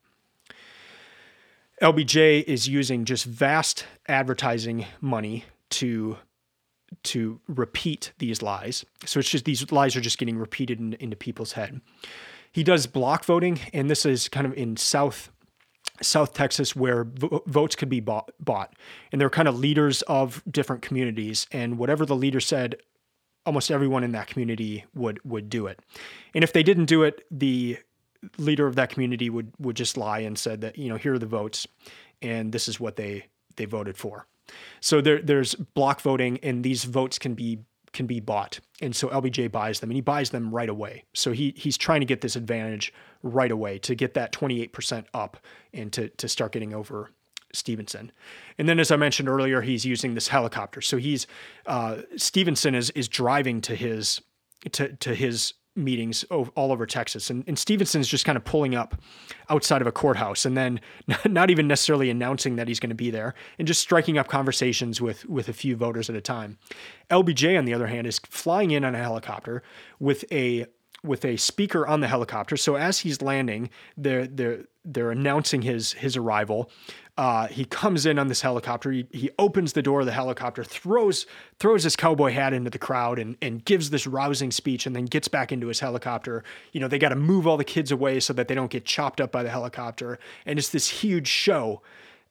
LBJ 1.81 2.43
is 2.43 2.67
using 2.67 3.05
just 3.05 3.23
vast 3.23 3.85
advertising 4.09 4.85
money 4.99 5.45
to 5.69 6.17
to 7.03 7.39
repeat 7.47 8.11
these 8.17 8.41
lies. 8.41 8.83
So 9.05 9.21
it's 9.21 9.29
just 9.29 9.45
these 9.45 9.71
lies 9.71 9.95
are 9.95 10.01
just 10.01 10.17
getting 10.17 10.37
repeated 10.37 10.81
in, 10.81 10.95
into 10.95 11.15
people's 11.15 11.53
head. 11.53 11.79
He 12.51 12.61
does 12.61 12.87
block 12.87 13.23
voting, 13.23 13.57
and 13.71 13.89
this 13.89 14.05
is 14.05 14.27
kind 14.27 14.45
of 14.45 14.53
in 14.55 14.75
South 14.75 15.31
South 16.01 16.33
Texas 16.33 16.75
where 16.75 17.03
vo- 17.03 17.43
votes 17.45 17.75
could 17.75 17.89
be 17.89 17.99
bought, 17.99 18.31
bought. 18.39 18.73
And 19.11 19.21
they're 19.21 19.29
kind 19.29 19.47
of 19.47 19.57
leaders 19.57 20.01
of 20.03 20.43
different 20.49 20.81
communities, 20.81 21.47
and 21.51 21.77
whatever 21.77 22.05
the 22.05 22.15
leader 22.15 22.39
said, 22.39 22.77
almost 23.45 23.71
everyone 23.71 24.03
in 24.03 24.11
that 24.13 24.27
community 24.27 24.85
would 24.93 25.19
would 25.23 25.49
do 25.49 25.67
it. 25.67 25.79
And 26.33 26.43
if 26.43 26.53
they 26.53 26.63
didn't 26.63 26.85
do 26.85 27.03
it, 27.03 27.25
the 27.29 27.77
leader 28.37 28.67
of 28.67 28.75
that 28.75 28.89
community 28.89 29.29
would 29.29 29.51
would 29.59 29.75
just 29.75 29.97
lie 29.97 30.19
and 30.19 30.37
said 30.37 30.61
that 30.61 30.77
you 30.77 30.89
know 30.89 30.97
here 30.97 31.13
are 31.13 31.19
the 31.19 31.25
votes, 31.25 31.67
and 32.21 32.51
this 32.51 32.67
is 32.67 32.79
what 32.79 32.95
they 32.95 33.25
they 33.55 33.65
voted 33.65 33.97
for. 33.97 34.25
So 34.81 34.99
there, 34.99 35.21
there's 35.21 35.55
block 35.55 36.01
voting, 36.01 36.39
and 36.43 36.63
these 36.63 36.83
votes 36.83 37.17
can 37.17 37.33
be 37.33 37.59
can 37.93 38.07
be 38.07 38.19
bought, 38.19 38.59
and 38.81 38.95
so 38.95 39.07
LBJ 39.09 39.51
buys 39.51 39.79
them, 39.79 39.89
and 39.89 39.95
he 39.95 40.01
buys 40.01 40.31
them 40.31 40.53
right 40.53 40.69
away. 40.69 41.05
So 41.13 41.31
he 41.31 41.53
he's 41.55 41.77
trying 41.77 42.01
to 42.01 42.05
get 42.05 42.21
this 42.21 42.35
advantage 42.35 42.93
right 43.21 43.51
away 43.51 43.77
to 43.79 43.95
get 43.95 44.13
that 44.15 44.33
28% 44.33 45.05
up, 45.13 45.37
and 45.73 45.93
to 45.93 46.09
to 46.09 46.27
start 46.27 46.51
getting 46.51 46.73
over 46.73 47.11
Stevenson. 47.53 48.11
And 48.57 48.67
then, 48.67 48.79
as 48.79 48.91
I 48.91 48.97
mentioned 48.97 49.29
earlier, 49.29 49.61
he's 49.61 49.85
using 49.85 50.15
this 50.15 50.27
helicopter. 50.27 50.81
So 50.81 50.97
he's 50.97 51.27
uh, 51.65 52.01
Stevenson 52.17 52.75
is 52.75 52.89
is 52.91 53.07
driving 53.07 53.61
to 53.61 53.75
his 53.75 54.21
to 54.71 54.93
to 54.93 55.15
his 55.15 55.53
meetings 55.75 56.23
all 56.25 56.71
over 56.71 56.85
Texas. 56.85 57.29
And, 57.29 57.43
and 57.47 57.57
Stevenson's 57.57 58.07
just 58.07 58.25
kind 58.25 58.35
of 58.35 58.45
pulling 58.45 58.75
up 58.75 58.95
outside 59.49 59.81
of 59.81 59.87
a 59.87 59.91
courthouse 59.91 60.45
and 60.45 60.55
then 60.55 60.79
not 61.25 61.49
even 61.49 61.67
necessarily 61.67 62.09
announcing 62.09 62.55
that 62.57 62.67
he's 62.67 62.79
going 62.79 62.89
to 62.89 62.95
be 62.95 63.09
there 63.09 63.33
and 63.57 63.67
just 63.67 63.81
striking 63.81 64.17
up 64.17 64.27
conversations 64.27 65.01
with, 65.01 65.25
with 65.25 65.49
a 65.49 65.53
few 65.53 65.75
voters 65.75 66.09
at 66.09 66.15
a 66.15 66.21
time. 66.21 66.57
LBJ, 67.09 67.57
on 67.57 67.65
the 67.65 67.73
other 67.73 67.87
hand, 67.87 68.07
is 68.07 68.19
flying 68.19 68.71
in 68.71 68.85
on 68.85 68.95
a 68.95 68.99
helicopter 68.99 69.63
with 69.99 70.25
a 70.31 70.65
with 71.03 71.25
a 71.25 71.35
speaker 71.35 71.85
on 71.85 71.99
the 71.99 72.07
helicopter. 72.07 72.55
So 72.55 72.75
as 72.75 72.99
he's 72.99 73.21
landing, 73.21 73.69
they're 73.97 74.25
they're 74.25 74.65
they're 74.85 75.11
announcing 75.11 75.61
his 75.61 75.93
his 75.93 76.15
arrival. 76.15 76.71
Uh, 77.15 77.45
he 77.47 77.63
comes 77.63 78.07
in 78.07 78.17
on 78.17 78.27
this 78.27 78.41
helicopter. 78.41 78.91
He, 78.91 79.05
he 79.11 79.29
opens 79.37 79.73
the 79.73 79.83
door 79.83 79.99
of 79.99 80.07
the 80.07 80.11
helicopter, 80.11 80.63
throws 80.63 81.27
throws 81.59 81.83
his 81.83 81.95
cowboy 81.95 82.31
hat 82.31 82.53
into 82.53 82.71
the 82.71 82.79
crowd, 82.79 83.19
and 83.19 83.37
and 83.39 83.63
gives 83.63 83.91
this 83.91 84.07
rousing 84.07 84.49
speech, 84.49 84.87
and 84.87 84.95
then 84.95 85.05
gets 85.05 85.27
back 85.27 85.51
into 85.51 85.67
his 85.67 85.79
helicopter. 85.79 86.43
You 86.71 86.79
know, 86.79 86.87
they 86.87 86.97
got 86.97 87.09
to 87.09 87.15
move 87.15 87.45
all 87.45 87.57
the 87.57 87.63
kids 87.63 87.91
away 87.91 88.19
so 88.19 88.33
that 88.33 88.47
they 88.47 88.55
don't 88.55 88.71
get 88.71 88.85
chopped 88.85 89.21
up 89.21 89.31
by 89.31 89.43
the 89.43 89.49
helicopter, 89.49 90.17
and 90.45 90.57
it's 90.57 90.69
this 90.69 90.89
huge 90.89 91.27
show. 91.27 91.81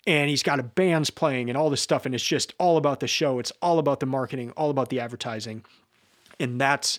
And 0.05 0.29
he's 0.29 0.43
got 0.43 0.59
a 0.59 0.65
bands 0.65 1.11
playing 1.11 1.49
and 1.49 1.57
all 1.57 1.71
this 1.71 1.81
stuff, 1.81 2.05
and 2.05 2.13
it's 2.13 2.25
just 2.25 2.53
all 2.59 2.77
about 2.77 2.99
the 2.99 3.07
show. 3.07 3.39
It's 3.39 3.53
all 3.63 3.79
about 3.79 4.01
the 4.01 4.07
marketing, 4.07 4.51
all 4.57 4.69
about 4.69 4.89
the 4.89 4.99
advertising, 4.99 5.65
and 6.41 6.61
that's 6.61 6.99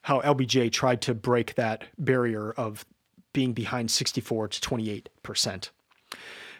how 0.00 0.22
LBJ 0.22 0.72
tried 0.72 1.02
to 1.02 1.12
break 1.12 1.56
that 1.56 1.84
barrier 1.98 2.52
of 2.52 2.86
being 3.34 3.52
behind 3.52 3.90
64 3.90 4.48
to 4.48 4.60
28 4.62 5.10
percent. 5.22 5.70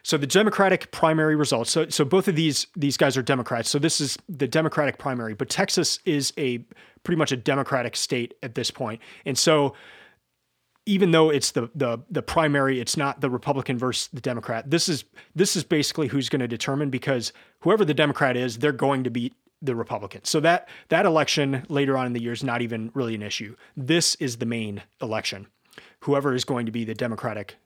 So 0.09 0.16
the 0.16 0.27
Democratic 0.27 0.90
primary 0.90 1.37
results. 1.37 1.71
So 1.71 1.90
so 1.90 2.03
both 2.03 2.29
of 2.29 2.35
these 2.35 2.66
these 2.75 2.97
guys 2.97 3.18
are 3.18 3.23
Democrats. 3.23 3.68
So 3.68 3.79
this 3.79 4.01
is 4.01 4.16
the 4.27 4.49
Democratic 4.49 4.97
primary, 4.97 5.35
but 5.35 5.51
Texas 5.51 5.99
is 6.07 6.33
a 6.38 6.64
pretty 7.03 7.18
much 7.18 7.31
a 7.31 7.37
Democratic 7.37 7.94
state 7.94 8.33
at 8.42 8.55
this 8.55 8.71
point. 8.71 9.03
And 9.27 9.37
so 9.37 9.75
even 10.87 11.11
though 11.11 11.29
it's 11.29 11.51
the 11.51 11.71
the 11.75 11.99
the 12.11 12.23
primary, 12.23 12.81
it's 12.81 12.97
not 12.97 13.21
the 13.21 13.29
Republican 13.29 13.77
versus 13.77 14.09
the 14.11 14.23
Democrat. 14.23 14.71
This 14.71 14.88
is 14.88 15.05
this 15.35 15.57
is 15.57 15.62
basically 15.62 16.07
who's 16.07 16.31
going 16.31 16.40
to 16.40 16.49
determine 16.49 16.88
because 16.88 17.35
whoever 17.61 17.85
the 17.85 17.92
Democrat 17.92 18.35
is, 18.35 18.61
they're 18.61 18.73
going 18.73 19.05
to 19.05 19.11
beat 19.11 19.35
the 19.61 19.75
Republican. 19.75 20.25
So 20.25 20.40
that 20.40 20.71
that 20.88 21.05
election 21.05 21.66
later 21.68 21.99
on 21.99 22.07
in 22.07 22.14
the 22.14 22.23
year 22.23 22.33
is 22.33 22.42
not 22.42 22.62
even 22.62 22.90
really 22.94 23.14
an 23.14 23.21
issue. 23.21 23.57
This 23.77 24.14
is 24.14 24.38
the 24.38 24.47
main 24.47 24.85
election. 25.03 25.49
Whoever 26.01 26.35
is 26.35 26.47
going 26.47 26.64
to 26.64 26.73
be 26.73 26.87
the 26.87 26.94
Democratic 26.94 27.57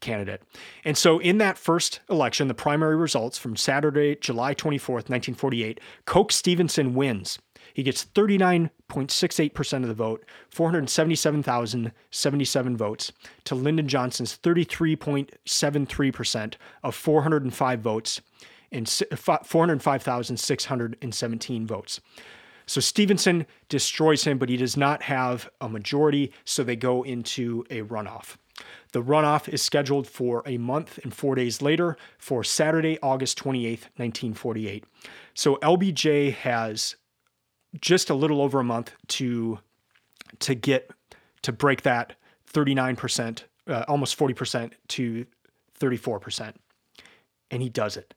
candidate. 0.00 0.42
And 0.84 0.98
so 0.98 1.18
in 1.18 1.38
that 1.38 1.58
first 1.58 2.00
election, 2.08 2.46
the 2.48 2.54
primary 2.54 2.96
results 2.96 3.38
from 3.38 3.56
Saturday, 3.56 4.16
July 4.20 4.54
24th, 4.54 5.08
1948, 5.08 5.80
Coke 6.04 6.32
Stevenson 6.32 6.94
wins. 6.94 7.38
He 7.74 7.82
gets 7.82 8.04
39.68% 8.04 9.82
of 9.82 9.88
the 9.88 9.94
vote, 9.94 10.24
477,077 10.50 12.76
votes, 12.76 13.12
to 13.44 13.54
Lyndon 13.54 13.88
Johnson's 13.88 14.36
33.73% 14.38 16.54
of 16.82 16.94
405 16.94 17.80
votes 17.80 18.20
and 18.72 19.02
uh, 19.10 19.16
405,617 19.42 21.66
votes. 21.66 22.00
So 22.66 22.80
Stevenson 22.80 23.46
destroys 23.68 24.24
him, 24.24 24.38
but 24.38 24.48
he 24.48 24.56
does 24.56 24.76
not 24.76 25.02
have 25.02 25.50
a 25.60 25.68
majority, 25.68 26.32
so 26.44 26.62
they 26.62 26.76
go 26.76 27.02
into 27.02 27.64
a 27.68 27.82
runoff. 27.82 28.36
The 28.92 29.02
runoff 29.02 29.48
is 29.48 29.62
scheduled 29.62 30.06
for 30.06 30.42
a 30.46 30.58
month 30.58 30.98
and 31.02 31.14
four 31.14 31.34
days 31.34 31.62
later 31.62 31.96
for 32.18 32.42
Saturday, 32.42 32.98
August 33.02 33.38
28th, 33.38 33.86
1948. 33.96 34.84
So 35.34 35.56
LBJ 35.56 36.34
has 36.34 36.96
just 37.80 38.10
a 38.10 38.14
little 38.14 38.42
over 38.42 38.60
a 38.60 38.64
month 38.64 38.92
to 39.08 39.60
to 40.40 40.54
get 40.54 40.90
to 41.42 41.52
break 41.52 41.82
that 41.82 42.14
39%, 42.52 43.44
uh, 43.68 43.84
almost 43.88 44.18
40% 44.18 44.72
to 44.88 45.26
34%. 45.78 46.54
And 47.50 47.62
he 47.62 47.68
does 47.68 47.96
it. 47.96 48.14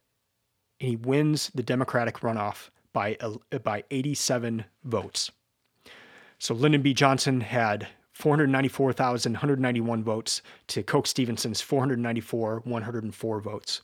And 0.79 0.89
he 0.89 0.95
wins 0.95 1.51
the 1.55 1.63
Democratic 1.63 2.19
runoff 2.19 2.69
by, 2.91 3.17
uh, 3.19 3.59
by 3.59 3.83
87 3.89 4.65
votes. 4.83 5.31
So 6.39 6.53
Lyndon 6.53 6.81
B. 6.81 6.93
Johnson 6.93 7.41
had 7.41 7.87
494,191 8.13 10.03
votes 10.03 10.41
to 10.67 10.83
Coke 10.83 11.07
Stevenson's 11.07 11.61
494, 11.61 12.61
104 12.63 13.39
votes. 13.41 13.81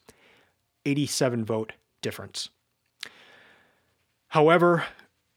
87 0.86 1.44
vote 1.46 1.74
difference. 2.02 2.50
However, 4.30 4.86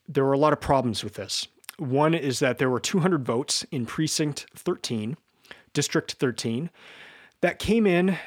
there 0.07 0.25
were 0.25 0.35
a 0.35 0.39
lot 0.39 0.53
of 0.53 0.61
problems 0.61 1.03
with 1.03 1.15
this. 1.15 1.49
One 1.79 2.15
is 2.15 2.39
that 2.41 2.59
there 2.59 2.71
were 2.71 2.81
200 2.81 3.25
votes 3.25 3.65
in 3.71 3.87
Precinct 3.87 4.47
13, 4.55 5.17
District 5.73 6.13
13, 6.13 6.71
that 7.41 7.59
came 7.59 7.87
in 7.87 8.19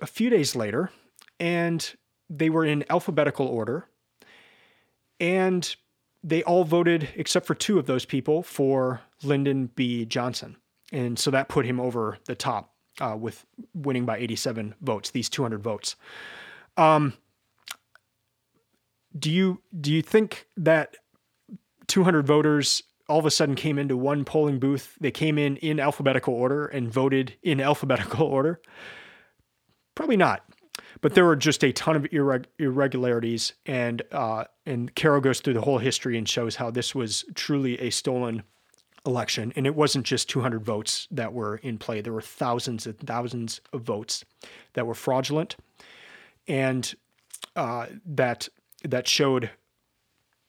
a 0.00 0.06
few 0.06 0.30
days 0.30 0.54
later, 0.56 0.90
and 1.40 1.94
they 2.30 2.48
were 2.48 2.64
in 2.64 2.84
alphabetical 2.88 3.46
order. 3.46 3.86
And 5.18 5.74
they 6.22 6.42
all 6.44 6.64
voted, 6.64 7.08
except 7.16 7.46
for 7.46 7.54
two 7.54 7.78
of 7.78 7.86
those 7.86 8.04
people, 8.04 8.42
for 8.42 9.00
Lyndon 9.22 9.70
B. 9.74 10.04
Johnson. 10.04 10.56
And 10.92 11.18
so 11.18 11.30
that 11.30 11.48
put 11.48 11.64
him 11.64 11.80
over 11.80 12.18
the 12.26 12.34
top 12.34 12.74
uh, 13.00 13.16
with 13.18 13.44
winning 13.74 14.04
by 14.04 14.18
87 14.18 14.74
votes, 14.80 15.10
these 15.10 15.28
200 15.28 15.62
votes. 15.62 15.96
Um, 16.76 17.14
do 19.18 19.30
you 19.30 19.60
do 19.78 19.92
you 19.92 20.02
think 20.02 20.46
that 20.56 20.96
200 21.88 22.26
voters 22.26 22.82
all 23.08 23.18
of 23.18 23.26
a 23.26 23.30
sudden 23.30 23.54
came 23.54 23.78
into 23.78 23.96
one 23.96 24.24
polling 24.24 24.58
booth? 24.58 24.96
They 25.00 25.10
came 25.10 25.38
in 25.38 25.56
in 25.56 25.80
alphabetical 25.80 26.34
order 26.34 26.66
and 26.66 26.90
voted 26.90 27.34
in 27.42 27.60
alphabetical 27.60 28.26
order? 28.26 28.60
Probably 29.94 30.16
not. 30.16 30.44
But 31.00 31.14
there 31.14 31.24
were 31.24 31.36
just 31.36 31.62
a 31.64 31.72
ton 31.72 31.96
of 31.96 32.04
irreg- 32.04 32.46
irregularities, 32.58 33.54
and 33.66 34.02
uh, 34.12 34.44
and 34.66 34.94
Caro 34.94 35.20
goes 35.20 35.40
through 35.40 35.54
the 35.54 35.60
whole 35.60 35.78
history 35.78 36.16
and 36.16 36.28
shows 36.28 36.56
how 36.56 36.70
this 36.70 36.94
was 36.94 37.24
truly 37.34 37.78
a 37.80 37.90
stolen 37.90 38.42
election, 39.04 39.52
and 39.56 39.66
it 39.66 39.74
wasn't 39.74 40.06
just 40.06 40.28
200 40.28 40.64
votes 40.64 41.08
that 41.10 41.32
were 41.32 41.56
in 41.56 41.78
play. 41.78 42.00
There 42.00 42.12
were 42.12 42.22
thousands 42.22 42.86
and 42.86 42.98
thousands 43.00 43.60
of 43.72 43.82
votes 43.82 44.24
that 44.74 44.86
were 44.86 44.94
fraudulent, 44.94 45.56
and 46.46 46.94
uh, 47.56 47.86
that 48.06 48.48
that 48.84 49.08
showed 49.08 49.50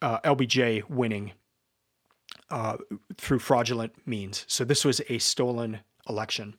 uh, 0.02 0.20
LBJ 0.20 0.90
winning 0.90 1.34
uh, 2.50 2.78
through 3.18 3.40
fraudulent 3.40 3.94
means. 4.06 4.46
So 4.48 4.64
this 4.64 4.86
was 4.86 5.02
a 5.10 5.18
stolen 5.18 5.80
election. 6.08 6.56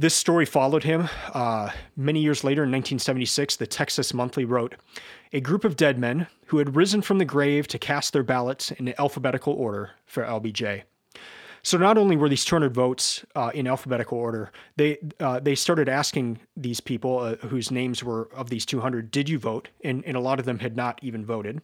This 0.00 0.14
story 0.14 0.46
followed 0.46 0.84
him. 0.84 1.10
Uh, 1.34 1.68
many 1.94 2.20
years 2.20 2.42
later, 2.42 2.62
in 2.62 2.70
1976, 2.70 3.56
the 3.56 3.66
Texas 3.66 4.14
Monthly 4.14 4.46
wrote 4.46 4.76
A 5.34 5.42
group 5.42 5.62
of 5.62 5.76
dead 5.76 5.98
men 5.98 6.26
who 6.46 6.56
had 6.56 6.74
risen 6.74 7.02
from 7.02 7.18
the 7.18 7.26
grave 7.26 7.68
to 7.68 7.78
cast 7.78 8.14
their 8.14 8.22
ballots 8.22 8.70
in 8.70 8.94
alphabetical 8.98 9.52
order 9.52 9.90
for 10.06 10.24
LBJ. 10.24 10.84
So 11.62 11.76
not 11.76 11.98
only 11.98 12.16
were 12.16 12.30
these 12.30 12.46
200 12.46 12.72
votes 12.72 13.26
uh, 13.34 13.50
in 13.52 13.66
alphabetical 13.66 14.16
order, 14.16 14.52
they 14.76 14.96
uh, 15.20 15.38
they 15.38 15.54
started 15.54 15.86
asking 15.86 16.38
these 16.56 16.80
people 16.80 17.18
uh, 17.18 17.36
whose 17.48 17.70
names 17.70 18.02
were 18.02 18.30
of 18.34 18.48
these 18.48 18.64
200, 18.64 19.10
did 19.10 19.28
you 19.28 19.38
vote? 19.38 19.68
And, 19.84 20.02
and 20.06 20.16
a 20.16 20.20
lot 20.20 20.38
of 20.38 20.46
them 20.46 20.60
had 20.60 20.76
not 20.76 20.98
even 21.02 21.26
voted. 21.26 21.60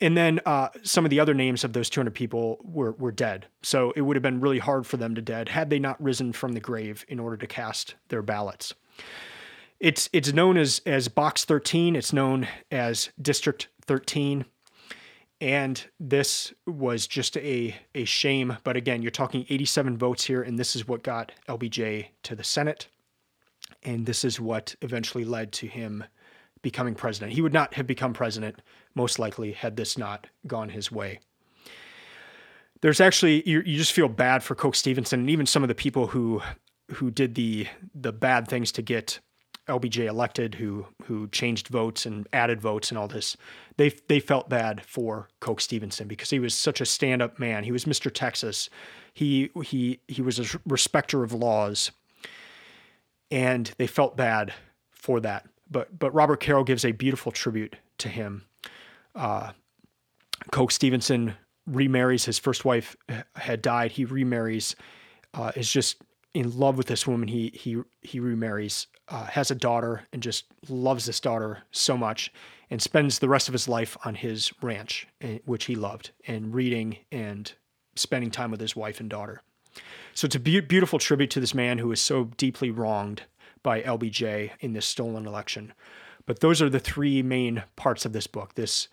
And 0.00 0.16
then 0.16 0.40
uh, 0.44 0.68
some 0.82 1.04
of 1.04 1.10
the 1.10 1.20
other 1.20 1.34
names 1.34 1.64
of 1.64 1.72
those 1.72 1.88
200 1.88 2.12
people 2.12 2.58
were, 2.62 2.92
were 2.92 3.12
dead. 3.12 3.46
So 3.62 3.92
it 3.92 4.02
would 4.02 4.16
have 4.16 4.22
been 4.22 4.40
really 4.40 4.58
hard 4.58 4.86
for 4.86 4.96
them 4.96 5.14
to 5.14 5.22
dead 5.22 5.48
had 5.48 5.70
they 5.70 5.78
not 5.78 6.02
risen 6.02 6.32
from 6.32 6.52
the 6.52 6.60
grave 6.60 7.04
in 7.08 7.20
order 7.20 7.36
to 7.36 7.46
cast 7.46 7.94
their 8.08 8.22
ballots. 8.22 8.74
It's, 9.80 10.08
it's 10.12 10.32
known 10.32 10.56
as, 10.56 10.80
as 10.86 11.08
Box 11.08 11.44
13, 11.44 11.96
it's 11.96 12.12
known 12.12 12.48
as 12.70 13.10
District 13.20 13.68
13. 13.86 14.44
And 15.40 15.84
this 16.00 16.54
was 16.66 17.06
just 17.06 17.36
a, 17.36 17.76
a 17.94 18.04
shame. 18.04 18.56
But 18.64 18.76
again, 18.76 19.02
you're 19.02 19.10
talking 19.10 19.44
87 19.48 19.98
votes 19.98 20.24
here, 20.24 20.42
and 20.42 20.58
this 20.58 20.74
is 20.74 20.88
what 20.88 21.02
got 21.02 21.32
LBJ 21.48 22.06
to 22.22 22.34
the 22.34 22.44
Senate. 22.44 22.88
And 23.82 24.06
this 24.06 24.24
is 24.24 24.40
what 24.40 24.74
eventually 24.80 25.24
led 25.24 25.52
to 25.52 25.66
him 25.66 26.04
becoming 26.62 26.94
president. 26.94 27.32
He 27.32 27.42
would 27.42 27.52
not 27.52 27.74
have 27.74 27.86
become 27.86 28.14
president, 28.14 28.60
most 28.94 29.18
likely, 29.18 29.52
had 29.52 29.76
this 29.76 29.98
not 29.98 30.26
gone 30.46 30.68
his 30.68 30.90
way. 30.90 31.20
There's 32.80 33.00
actually 33.00 33.48
you, 33.48 33.62
you 33.64 33.78
just 33.78 33.92
feel 33.92 34.08
bad 34.08 34.42
for 34.42 34.54
Coke 34.54 34.74
Stevenson 34.74 35.20
and 35.20 35.30
even 35.30 35.46
some 35.46 35.62
of 35.62 35.68
the 35.68 35.74
people 35.74 36.08
who 36.08 36.42
who 36.92 37.10
did 37.10 37.34
the 37.34 37.66
the 37.94 38.12
bad 38.12 38.46
things 38.46 38.70
to 38.72 38.82
get 38.82 39.20
LBJ 39.68 40.06
elected, 40.06 40.56
who 40.56 40.86
who 41.04 41.28
changed 41.28 41.68
votes 41.68 42.04
and 42.04 42.28
added 42.32 42.60
votes 42.60 42.90
and 42.90 42.98
all 42.98 43.08
this. 43.08 43.36
They 43.78 43.90
they 44.08 44.20
felt 44.20 44.48
bad 44.48 44.84
for 44.84 45.28
Coke 45.40 45.60
Stevenson 45.60 46.08
because 46.08 46.30
he 46.30 46.38
was 46.38 46.54
such 46.54 46.80
a 46.80 46.86
stand 46.86 47.22
up 47.22 47.38
man. 47.38 47.64
He 47.64 47.72
was 47.72 47.86
Mr. 47.86 48.12
Texas. 48.12 48.68
He 49.14 49.50
he 49.64 50.00
he 50.08 50.20
was 50.20 50.38
a 50.38 50.60
respecter 50.66 51.22
of 51.22 51.32
laws, 51.32 51.90
and 53.30 53.72
they 53.78 53.86
felt 53.86 54.16
bad 54.16 54.52
for 54.90 55.20
that 55.20 55.46
but 55.70 55.98
but 55.98 56.14
Robert 56.14 56.40
Caro 56.40 56.64
gives 56.64 56.84
a 56.84 56.92
beautiful 56.92 57.32
tribute 57.32 57.76
to 57.98 58.08
him. 58.08 58.44
Uh, 59.14 59.52
Coke 60.50 60.72
Stevenson 60.72 61.34
remarries 61.66 62.24
his 62.24 62.38
first 62.38 62.64
wife 62.64 62.96
had 63.36 63.62
died. 63.62 63.92
He 63.92 64.04
remarries, 64.04 64.76
uh, 65.32 65.52
is 65.56 65.70
just 65.70 66.02
in 66.34 66.58
love 66.58 66.76
with 66.76 66.86
this 66.86 67.06
woman. 67.06 67.28
He 67.28 67.50
he 67.54 67.80
he 68.02 68.20
remarries, 68.20 68.88
uh, 69.08 69.26
has 69.26 69.50
a 69.50 69.54
daughter, 69.54 70.02
and 70.12 70.22
just 70.22 70.46
loves 70.68 71.06
this 71.06 71.20
daughter 71.20 71.62
so 71.70 71.96
much, 71.96 72.32
and 72.70 72.82
spends 72.82 73.18
the 73.18 73.28
rest 73.28 73.48
of 73.48 73.52
his 73.52 73.68
life 73.68 73.96
on 74.04 74.16
his 74.16 74.52
ranch, 74.60 75.06
eh, 75.20 75.38
which 75.44 75.66
he 75.66 75.74
loved, 75.74 76.10
and 76.26 76.54
reading 76.54 76.98
and 77.10 77.52
spending 77.94 78.30
time 78.30 78.50
with 78.50 78.60
his 78.60 78.76
wife 78.76 79.00
and 79.00 79.08
daughter. 79.08 79.42
So 80.12 80.26
it's 80.26 80.34
a 80.34 80.40
be- 80.40 80.60
beautiful 80.60 80.98
tribute 80.98 81.30
to 81.30 81.40
this 81.40 81.54
man 81.54 81.78
who 81.78 81.88
was 81.88 82.00
so 82.00 82.30
deeply 82.36 82.70
wronged 82.70 83.22
by 83.62 83.82
LBJ 83.82 84.52
in 84.60 84.72
this 84.72 84.86
stolen 84.86 85.26
election. 85.26 85.72
But 86.26 86.40
those 86.40 86.62
are 86.62 86.70
the 86.70 86.80
three 86.80 87.22
main 87.22 87.64
parts 87.76 88.04
of 88.04 88.12
this 88.12 88.26
book. 88.26 88.54
This 88.54 88.88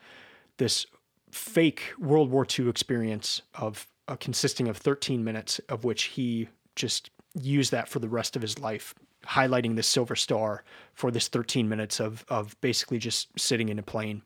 this 0.58 0.86
fake 1.32 1.94
World 1.98 2.30
War 2.30 2.46
II 2.46 2.68
experience 2.70 3.42
of 3.56 3.88
uh, 4.08 4.18
consisting 4.18 4.68
of 4.68 4.78
13 4.78 5.24
minutes, 5.24 5.60
of 5.70 5.86
which 5.86 6.04
he 6.04 6.50
just 6.76 7.10
used 7.34 7.72
that 7.72 7.88
for 7.88 8.00
the 8.00 8.10
rest 8.10 8.36
of 8.36 8.42
his 8.42 8.60
life, 8.60 8.94
highlighting 9.26 9.76
the 9.76 9.84
Silver 9.84 10.16
Star 10.16 10.64
for 10.94 11.10
this 11.10 11.28
13 11.30 11.70
minutes 11.70 12.00
of 12.00 12.26
of 12.30 12.60
basically 12.62 12.98
just 12.98 13.28
sitting 13.40 13.70
in 13.70 13.80
a 13.80 13.84
plane. 13.84 14.22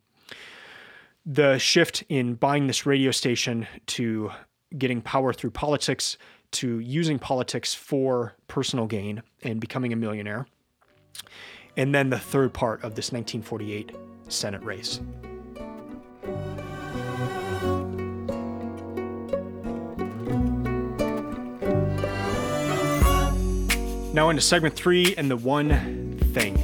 The 1.26 1.58
shift 1.58 2.04
in 2.10 2.36
buying 2.36 2.68
this 2.68 2.86
radio 2.86 3.12
station 3.12 3.68
to 3.88 4.32
getting 4.78 5.02
power 5.02 5.34
through 5.34 5.52
politics 5.52 6.18
to 6.52 6.80
using 6.80 7.20
politics 7.20 7.74
for 7.74 8.34
personal 8.48 8.86
gain 8.86 9.22
and 9.44 9.60
becoming 9.60 9.92
a 9.92 9.96
millionaire. 9.96 10.48
And 11.78 11.94
then 11.94 12.10
the 12.10 12.20
third 12.20 12.54
part 12.54 12.84
of 12.84 12.96
this 12.96 13.12
1948 13.12 13.96
Senate 14.28 14.64
race. 14.64 15.02
Now, 24.14 24.30
into 24.30 24.42
segment 24.42 24.76
three 24.76 25.14
and 25.18 25.30
the 25.30 25.36
one 25.36 26.18
thing. 26.34 26.56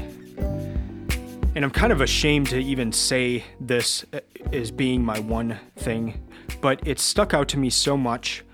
And 1.53 1.65
I'm 1.65 1.71
kind 1.71 1.91
of 1.91 1.99
ashamed 1.99 2.47
to 2.47 2.57
even 2.57 2.93
say 2.93 3.43
this 3.59 4.05
uh, 4.13 4.21
as 4.53 4.71
being 4.71 5.03
my 5.03 5.19
one 5.19 5.59
thing, 5.75 6.25
but 6.61 6.87
it 6.87 6.97
stuck 6.97 7.33
out 7.33 7.49
to 7.49 7.57
me 7.57 7.69
so 7.69 7.97
much 7.97 8.45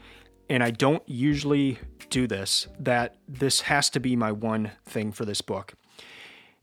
and 0.50 0.64
I 0.64 0.72
don't 0.72 1.04
usually 1.08 1.78
do 2.10 2.26
this, 2.26 2.68
that 2.80 3.18
this 3.28 3.62
has 3.62 3.90
to 3.92 4.00
be 4.00 4.16
my 4.16 4.32
one 4.32 4.72
thing 4.86 5.12
for 5.12 5.26
this 5.26 5.42
book. 5.42 5.74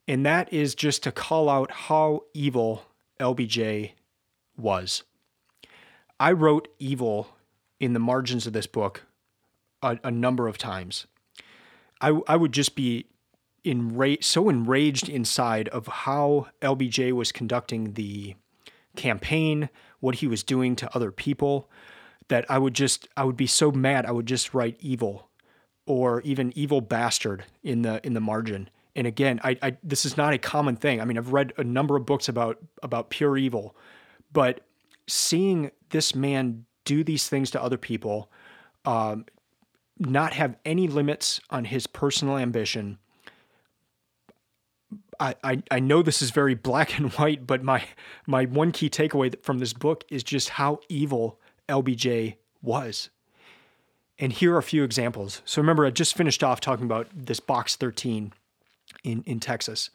And 0.07 0.25
that 0.27 0.53
is 0.53 0.75
just 0.75 1.03
to 1.05 1.13
call 1.13 1.49
out 1.49 1.71
how 1.71 2.25
evil 2.35 2.85
LBJ 3.19 3.93
was. 4.57 5.03
I 6.21 6.33
wrote 6.33 6.69
evil 6.79 7.29
in 7.81 7.93
the 7.93 7.99
margins 7.99 8.47
of 8.47 8.53
this 8.53 8.67
book 8.67 9.05
a, 9.83 9.99
a 10.05 10.11
number 10.11 10.47
of 10.47 10.59
times. 10.59 11.07
I, 12.01 12.21
I 12.29 12.37
would 12.37 12.53
just 12.53 12.75
be 12.75 13.07
enra- 13.65 14.23
so 14.23 14.49
enraged 14.49 15.09
inside 15.09 15.69
of 15.69 15.87
how 15.87 16.49
LBJ 16.61 17.13
was 17.13 17.33
conducting 17.33 17.95
the 17.95 18.35
campaign, 18.97 19.71
what 20.01 20.17
he 20.17 20.27
was 20.27 20.43
doing 20.43 20.77
to 20.77 20.95
other 20.95 21.11
people, 21.11 21.69
that 22.29 22.45
I 22.51 22.59
would 22.59 22.75
just 22.75 23.09
I 23.17 23.25
would 23.25 23.37
be 23.37 23.47
so 23.47 23.71
mad 23.71 24.07
I 24.07 24.13
would 24.13 24.27
just 24.27 24.55
write 24.55 24.77
evil 24.81 25.29
or 25.87 26.21
even 26.23 26.53
evil 26.57 26.81
bastard 26.81 27.45
in 27.63 27.83
the 27.83 28.05
in 28.05 28.15
the 28.15 28.21
margin. 28.21 28.71
And 28.97 29.07
again, 29.07 29.41
I, 29.43 29.57
I 29.63 29.77
this 29.83 30.05
is 30.05 30.17
not 30.17 30.33
a 30.33 30.39
common 30.39 30.77
thing. 30.77 31.01
I 31.01 31.05
mean, 31.05 31.19
I've 31.19 31.33
read 31.33 31.53
a 31.57 31.65
number 31.65 31.97
of 31.97 32.07
books 32.07 32.29
about 32.29 32.59
about 32.83 33.11
pure 33.11 33.37
evil, 33.37 33.77
but 34.33 34.61
seeing 35.07 35.71
this 35.91 36.15
man 36.15 36.65
do 36.85 37.03
these 37.03 37.29
things 37.29 37.51
to 37.53 37.63
other 37.63 37.79
people, 37.79 38.31
um, 38.85 39.27
not 39.99 40.35
have 40.35 40.57
any 40.65 40.89
limits 40.89 41.41
on 41.51 41.65
his 41.65 41.87
personal 41.87 42.37
ambition. 42.37 42.99
I, 45.21 45.35
I, 45.45 45.63
I 45.71 45.81
know 45.81 46.03
this 46.03 46.23
is 46.23 46.31
very 46.31 46.55
black 46.55 46.99
and 46.99 47.13
white, 47.15 47.47
but 47.47 47.63
my 47.63 47.85
my 48.27 48.45
one 48.45 48.73
key 48.73 48.91
takeaway 48.91 49.41
from 49.43 49.59
this 49.59 49.73
book 49.73 50.05
is 50.11 50.23
just 50.23 50.51
how 50.51 50.81
evil 50.89 51.41
LBJ 51.69 52.37
was. 52.63 53.11
And 54.19 54.33
here 54.33 54.55
are 54.55 54.59
a 54.59 54.63
few 54.63 54.85
examples. 54.85 55.43
So 55.45 55.61
remember, 55.61 55.85
I 55.85 55.91
just 55.91 56.17
finished 56.17 56.45
off 56.45 56.61
talking 56.61 56.85
about 56.85 57.09
this 57.13 57.41
Box 57.41 57.75
13 57.75 58.33
in, 59.03 59.23
in 59.25 59.41
Texas. 59.41 59.91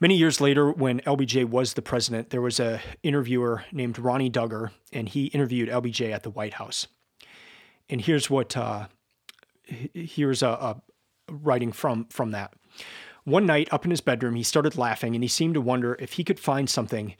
Many 0.00 0.16
years 0.16 0.40
later, 0.40 0.70
when 0.70 1.00
LBJ 1.00 1.44
was 1.44 1.74
the 1.74 1.82
president, 1.82 2.30
there 2.30 2.40
was 2.40 2.58
a 2.58 2.80
interviewer 3.02 3.64
named 3.70 3.98
Ronnie 3.98 4.30
Dugger, 4.30 4.70
and 4.92 5.08
he 5.08 5.26
interviewed 5.26 5.68
LBJ 5.68 6.10
at 6.10 6.22
the 6.22 6.30
White 6.30 6.54
House. 6.54 6.86
And 7.88 8.00
here's 8.00 8.30
what 8.30 8.56
uh, 8.56 8.86
here's 9.64 10.42
a, 10.42 10.48
a 10.48 10.82
writing 11.30 11.72
from 11.72 12.06
from 12.06 12.30
that. 12.30 12.54
One 13.24 13.44
night, 13.44 13.68
up 13.70 13.84
in 13.84 13.90
his 13.90 14.00
bedroom, 14.00 14.36
he 14.36 14.42
started 14.42 14.78
laughing, 14.78 15.14
and 15.14 15.22
he 15.22 15.28
seemed 15.28 15.54
to 15.54 15.60
wonder 15.60 15.96
if 16.00 16.14
he 16.14 16.24
could 16.24 16.40
find 16.40 16.70
something 16.70 17.14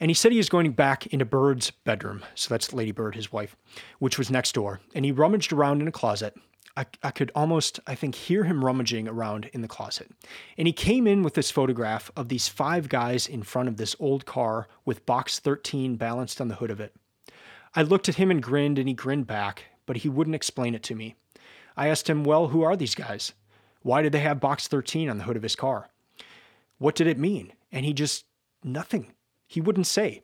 and 0.00 0.10
he 0.10 0.14
said 0.14 0.32
he 0.32 0.38
was 0.38 0.48
going 0.48 0.72
back 0.72 1.06
into 1.08 1.24
Bird's 1.24 1.70
bedroom. 1.70 2.22
So 2.34 2.48
that's 2.48 2.72
Lady 2.72 2.92
Bird, 2.92 3.14
his 3.14 3.32
wife, 3.32 3.56
which 3.98 4.18
was 4.18 4.30
next 4.30 4.54
door. 4.54 4.80
And 4.94 5.04
he 5.04 5.12
rummaged 5.12 5.52
around 5.52 5.82
in 5.82 5.88
a 5.88 5.92
closet. 5.92 6.36
I, 6.78 6.86
I 7.02 7.10
could 7.10 7.32
almost, 7.34 7.80
I 7.88 7.96
think, 7.96 8.14
hear 8.14 8.44
him 8.44 8.64
rummaging 8.64 9.08
around 9.08 9.46
in 9.46 9.62
the 9.62 9.68
closet. 9.68 10.12
And 10.56 10.68
he 10.68 10.72
came 10.72 11.08
in 11.08 11.24
with 11.24 11.34
this 11.34 11.50
photograph 11.50 12.08
of 12.16 12.28
these 12.28 12.46
five 12.46 12.88
guys 12.88 13.26
in 13.26 13.42
front 13.42 13.68
of 13.68 13.78
this 13.78 13.96
old 13.98 14.24
car 14.26 14.68
with 14.84 15.04
box 15.04 15.40
13 15.40 15.96
balanced 15.96 16.40
on 16.40 16.46
the 16.46 16.54
hood 16.54 16.70
of 16.70 16.78
it. 16.78 16.94
I 17.74 17.82
looked 17.82 18.08
at 18.08 18.14
him 18.14 18.30
and 18.30 18.40
grinned, 18.40 18.78
and 18.78 18.86
he 18.86 18.94
grinned 18.94 19.26
back, 19.26 19.64
but 19.86 19.98
he 19.98 20.08
wouldn't 20.08 20.36
explain 20.36 20.76
it 20.76 20.84
to 20.84 20.94
me. 20.94 21.16
I 21.76 21.88
asked 21.88 22.08
him, 22.08 22.22
Well, 22.22 22.48
who 22.48 22.62
are 22.62 22.76
these 22.76 22.94
guys? 22.94 23.32
Why 23.82 24.00
did 24.00 24.12
they 24.12 24.20
have 24.20 24.38
box 24.38 24.68
13 24.68 25.10
on 25.10 25.18
the 25.18 25.24
hood 25.24 25.36
of 25.36 25.42
his 25.42 25.56
car? 25.56 25.88
What 26.78 26.94
did 26.94 27.08
it 27.08 27.18
mean? 27.18 27.54
And 27.72 27.84
he 27.84 27.92
just, 27.92 28.24
nothing. 28.62 29.14
He 29.48 29.60
wouldn't 29.60 29.88
say. 29.88 30.22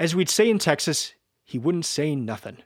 As 0.00 0.16
we'd 0.16 0.28
say 0.28 0.50
in 0.50 0.58
Texas, 0.58 1.14
he 1.44 1.58
wouldn't 1.60 1.86
say 1.86 2.16
nothing. 2.16 2.56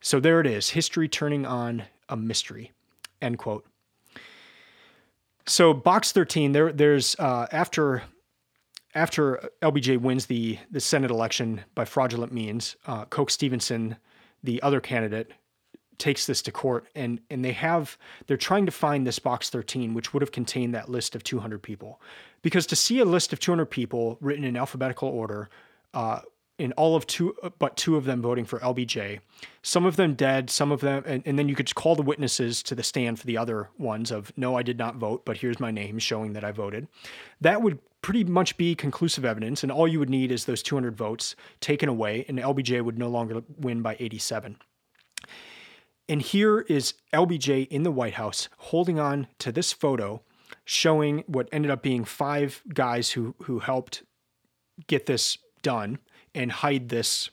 So 0.00 0.20
there 0.20 0.40
it 0.40 0.46
is, 0.46 0.70
history 0.70 1.06
turning 1.06 1.44
on 1.44 1.84
a 2.08 2.16
mystery. 2.16 2.72
End 3.20 3.38
quote. 3.38 3.66
So 5.46 5.74
box 5.74 6.12
13, 6.12 6.52
there 6.52 6.72
there's 6.72 7.16
uh, 7.18 7.46
after 7.52 8.02
after 8.94 9.48
LBJ 9.62 10.00
wins 10.00 10.26
the 10.26 10.58
the 10.70 10.80
Senate 10.80 11.10
election 11.10 11.62
by 11.74 11.84
fraudulent 11.84 12.32
means, 12.32 12.76
uh, 12.86 13.04
Coke 13.06 13.30
Stevenson, 13.30 13.96
the 14.42 14.62
other 14.62 14.80
candidate, 14.80 15.32
takes 15.98 16.26
this 16.26 16.42
to 16.42 16.52
court 16.52 16.86
and 16.94 17.20
and 17.30 17.44
they 17.44 17.52
have 17.52 17.96
they're 18.26 18.36
trying 18.36 18.66
to 18.66 18.72
find 18.72 19.06
this 19.06 19.18
box 19.18 19.50
13 19.50 19.94
which 19.94 20.12
would 20.12 20.22
have 20.22 20.32
contained 20.32 20.74
that 20.74 20.88
list 20.88 21.14
of 21.14 21.22
200 21.22 21.62
people 21.62 22.00
because 22.42 22.66
to 22.66 22.76
see 22.76 22.98
a 22.98 23.04
list 23.04 23.32
of 23.32 23.40
200 23.40 23.66
people 23.66 24.18
written 24.20 24.44
in 24.44 24.56
alphabetical 24.56 25.08
order 25.08 25.48
uh, 25.94 26.20
in 26.58 26.72
all 26.72 26.94
of 26.94 27.06
two 27.06 27.34
uh, 27.42 27.50
but 27.58 27.76
two 27.76 27.96
of 27.96 28.04
them 28.04 28.22
voting 28.22 28.44
for 28.44 28.58
lbj 28.60 29.20
some 29.62 29.84
of 29.84 29.96
them 29.96 30.14
dead 30.14 30.48
some 30.50 30.70
of 30.70 30.80
them 30.80 31.02
and, 31.06 31.22
and 31.26 31.38
then 31.38 31.48
you 31.48 31.54
could 31.54 31.72
call 31.74 31.94
the 31.94 32.02
witnesses 32.02 32.62
to 32.62 32.74
the 32.74 32.82
stand 32.82 33.18
for 33.18 33.26
the 33.26 33.36
other 33.36 33.70
ones 33.78 34.10
of 34.10 34.32
no 34.36 34.56
i 34.56 34.62
did 34.62 34.78
not 34.78 34.96
vote 34.96 35.24
but 35.24 35.38
here's 35.38 35.60
my 35.60 35.70
name 35.70 35.98
showing 35.98 36.32
that 36.32 36.44
i 36.44 36.52
voted. 36.52 36.86
That 37.40 37.62
would 37.62 37.78
pretty 38.02 38.24
much 38.24 38.56
be 38.56 38.74
conclusive 38.74 39.24
evidence 39.24 39.62
and 39.62 39.72
all 39.72 39.88
you 39.88 39.98
would 39.98 40.10
need 40.10 40.30
is 40.30 40.44
those 40.44 40.62
200 40.62 40.96
votes 40.96 41.34
taken 41.60 41.88
away 41.88 42.24
and 42.28 42.38
lbj 42.38 42.82
would 42.82 42.98
no 42.98 43.08
longer 43.08 43.42
win 43.58 43.82
by 43.82 43.96
87 43.98 44.56
and 46.08 46.20
here 46.20 46.60
is 46.60 46.94
LBJ 47.14 47.66
in 47.68 47.82
the 47.82 47.90
White 47.90 48.14
House 48.14 48.50
holding 48.58 48.98
on 48.98 49.26
to 49.38 49.50
this 49.50 49.72
photo 49.72 50.20
showing 50.66 51.24
what 51.26 51.48
ended 51.50 51.70
up 51.70 51.82
being 51.82 52.04
five 52.04 52.62
guys 52.72 53.12
who 53.12 53.34
who 53.44 53.60
helped 53.60 54.02
get 54.86 55.06
this 55.06 55.38
done 55.62 55.98
and 56.34 56.50
hide 56.50 56.88
this 56.88 57.30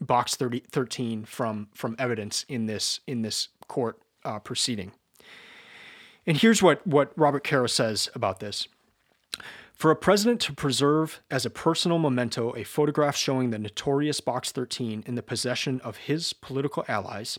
box 0.00 0.34
30, 0.34 0.60
13 0.70 1.24
from 1.24 1.68
from 1.74 1.96
evidence 1.98 2.44
in 2.48 2.66
this 2.66 3.00
in 3.06 3.22
this 3.22 3.48
court 3.68 4.00
uh, 4.24 4.38
proceeding. 4.38 4.92
And 6.26 6.36
here's 6.36 6.62
what 6.62 6.86
what 6.86 7.12
Robert 7.16 7.44
Caro 7.44 7.66
says 7.66 8.10
about 8.14 8.40
this. 8.40 8.68
For 9.74 9.90
a 9.90 9.96
president 9.96 10.40
to 10.42 10.52
preserve 10.52 11.20
as 11.30 11.44
a 11.44 11.50
personal 11.50 11.98
memento 11.98 12.54
a 12.56 12.62
photograph 12.62 13.16
showing 13.16 13.50
the 13.50 13.58
notorious 13.58 14.20
Box 14.20 14.52
13 14.52 15.02
in 15.06 15.16
the 15.16 15.22
possession 15.22 15.80
of 15.82 15.96
his 15.96 16.32
political 16.32 16.84
allies 16.86 17.38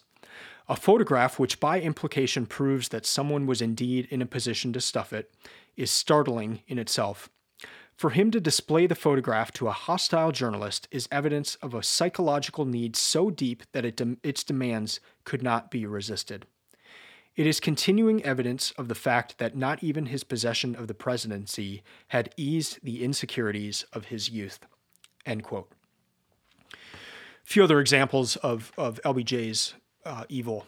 a 0.67 0.75
photograph, 0.75 1.37
which 1.37 1.59
by 1.59 1.79
implication 1.79 2.45
proves 2.45 2.89
that 2.89 3.05
someone 3.05 3.45
was 3.45 3.61
indeed 3.61 4.07
in 4.09 4.21
a 4.21 4.25
position 4.25 4.73
to 4.73 4.81
stuff 4.81 5.13
it, 5.13 5.31
is 5.77 5.91
startling 5.91 6.61
in 6.67 6.79
itself. 6.79 7.29
For 7.95 8.09
him 8.09 8.29
to 8.31 8.41
display 8.41 8.87
the 8.87 8.95
photograph 8.95 9.53
to 9.53 9.67
a 9.67 9.71
hostile 9.71 10.31
journalist 10.31 10.87
is 10.91 11.07
evidence 11.11 11.55
of 11.55 11.73
a 11.73 11.83
psychological 11.83 12.65
need 12.65 12.95
so 12.95 13.29
deep 13.29 13.63
that 13.71 13.85
it 13.85 13.95
de- 13.95 14.17
its 14.21 14.43
demands 14.43 14.99
could 15.23 15.41
not 15.41 15.71
be 15.71 15.85
resisted. 15.85 16.45
It 17.37 17.47
is 17.47 17.59
continuing 17.59 18.23
evidence 18.23 18.71
of 18.71 18.87
the 18.87 18.95
fact 18.95 19.37
that 19.37 19.55
not 19.55 19.83
even 19.83 20.07
his 20.07 20.23
possession 20.23 20.75
of 20.75 20.87
the 20.87 20.93
presidency 20.93 21.83
had 22.09 22.33
eased 22.37 22.79
the 22.83 23.03
insecurities 23.03 23.85
of 23.93 24.05
his 24.05 24.29
youth. 24.29 24.59
End 25.25 25.43
quote. 25.43 25.71
A 26.71 26.77
few 27.43 27.63
other 27.63 27.79
examples 27.79 28.35
of, 28.37 28.71
of 28.77 29.01
LBJ's 29.03 29.73
uh, 30.05 30.23
evil. 30.29 30.65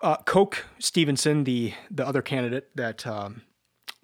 Uh, 0.00 0.16
Coke 0.16 0.66
Stevenson, 0.80 1.44
the 1.44 1.74
the 1.88 2.04
other 2.04 2.22
candidate 2.22 2.74
that 2.74 3.06
um, 3.06 3.42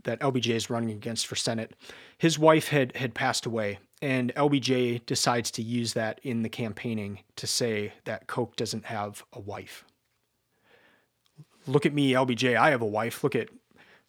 that 0.08 0.20
LBJ 0.20 0.54
is 0.54 0.70
running 0.70 0.90
against 0.90 1.26
for 1.26 1.36
Senate, 1.36 1.74
his 2.16 2.38
wife 2.38 2.68
had 2.68 2.96
had 2.96 3.14
passed 3.14 3.44
away, 3.44 3.78
and 4.00 4.34
LBJ 4.34 5.04
decides 5.04 5.50
to 5.52 5.62
use 5.62 5.92
that 5.92 6.18
in 6.22 6.42
the 6.42 6.48
campaigning 6.48 7.20
to 7.36 7.46
say 7.46 7.92
that 8.04 8.26
Coke 8.26 8.56
doesn't 8.56 8.86
have 8.86 9.22
a 9.34 9.38
wife. 9.40 9.84
Look 11.66 11.84
at 11.84 11.92
me, 11.92 12.12
LBJ. 12.12 12.56
I 12.56 12.70
have 12.70 12.80
a 12.80 12.86
wife. 12.86 13.22
Look 13.22 13.36
at 13.36 13.50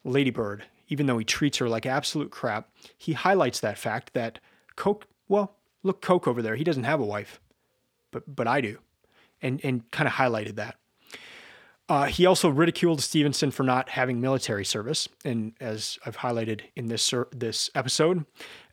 Lady 0.06 0.32
Bird. 0.32 0.64
Even 0.88 1.06
though 1.06 1.18
he 1.18 1.26
treats 1.26 1.58
her 1.58 1.68
like 1.68 1.86
absolute 1.86 2.32
crap, 2.32 2.70
he 2.98 3.12
highlights 3.14 3.60
that 3.60 3.78
fact 3.78 4.14
that 4.14 4.40
Coke. 4.78 5.06
Well, 5.28 5.58
look, 5.84 6.02
Coke 6.02 6.28
over 6.28 6.42
there. 6.42 6.56
He 6.56 6.64
doesn't 6.64 6.86
have 6.86 7.02
a 7.02 7.06
wife, 7.06 7.42
but 8.12 8.24
but 8.34 8.48
I 8.48 8.62
do 8.62 8.80
and, 9.42 9.60
and 9.64 9.90
kind 9.92 10.08
of 10.08 10.14
highlighted 10.14 10.56
that. 10.56 10.76
Uh, 11.90 12.06
he 12.06 12.28
also 12.28 12.50
ridiculed 12.50 13.02
Stevenson 13.02 13.50
for 13.50 13.64
not 13.64 13.90
having 13.90 14.22
military 14.22 14.64
service, 14.64 15.10
and 15.26 15.54
as 15.60 15.98
I've 16.06 16.18
highlighted 16.18 16.62
in 16.76 16.86
this 16.86 17.12
this 17.32 17.72
episode, 17.74 18.26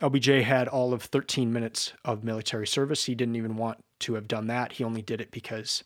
LBJ 0.02 0.42
had 0.42 0.68
all 0.68 0.92
of 0.92 1.02
13 1.02 1.50
minutes 1.50 1.94
of 2.04 2.22
military 2.22 2.66
service. 2.66 3.04
He 3.04 3.14
didn't 3.14 3.36
even 3.36 3.56
want 3.56 3.78
to 4.00 4.14
have 4.14 4.28
done 4.28 4.48
that. 4.48 4.72
He 4.72 4.84
only 4.84 5.00
did 5.00 5.22
it 5.22 5.30
because 5.30 5.82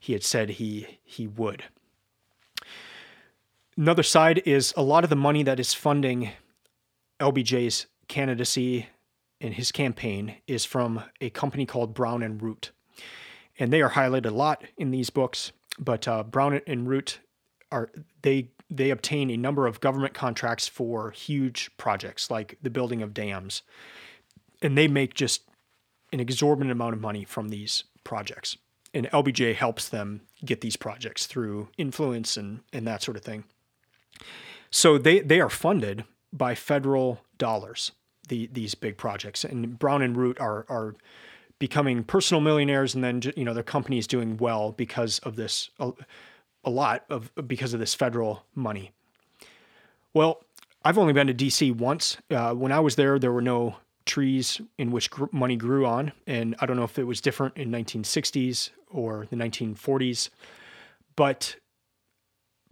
he 0.00 0.14
had 0.14 0.24
said 0.24 0.50
he 0.50 0.98
he 1.04 1.26
would. 1.26 1.64
Another 3.76 4.02
side 4.02 4.40
is 4.46 4.72
a 4.74 4.82
lot 4.82 5.04
of 5.04 5.10
the 5.10 5.16
money 5.16 5.42
that 5.42 5.60
is 5.60 5.74
funding 5.74 6.30
LBJ's 7.20 7.86
candidacy 8.08 8.86
in 9.38 9.52
his 9.52 9.70
campaign 9.70 10.36
is 10.46 10.64
from 10.64 11.02
a 11.20 11.28
company 11.28 11.66
called 11.66 11.92
Brown 11.92 12.22
and 12.22 12.40
Root 12.40 12.70
and 13.58 13.72
they 13.72 13.82
are 13.82 13.90
highlighted 13.90 14.26
a 14.26 14.30
lot 14.30 14.64
in 14.76 14.90
these 14.90 15.10
books. 15.10 15.52
But 15.78 16.06
uh, 16.06 16.22
Brown 16.22 16.60
and 16.66 16.88
Root 16.88 17.20
are 17.72 17.90
they 18.22 18.50
they 18.70 18.90
obtain 18.90 19.30
a 19.30 19.36
number 19.36 19.66
of 19.66 19.80
government 19.80 20.14
contracts 20.14 20.68
for 20.68 21.10
huge 21.10 21.70
projects 21.76 22.30
like 22.30 22.58
the 22.62 22.70
building 22.70 23.02
of 23.02 23.14
dams, 23.14 23.62
and 24.62 24.76
they 24.76 24.88
make 24.88 25.14
just 25.14 25.42
an 26.12 26.20
exorbitant 26.20 26.72
amount 26.72 26.94
of 26.94 27.00
money 27.00 27.24
from 27.24 27.48
these 27.48 27.84
projects. 28.04 28.56
And 28.92 29.10
LBJ 29.10 29.56
helps 29.56 29.88
them 29.88 30.20
get 30.44 30.60
these 30.60 30.76
projects 30.76 31.26
through 31.26 31.68
influence 31.76 32.36
and 32.36 32.60
and 32.72 32.86
that 32.86 33.02
sort 33.02 33.16
of 33.16 33.24
thing. 33.24 33.44
So 34.70 34.98
they 34.98 35.20
they 35.20 35.40
are 35.40 35.50
funded 35.50 36.04
by 36.32 36.54
federal 36.54 37.20
dollars. 37.38 37.92
The 38.28 38.48
these 38.52 38.74
big 38.74 38.96
projects 38.96 39.44
and 39.44 39.78
Brown 39.78 40.02
and 40.02 40.16
Root 40.16 40.40
are 40.40 40.64
are 40.68 40.94
becoming 41.64 42.04
personal 42.04 42.42
millionaires 42.42 42.94
and 42.94 43.02
then 43.02 43.22
you 43.38 43.42
know 43.42 43.54
their 43.54 43.62
company 43.62 43.96
is 43.96 44.06
doing 44.06 44.36
well 44.36 44.72
because 44.72 45.18
of 45.20 45.34
this 45.34 45.70
a, 45.80 45.92
lot 46.68 47.06
of 47.08 47.32
because 47.46 47.72
of 47.72 47.80
this 47.80 47.94
federal 47.94 48.44
money. 48.54 48.92
Well 50.12 50.44
i've 50.84 50.98
only 50.98 51.14
been 51.14 51.26
to 51.26 51.32
dc 51.32 51.74
once. 51.76 52.18
Uh, 52.30 52.52
when 52.52 52.70
i 52.70 52.80
was 52.80 52.96
there 52.96 53.18
there 53.18 53.32
were 53.32 53.40
no 53.40 53.76
trees 54.04 54.60
in 54.76 54.90
which 54.90 55.10
gr- 55.10 55.24
money 55.32 55.56
grew 55.56 55.86
on 55.86 56.12
and 56.26 56.54
i 56.58 56.66
don't 56.66 56.76
know 56.76 56.84
if 56.84 56.98
it 56.98 57.04
was 57.04 57.22
different 57.22 57.56
in 57.56 57.70
1960s 57.70 58.68
or 58.90 59.26
the 59.30 59.36
1940s 59.36 60.28
but 61.16 61.56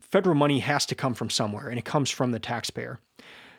federal 0.03 0.35
money 0.35 0.59
has 0.59 0.85
to 0.85 0.95
come 0.95 1.15
from 1.15 1.31
somewhere 1.31 1.71
and 1.71 1.79
it 1.79 1.87
comes 1.87 2.11
from 2.11 2.33
the 2.33 2.39
taxpayer. 2.39 3.01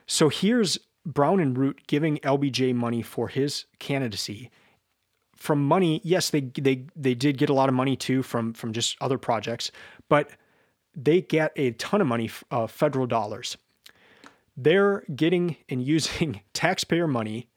So 0.06 0.30
here's 0.30 0.78
brown 1.04 1.40
and 1.40 1.58
root 1.58 1.82
giving 1.88 2.18
lbj 2.20 2.74
money 2.76 3.02
for 3.02 3.28
his 3.28 3.66
candidacy 3.80 4.52
from 5.44 5.62
money, 5.62 6.00
yes, 6.06 6.30
they 6.30 6.40
they 6.40 6.86
they 6.96 7.14
did 7.14 7.38
get 7.38 7.50
a 7.50 7.54
lot 7.54 7.68
of 7.68 7.76
money 7.76 7.98
too 7.98 8.24
from 8.24 8.54
from 8.54 8.72
just 8.72 8.96
other 9.02 9.18
projects, 9.18 9.72
but 10.08 10.30
they 10.96 11.20
get 11.20 11.52
a 11.58 11.72
ton 11.72 12.00
of 12.00 12.08
money, 12.08 12.32
uh, 12.50 12.66
federal 12.66 13.06
dollars. 13.06 13.58
They're 14.56 15.04
getting 15.14 15.58
and 15.68 15.84
using 15.96 16.40
taxpayer 16.54 17.08
money 17.08 17.50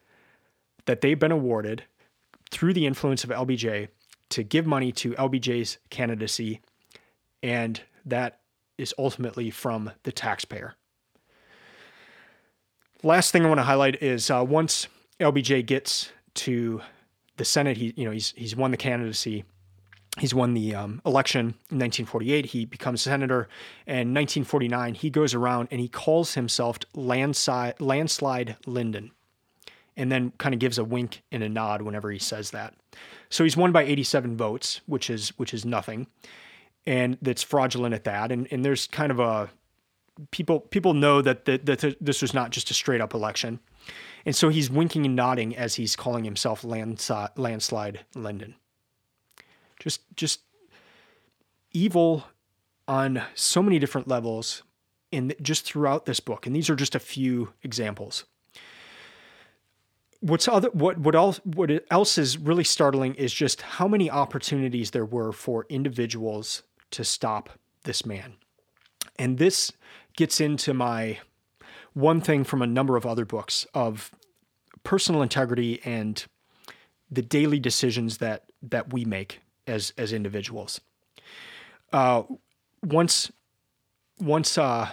that 0.87 1.01
they've 1.01 1.19
been 1.19 1.31
awarded 1.31 1.85
through 2.51 2.73
the 2.73 2.87
influence 2.87 3.23
of 3.23 3.31
LBJ 3.31 3.87
to 4.31 4.43
give 4.43 4.67
money 4.67 4.91
to 4.91 5.13
LBJ's 5.13 5.79
candidacy, 5.89 6.63
and 7.41 7.81
that 8.05 8.41
is 8.79 8.93
ultimately 8.99 9.49
from 9.49 9.93
the 10.03 10.11
taxpayer. 10.11 10.75
Last 13.05 13.31
thing 13.31 13.47
I 13.47 13.49
want 13.49 13.59
to 13.59 13.65
highlight 13.65 14.03
is 14.03 14.29
uh, 14.29 14.45
once 14.45 14.89
LBJ 15.21 15.65
gets 15.67 16.11
to 16.35 16.83
the 17.37 17.45
Senate, 17.45 17.77
he 17.77 17.93
you 17.97 18.05
know 18.05 18.11
he's 18.11 18.33
he's 18.37 18.57
won 18.57 18.71
the 18.71 18.77
candidacy. 18.77 19.45
He's 20.19 20.35
won 20.35 20.55
the 20.55 20.75
um, 20.75 21.03
election 21.05 21.41
in 21.71 21.79
1948. 21.79 22.47
He 22.47 22.65
becomes 22.65 23.03
senator. 23.03 23.49
And 23.87 24.15
1949, 24.15 24.95
he 24.95 25.11
goes 25.11 25.35
around 25.35 25.69
and 25.71 25.79
he 25.79 25.89
calls 25.89 26.33
himself 26.33 26.79
Landslide, 26.95 27.79
Landslide 27.81 28.57
Lyndon, 28.65 29.11
and 29.95 30.11
then 30.11 30.33
kind 30.39 30.55
of 30.55 30.59
gives 30.59 30.79
a 30.79 30.85
wink 30.85 31.23
and 31.31 31.43
a 31.43 31.51
nod 31.51 31.83
whenever 31.83 32.11
he 32.11 32.19
says 32.19 32.51
that. 32.53 32.73
So 33.29 33.45
he's 33.45 33.59
won 33.59 33.73
by 33.73 33.83
87 33.83 34.39
votes, 34.39 34.81
which 34.87 35.11
is 35.11 35.31
which 35.39 35.53
is 35.53 35.67
nothing, 35.67 36.07
and 36.87 37.19
that's 37.21 37.43
fraudulent 37.43 37.95
at 37.95 38.05
that. 38.05 38.33
And 38.33 38.49
and 38.51 38.65
there's 38.65 38.87
kind 38.87 39.13
of 39.13 39.21
a 39.21 39.51
people 40.31 40.61
people 40.61 40.95
know 40.95 41.21
that 41.23 41.45
that, 41.45 41.67
that 41.67 41.97
this 42.01 42.23
was 42.23 42.33
not 42.33 42.51
just 42.51 42.71
a 42.71 42.75
straight 42.75 43.01
up 43.01 43.15
election. 43.15 43.61
And 44.27 44.37
so 44.37 44.51
he's 44.51 44.69
winking 44.69 45.07
and 45.07 45.17
nodding 45.17 45.57
as 45.57 45.77
he's 45.77 45.97
calling 45.97 46.25
himself 46.25 46.65
landslide, 46.65 47.31
landslide 47.37 48.05
Lyndon. 48.15 48.57
Just, 49.81 50.03
just 50.17 50.41
evil 51.73 52.25
on 52.89 53.23
so 53.35 53.63
many 53.63 53.79
different 53.79 54.09
levels. 54.09 54.63
in 55.13 55.33
just 55.41 55.65
throughout 55.65 56.07
this 56.07 56.21
book, 56.21 56.47
and 56.47 56.55
these 56.55 56.69
are 56.69 56.77
just 56.77 56.95
a 56.95 57.01
few 57.01 57.53
examples. 57.63 58.25
What's 60.21 60.49
other 60.49 60.71
what 60.71 60.99
what 60.99 61.15
else 61.15 61.41
what 61.45 61.71
else 61.91 62.19
is 62.19 62.39
really 62.39 62.65
startling 62.65 63.15
is 63.15 63.33
just 63.33 63.61
how 63.61 63.87
many 63.87 64.11
opportunities 64.11 64.91
there 64.91 65.05
were 65.05 65.33
for 65.33 65.67
individuals 65.69 66.63
to 66.93 67.05
stop 67.05 67.51
this 67.85 68.05
man. 68.05 68.35
And 69.19 69.39
this 69.39 69.73
gets 70.17 70.41
into 70.41 70.75
my 70.75 71.19
one 71.97 72.21
thing 72.21 72.45
from 72.45 72.61
a 72.61 72.67
number 72.67 72.95
of 72.99 73.07
other 73.07 73.25
books 73.25 73.67
of 73.73 74.11
personal 74.85 75.23
integrity 75.23 75.81
and 75.83 76.27
the 77.11 77.23
daily 77.23 77.59
decisions 77.59 78.19
that 78.19 78.45
that 78.61 78.93
we 78.93 79.07
make 79.07 79.41
as 79.67 79.95
as 79.97 80.13
individuals. 80.13 80.79
Uh, 81.95 82.25
once 82.85 83.33
once 84.21 84.59
uh, 84.59 84.91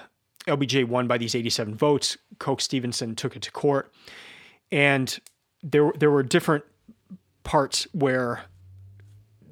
LBJ 0.48 0.88
won 0.88 1.06
by 1.08 1.18
these 1.18 1.36
87 1.36 1.76
votes, 1.76 2.18
Coke 2.40 2.62
Stevenson 2.62 3.16
took 3.16 3.36
it 3.36 3.42
to 3.42 3.52
court, 3.52 3.92
and 4.72 5.20
there 5.62 5.92
there 6.00 6.10
were 6.10 6.24
different 6.24 6.64
parts 7.44 7.86
where 7.92 8.46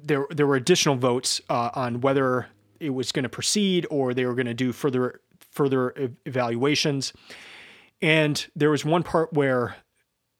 there 0.02 0.24
there 0.30 0.46
were 0.46 0.56
additional 0.56 0.96
votes 0.96 1.42
uh, 1.50 1.68
on 1.74 2.00
whether 2.00 2.46
it 2.80 2.90
was 2.90 3.12
going 3.12 3.24
to 3.24 3.28
proceed 3.28 3.86
or 3.90 4.14
they 4.14 4.24
were 4.24 4.34
going 4.34 4.46
to 4.46 4.54
do 4.54 4.72
further 4.72 5.20
further 5.52 5.94
evaluations. 6.26 7.12
And 8.00 8.44
there 8.56 8.70
was 8.70 8.84
one 8.84 9.04
part 9.04 9.32
where 9.32 9.76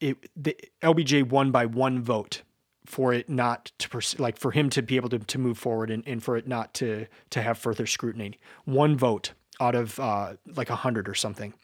it, 0.01 0.17
the 0.37 0.57
LBJ 0.83 1.29
won 1.29 1.53
by 1.53 1.67
one 1.67 2.03
vote 2.03 2.43
for 2.85 3.13
it 3.13 3.29
not 3.29 3.71
to 3.79 3.89
pers- 3.89 4.19
like 4.19 4.37
for 4.37 4.51
him 4.51 4.69
to 4.71 4.83
be 4.83 4.97
able 4.97 5.09
to, 5.11 5.19
to 5.21 5.39
move 5.39 5.57
forward 5.57 5.91
and, 5.91 6.03
and 6.07 6.23
for 6.23 6.37
it 6.37 6.49
not 6.49 6.75
to 6.75 7.07
to 7.31 7.41
have 7.41 7.57
further 7.57 7.87
scrutiny. 7.87 8.39
One 8.65 8.97
vote 8.97 9.33
out 9.61 9.75
of 9.75 10.01
uh, 10.01 10.35
like 10.57 10.71
a 10.71 10.77
hundred 10.77 11.09
or 11.09 11.15
something. 11.15 11.55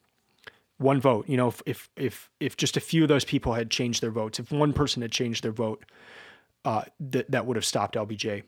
One 0.76 1.00
vote. 1.00 1.28
You 1.28 1.36
know, 1.36 1.48
if, 1.48 1.62
if 1.66 1.90
if 1.96 2.30
if 2.38 2.56
just 2.56 2.76
a 2.76 2.80
few 2.80 3.02
of 3.02 3.08
those 3.08 3.24
people 3.24 3.54
had 3.54 3.70
changed 3.70 4.00
their 4.00 4.12
votes, 4.12 4.38
if 4.38 4.52
one 4.52 4.72
person 4.72 5.02
had 5.02 5.10
changed 5.10 5.42
their 5.42 5.52
vote, 5.52 5.84
uh, 6.64 6.82
that 7.00 7.30
that 7.32 7.46
would 7.46 7.56
have 7.56 7.64
stopped 7.64 7.96
LBJ. 7.96 8.44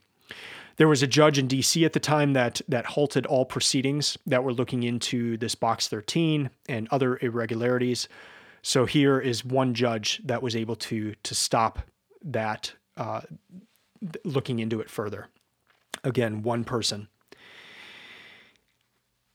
There 0.81 0.89
was 0.89 1.03
a 1.03 1.07
judge 1.07 1.37
in 1.37 1.47
D.C. 1.47 1.85
at 1.85 1.93
the 1.93 2.01
time 2.01 2.33
that 2.33 2.63
that 2.67 2.87
halted 2.87 3.27
all 3.27 3.45
proceedings 3.45 4.17
that 4.25 4.43
were 4.43 4.55
looking 4.55 4.83
into 4.83 5.37
this 5.37 5.55
Box 5.55 5.89
13 5.89 6.49
and 6.71 6.89
other 6.91 7.19
irregularities. 7.21 8.09
So 8.63 8.87
here 8.87 9.21
is 9.21 9.45
one 9.45 9.75
judge 9.75 10.23
that 10.25 10.43
was 10.43 10.57
able 10.57 10.77
to 10.77 11.15
to 11.23 11.35
stop 11.35 11.81
that, 12.25 12.73
uh, 12.97 13.21
looking 14.25 14.59
into 14.59 14.81
it 14.81 14.89
further. 14.89 15.27
Again, 16.03 16.43
one 16.43 16.65
person. 16.65 17.09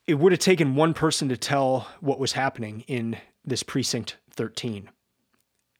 It 0.08 0.16
would 0.16 0.32
have 0.32 0.39
taken 0.39 0.74
one 0.74 0.96
person 0.96 1.30
to 1.30 1.38
tell 1.38 1.88
what 2.00 2.18
was 2.18 2.32
happening 2.32 2.84
in 2.88 3.18
this 3.46 3.62
precinct 3.62 4.18
13, 4.32 4.89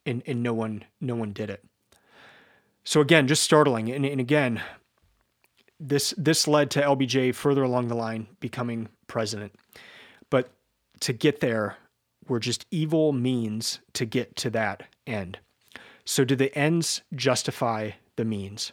and 0.06 0.22
and 0.28 0.44
no 0.44 0.54
one 0.54 0.86
no 1.02 1.16
one 1.16 1.34
did 1.34 1.50
it. 1.50 1.66
So 2.84 3.02
again, 3.02 3.28
just 3.28 3.42
startling, 3.42 3.90
and, 3.90 4.06
and 4.06 4.22
again, 4.22 4.62
this 5.80 6.14
this 6.18 6.48
led 6.48 6.72
to 6.72 6.82
LBJ 6.82 7.36
further 7.36 7.64
along 7.64 7.88
the 7.88 7.96
line 7.96 8.28
becoming 8.40 8.90
president. 9.08 9.54
But 10.30 10.50
to 11.02 11.14
get 11.14 11.40
there 11.40 11.78
were 12.28 12.40
just 12.40 12.66
evil 12.72 13.14
means 13.14 13.80
to 13.94 14.06
get 14.06 14.36
to 14.38 14.50
that 14.52 14.84
end. 15.06 15.40
So 16.06 16.24
do 16.24 16.36
the 16.36 16.56
ends 16.58 17.02
justify 17.14 17.92
the 18.16 18.26
means? 18.26 18.72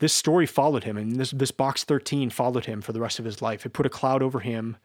This 0.00 0.12
story 0.12 0.46
followed 0.46 0.84
him, 0.84 0.96
and 0.96 1.16
this 1.16 1.32
this 1.32 1.50
box 1.50 1.84
13 1.84 2.30
followed 2.30 2.66
him 2.66 2.80
for 2.80 2.92
the 2.92 3.00
rest 3.00 3.18
of 3.18 3.24
his 3.24 3.42
life. 3.42 3.66
It 3.66 3.72
put 3.72 3.86
a 3.86 3.90
cloud 3.90 4.22
over 4.22 4.40
him 4.40 4.76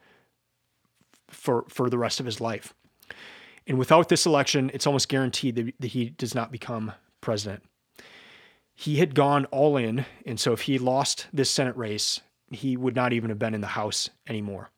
for 1.28 1.64
for 1.68 1.88
the 1.88 1.98
rest 1.98 2.20
of 2.20 2.26
his 2.26 2.40
life. 2.40 2.74
And 3.66 3.78
without 3.78 4.10
this 4.10 4.26
election, 4.26 4.70
it's 4.74 4.86
almost 4.86 5.08
guaranteed 5.08 5.54
that, 5.54 5.74
that 5.80 5.86
he 5.88 6.10
does 6.10 6.34
not 6.34 6.52
become 6.52 6.92
president 7.22 7.62
he 8.74 8.96
had 8.96 9.14
gone 9.14 9.46
all 9.46 9.76
in. 9.76 10.04
And 10.26 10.38
so 10.38 10.52
if 10.52 10.62
he 10.62 10.78
lost 10.78 11.26
this 11.32 11.50
Senate 11.50 11.76
race, 11.76 12.20
he 12.50 12.76
would 12.76 12.96
not 12.96 13.12
even 13.12 13.30
have 13.30 13.38
been 13.38 13.54
in 13.54 13.60
the 13.60 13.68
House 13.68 14.10
anymore. 14.28 14.70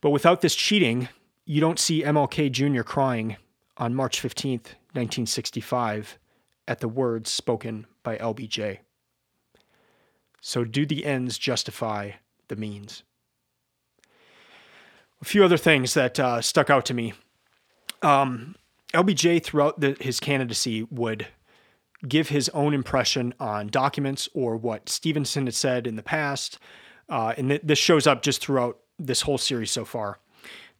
But 0.00 0.10
without 0.10 0.40
this 0.40 0.54
cheating, 0.54 1.08
you 1.44 1.60
don't 1.60 1.78
see 1.78 2.02
MLK 2.02 2.50
Jr. 2.50 2.82
crying 2.82 3.36
on 3.76 3.94
March 3.94 4.20
15th, 4.20 4.74
1965, 4.94 6.18
at 6.68 6.80
the 6.80 6.88
words 6.88 7.30
spoken 7.30 7.86
by 8.02 8.16
LBJ. 8.16 8.78
So, 10.40 10.64
do 10.64 10.84
the 10.84 11.04
ends 11.04 11.38
justify 11.38 12.12
the 12.48 12.56
means? 12.56 13.04
A 15.20 15.24
few 15.24 15.44
other 15.44 15.56
things 15.56 15.94
that 15.94 16.18
uh, 16.18 16.40
stuck 16.40 16.68
out 16.68 16.84
to 16.86 16.94
me. 16.94 17.14
Um, 18.02 18.56
LBJ, 18.92 19.42
throughout 19.44 19.80
the, 19.80 19.96
his 20.00 20.18
candidacy, 20.18 20.82
would 20.90 21.28
give 22.06 22.28
his 22.28 22.48
own 22.50 22.74
impression 22.74 23.34
on 23.38 23.68
documents 23.68 24.28
or 24.34 24.56
what 24.56 24.88
Stevenson 24.88 25.46
had 25.46 25.54
said 25.54 25.86
in 25.86 25.96
the 25.96 26.02
past. 26.02 26.58
Uh, 27.08 27.34
and 27.36 27.50
th- 27.50 27.62
this 27.64 27.78
shows 27.78 28.06
up 28.06 28.22
just 28.22 28.40
throughout 28.40 28.78
this 28.98 29.22
whole 29.22 29.38
series 29.38 29.70
so 29.70 29.84
far. 29.84 30.18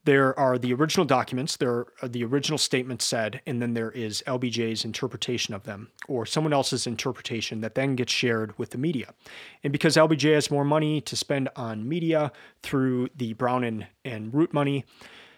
There 0.05 0.37
are 0.37 0.59
the 0.59 0.75
original 0.75 1.07
documents, 1.07 1.57
there 1.57 1.87
are 2.03 2.09
the 2.09 2.25
original 2.25 2.59
statements 2.59 3.05
said, 3.05 3.41
and 3.47 3.63
then 3.63 3.75
there 3.75 3.93
is 3.93 4.23
LBJ's 4.27 4.85
interpretation 4.85 5.55
of 5.55 5.63
them, 5.63 5.93
or 6.09 6.27
someone 6.27 6.53
else's 6.53 6.89
interpretation 6.89 7.61
that 7.61 7.77
then 7.77 7.95
gets 7.95 8.13
shared 8.13 8.59
with 8.59 8.71
the 8.71 8.79
media. 8.79 9.15
And 9.63 9.73
because 9.73 9.97
LBJ 9.97 10.35
has 10.35 10.51
more 10.51 10.65
money 10.65 11.01
to 11.03 11.15
spend 11.15 11.51
on 11.55 11.89
media 11.89 12.33
through 12.65 13.11
the 13.15 13.35
Brown 13.35 13.63
and, 13.63 13.87
and 14.05 14.35
Root 14.35 14.53
money, 14.53 14.85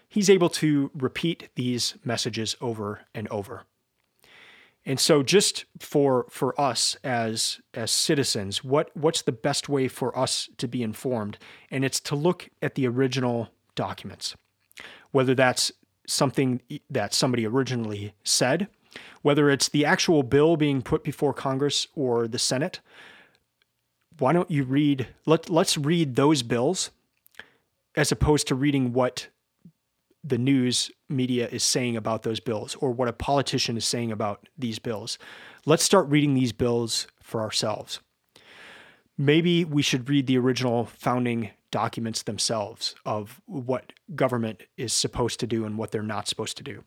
he's 0.09 0.31
able 0.31 0.49
to 0.49 0.89
repeat 0.95 1.49
these 1.53 1.93
messages 2.03 2.55
over 2.59 3.01
and 3.13 3.27
over. 3.27 3.65
And 4.85 4.99
so 4.99 5.23
just 5.23 5.65
for 5.79 6.27
for 6.29 6.59
us 6.61 6.95
as 7.03 7.59
as 7.73 7.89
citizens, 7.89 8.63
what 8.63 8.95
what's 8.95 9.23
the 9.23 9.31
best 9.31 9.67
way 9.67 9.87
for 9.87 10.17
us 10.17 10.47
to 10.57 10.67
be 10.67 10.83
informed? 10.83 11.37
And 11.71 11.83
it's 11.83 11.99
to 12.01 12.15
look 12.15 12.49
at 12.61 12.75
the 12.75 12.87
original 12.87 13.49
documents. 13.73 14.35
Whether 15.11 15.33
that's 15.33 15.71
something 16.07 16.61
that 16.89 17.13
somebody 17.13 17.47
originally 17.47 18.13
said, 18.23 18.67
whether 19.23 19.49
it's 19.49 19.69
the 19.69 19.85
actual 19.85 20.21
bill 20.21 20.55
being 20.55 20.83
put 20.83 21.03
before 21.03 21.33
Congress 21.33 21.87
or 21.95 22.27
the 22.27 22.37
Senate, 22.37 22.79
why 24.19 24.33
don't 24.33 24.51
you 24.51 24.63
read 24.63 25.07
let 25.25 25.49
let's 25.49 25.79
read 25.79 26.15
those 26.15 26.43
bills 26.43 26.91
as 27.95 28.11
opposed 28.11 28.47
to 28.47 28.55
reading 28.55 28.93
what 28.93 29.29
the 30.25 30.37
news 30.37 30.89
media 31.07 31.47
is 31.49 31.63
saying 31.63 31.95
about 31.95 32.23
those 32.23 32.39
bills 32.39 32.75
or 32.81 32.91
what 32.91 33.07
a 33.07 33.13
politician 33.13 33.77
is 33.77 33.85
saying 33.85 34.11
about 34.11 34.49
these 34.57 34.79
bills. 34.79 35.19
Let's 35.65 35.83
start 35.83 36.07
reading 36.09 36.33
these 36.33 36.51
bills 36.51 37.07
for 37.21 37.41
ourselves. 37.41 37.99
Maybe 39.17 39.63
we 39.63 39.81
should 39.81 40.09
read 40.09 40.27
the 40.27 40.37
original 40.37 40.85
founding 40.85 41.51
documents 41.71 42.23
themselves 42.23 42.95
of 43.05 43.39
what 43.45 43.93
government 44.15 44.63
is 44.77 44.93
supposed 44.93 45.39
to 45.41 45.47
do 45.47 45.65
and 45.65 45.77
what 45.77 45.91
they're 45.91 46.01
not 46.01 46.27
supposed 46.27 46.57
to 46.57 46.63
do. 46.63 46.83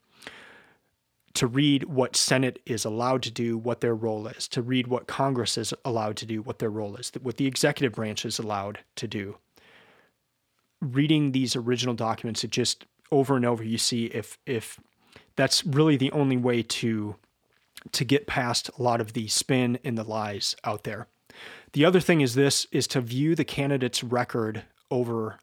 To 1.34 1.47
read 1.47 1.84
what 1.84 2.16
Senate 2.16 2.59
is 2.66 2.84
allowed 2.84 3.22
to 3.22 3.30
do, 3.30 3.57
what 3.57 3.80
their 3.80 3.95
role 3.95 4.26
is, 4.26 4.49
to 4.49 4.62
read 4.62 4.89
what 4.89 5.07
Congress 5.07 5.57
is 5.57 5.72
allowed 5.84 6.16
to 6.16 6.26
do, 6.26 6.43
what 6.43 6.59
their 6.59 6.70
role 6.70 6.97
is, 6.97 7.12
what 7.22 7.36
the 7.36 7.47
executive 7.47 7.93
branch 7.93 8.24
is 8.24 8.39
allowed 8.39 8.80
to 8.97 9.07
do. 9.07 9.36
Reading 10.80 11.32
these 11.32 11.55
original 11.55 11.95
documents, 11.95 12.43
it 12.43 12.51
just 12.51 12.84
over 13.11 13.37
and 13.37 13.47
over 13.47 13.65
you 13.65 13.79
see 13.79 14.07
if 14.07 14.39
if 14.47 14.81
that's 15.37 15.65
really 15.65 15.97
the 15.97 16.11
only 16.13 16.37
way 16.37 16.63
to 16.63 17.17
to 17.93 18.05
get 18.05 18.27
past 18.27 18.71
a 18.79 18.83
lot 18.83 19.01
of 19.01 19.13
the 19.13 19.29
spin 19.29 19.79
and 19.85 19.97
the 19.97 20.05
lies 20.05 20.57
out 20.65 20.85
there. 20.85 21.07
The 21.73 21.85
other 21.85 22.01
thing 22.01 22.21
is 22.21 22.35
this 22.35 22.67
is 22.73 22.87
to 22.89 23.01
view 23.01 23.35
the 23.35 23.45
candidate's 23.45 24.03
record 24.03 24.65
over 24.91 25.39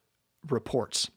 reports, 0.50 1.10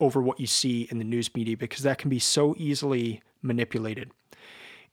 over 0.00 0.22
what 0.22 0.40
you 0.40 0.46
see 0.46 0.88
in 0.90 0.98
the 0.98 1.04
news 1.04 1.34
media, 1.34 1.56
because 1.56 1.82
that 1.82 1.98
can 1.98 2.08
be 2.08 2.18
so 2.18 2.54
easily 2.58 3.20
manipulated. 3.42 4.10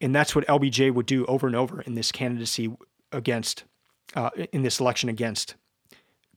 And 0.01 0.13
that's 0.13 0.35
what 0.35 0.47
LBJ 0.47 0.93
would 0.93 1.05
do 1.05 1.25
over 1.25 1.47
and 1.47 1.55
over 1.55 1.81
in 1.81 1.95
this 1.95 2.11
candidacy 2.11 2.75
against, 3.11 3.63
uh, 4.13 4.31
in 4.51 4.63
this 4.63 4.79
election 4.79 5.09
against 5.09 5.55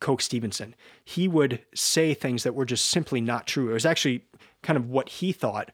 Coke 0.01 0.21
Stevenson. 0.21 0.75
He 1.05 1.27
would 1.27 1.65
say 1.75 2.15
things 2.15 2.45
that 2.45 2.55
were 2.55 2.65
just 2.65 2.85
simply 2.85 3.21
not 3.21 3.47
true. 3.47 3.71
It 3.71 3.75
was 3.75 3.87
actually 3.87 4.25
kind 4.63 4.77
of 4.77 4.89
what 4.89 5.09
he 5.09 5.33
thought 5.33 5.71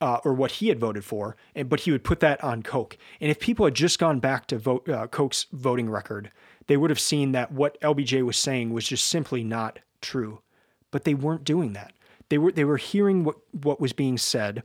uh, 0.00 0.18
or 0.24 0.34
what 0.34 0.52
he 0.52 0.68
had 0.68 0.78
voted 0.78 1.04
for, 1.04 1.36
and, 1.54 1.68
but 1.68 1.80
he 1.80 1.90
would 1.90 2.04
put 2.04 2.20
that 2.20 2.42
on 2.44 2.62
Coke. 2.62 2.98
And 3.20 3.30
if 3.30 3.38
people 3.38 3.64
had 3.64 3.74
just 3.74 3.98
gone 3.98 4.20
back 4.20 4.46
to 4.48 4.58
vote 4.58 4.88
uh, 4.88 5.06
Coke's 5.06 5.46
voting 5.52 5.88
record, 5.88 6.30
they 6.66 6.76
would 6.76 6.90
have 6.90 7.00
seen 7.00 7.32
that 7.32 7.52
what 7.52 7.80
LBJ 7.80 8.24
was 8.24 8.36
saying 8.36 8.72
was 8.72 8.86
just 8.86 9.08
simply 9.08 9.42
not 9.42 9.78
true. 10.00 10.40
But 10.90 11.04
they 11.04 11.14
weren't 11.14 11.44
doing 11.44 11.72
that. 11.72 11.92
They 12.28 12.38
were 12.38 12.52
they 12.52 12.64
were 12.64 12.76
hearing 12.76 13.24
what 13.24 13.36
what 13.52 13.80
was 13.80 13.92
being 13.92 14.18
said 14.18 14.62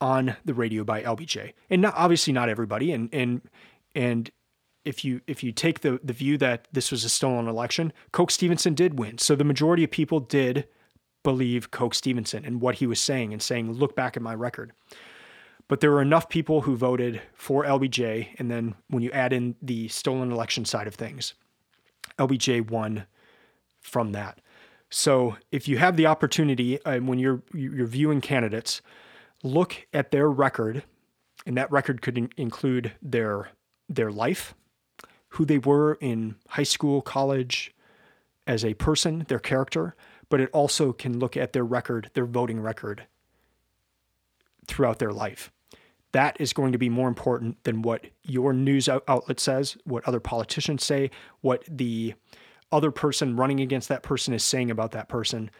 on 0.00 0.36
the 0.44 0.54
radio 0.54 0.84
by 0.84 1.02
LBJ, 1.02 1.52
and 1.70 1.82
not 1.82 1.94
obviously 1.96 2.32
not 2.32 2.48
everybody, 2.48 2.92
and 2.92 3.08
and 3.12 3.42
and 3.94 4.30
if 4.84 5.04
you 5.04 5.20
if 5.26 5.42
you 5.42 5.52
take 5.52 5.80
the 5.80 6.00
the 6.02 6.12
view 6.12 6.38
that 6.38 6.68
this 6.72 6.90
was 6.90 7.04
a 7.04 7.08
stolen 7.08 7.48
election, 7.48 7.92
Coke 8.12 8.30
Stevenson 8.30 8.74
did 8.74 8.98
win. 8.98 9.18
So 9.18 9.34
the 9.34 9.44
majority 9.44 9.84
of 9.84 9.90
people 9.90 10.20
did 10.20 10.66
believe 11.26 11.72
Coke 11.72 11.92
Stevenson 11.92 12.44
and 12.44 12.60
what 12.60 12.76
he 12.76 12.86
was 12.86 13.00
saying 13.00 13.32
and 13.32 13.42
saying, 13.42 13.72
look 13.72 13.96
back 13.96 14.16
at 14.16 14.22
my 14.22 14.32
record. 14.32 14.72
But 15.66 15.80
there 15.80 15.90
were 15.90 16.00
enough 16.00 16.28
people 16.28 16.60
who 16.60 16.76
voted 16.76 17.20
for 17.34 17.64
LBJ, 17.64 18.28
and 18.38 18.48
then 18.48 18.76
when 18.90 19.02
you 19.02 19.10
add 19.10 19.32
in 19.32 19.56
the 19.60 19.88
stolen 19.88 20.30
election 20.30 20.64
side 20.64 20.86
of 20.86 20.94
things, 20.94 21.34
LBJ 22.16 22.70
won 22.70 23.06
from 23.80 24.12
that. 24.12 24.40
So 24.88 25.36
if 25.50 25.66
you 25.66 25.78
have 25.78 25.96
the 25.96 26.06
opportunity 26.06 26.80
uh, 26.84 27.00
when 27.00 27.18
you're 27.18 27.42
you're 27.52 27.88
viewing 27.88 28.20
candidates, 28.20 28.80
look 29.42 29.88
at 29.92 30.12
their 30.12 30.30
record, 30.30 30.84
and 31.44 31.56
that 31.56 31.72
record 31.72 32.02
could 32.02 32.16
in- 32.16 32.30
include 32.36 32.92
their 33.02 33.48
their 33.88 34.12
life, 34.12 34.54
who 35.30 35.44
they 35.44 35.58
were 35.58 35.94
in 36.00 36.36
high 36.50 36.62
school, 36.62 37.02
college, 37.02 37.74
as 38.46 38.64
a 38.64 38.74
person, 38.74 39.24
their 39.26 39.40
character, 39.40 39.96
but 40.28 40.40
it 40.40 40.50
also 40.52 40.92
can 40.92 41.18
look 41.18 41.36
at 41.36 41.52
their 41.52 41.64
record, 41.64 42.10
their 42.14 42.26
voting 42.26 42.60
record 42.60 43.06
throughout 44.66 44.98
their 44.98 45.12
life. 45.12 45.50
That 46.12 46.36
is 46.40 46.52
going 46.52 46.72
to 46.72 46.78
be 46.78 46.88
more 46.88 47.08
important 47.08 47.62
than 47.64 47.82
what 47.82 48.06
your 48.22 48.52
news 48.52 48.88
outlet 48.88 49.38
says, 49.38 49.76
what 49.84 50.06
other 50.08 50.20
politicians 50.20 50.84
say, 50.84 51.10
what 51.40 51.64
the 51.68 52.14
other 52.72 52.90
person 52.90 53.36
running 53.36 53.60
against 53.60 53.88
that 53.88 54.02
person 54.02 54.34
is 54.34 54.42
saying 54.42 54.70
about 54.70 54.92
that 54.92 55.08
person. 55.08 55.50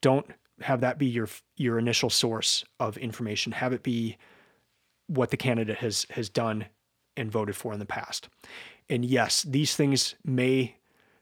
Don't 0.00 0.26
have 0.60 0.80
that 0.80 0.98
be 0.98 1.06
your 1.06 1.28
your 1.56 1.78
initial 1.78 2.10
source 2.10 2.64
of 2.80 2.96
information. 2.96 3.52
Have 3.52 3.72
it 3.72 3.82
be 3.82 4.16
what 5.06 5.30
the 5.30 5.36
candidate 5.36 5.78
has 5.78 6.06
has 6.10 6.28
done 6.28 6.66
and 7.16 7.30
voted 7.30 7.56
for 7.56 7.72
in 7.72 7.78
the 7.78 7.84
past. 7.84 8.28
And 8.88 9.04
yes, 9.04 9.42
these 9.42 9.74
things 9.74 10.14
may 10.24 10.76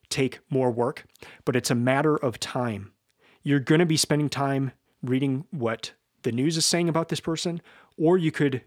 take 0.09 0.41
more 0.51 0.71
work, 0.71 1.05
but 1.45 1.57
it's 1.57 1.71
a 1.71 1.75
matter 1.75 2.17
of 2.17 2.41
time. 2.41 2.93
You're 3.43 3.61
going 3.61 3.79
to 3.79 3.87
be 3.87 3.97
spending 3.97 4.29
time 4.29 4.73
reading 5.03 5.45
what 5.51 5.93
the 6.23 6.33
news 6.33 6.57
is 6.57 6.67
saying 6.67 6.89
about 6.89 7.09
this 7.09 7.21
person, 7.21 7.61
or 7.97 8.19
you 8.19 8.33
could 8.33 8.63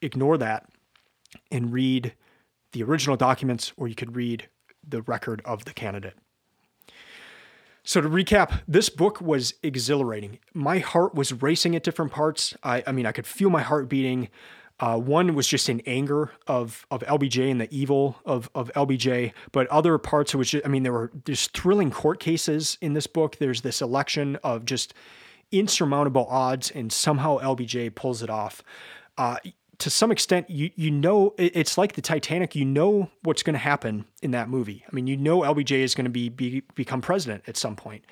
ignore 0.00 0.38
that 0.38 0.68
and 1.50 1.72
read 1.72 2.14
the 2.72 2.82
original 2.82 3.16
documents, 3.16 3.72
or 3.76 3.88
you 3.88 3.94
could 3.94 4.16
read 4.16 4.48
the 4.86 5.02
record 5.02 5.42
of 5.44 5.64
the 5.64 5.74
candidate. 5.74 6.14
So 7.84 8.00
to 8.00 8.08
recap, 8.08 8.62
this 8.68 8.88
book 8.88 9.20
was 9.20 9.54
exhilarating. 9.62 10.38
My 10.54 10.78
heart 10.78 11.14
was 11.14 11.42
racing 11.42 11.74
at 11.74 11.82
different 11.82 12.12
parts. 12.12 12.54
I, 12.62 12.82
I 12.86 12.92
mean, 12.92 13.06
I 13.06 13.12
could 13.12 13.26
feel 13.26 13.50
my 13.50 13.62
heart 13.62 13.88
beating. 13.88 14.28
Uh, 14.82 14.98
one 14.98 15.36
was 15.36 15.46
just 15.46 15.68
in 15.68 15.80
anger 15.86 16.32
of 16.48 16.84
of 16.90 17.04
LBJ 17.04 17.48
and 17.48 17.60
the 17.60 17.72
evil 17.72 18.16
of 18.24 18.50
of 18.52 18.70
LBJ, 18.74 19.32
but 19.52 19.68
other 19.68 19.96
parts 19.96 20.34
was 20.34 20.52
I 20.64 20.66
mean 20.66 20.82
there 20.82 20.92
were 20.92 21.12
just 21.24 21.56
thrilling 21.56 21.92
court 21.92 22.18
cases 22.18 22.78
in 22.80 22.92
this 22.92 23.06
book. 23.06 23.36
There's 23.36 23.60
this 23.60 23.80
election 23.80 24.36
of 24.42 24.64
just 24.64 24.92
insurmountable 25.52 26.26
odds, 26.28 26.68
and 26.72 26.92
somehow 26.92 27.38
LBJ 27.38 27.94
pulls 27.94 28.24
it 28.24 28.30
off. 28.30 28.64
Uh, 29.16 29.36
to 29.78 29.88
some 29.88 30.10
extent, 30.10 30.50
you 30.50 30.70
you 30.74 30.90
know 30.90 31.36
it's 31.38 31.78
like 31.78 31.92
the 31.92 32.02
Titanic. 32.02 32.56
You 32.56 32.64
know 32.64 33.08
what's 33.22 33.44
going 33.44 33.54
to 33.54 33.60
happen 33.60 34.04
in 34.20 34.32
that 34.32 34.48
movie. 34.48 34.84
I 34.84 34.92
mean, 34.92 35.06
you 35.06 35.16
know 35.16 35.42
LBJ 35.42 35.78
is 35.78 35.94
going 35.94 36.06
to 36.06 36.10
be, 36.10 36.28
be 36.28 36.64
become 36.74 37.00
president 37.00 37.44
at 37.46 37.56
some 37.56 37.76
point, 37.76 38.04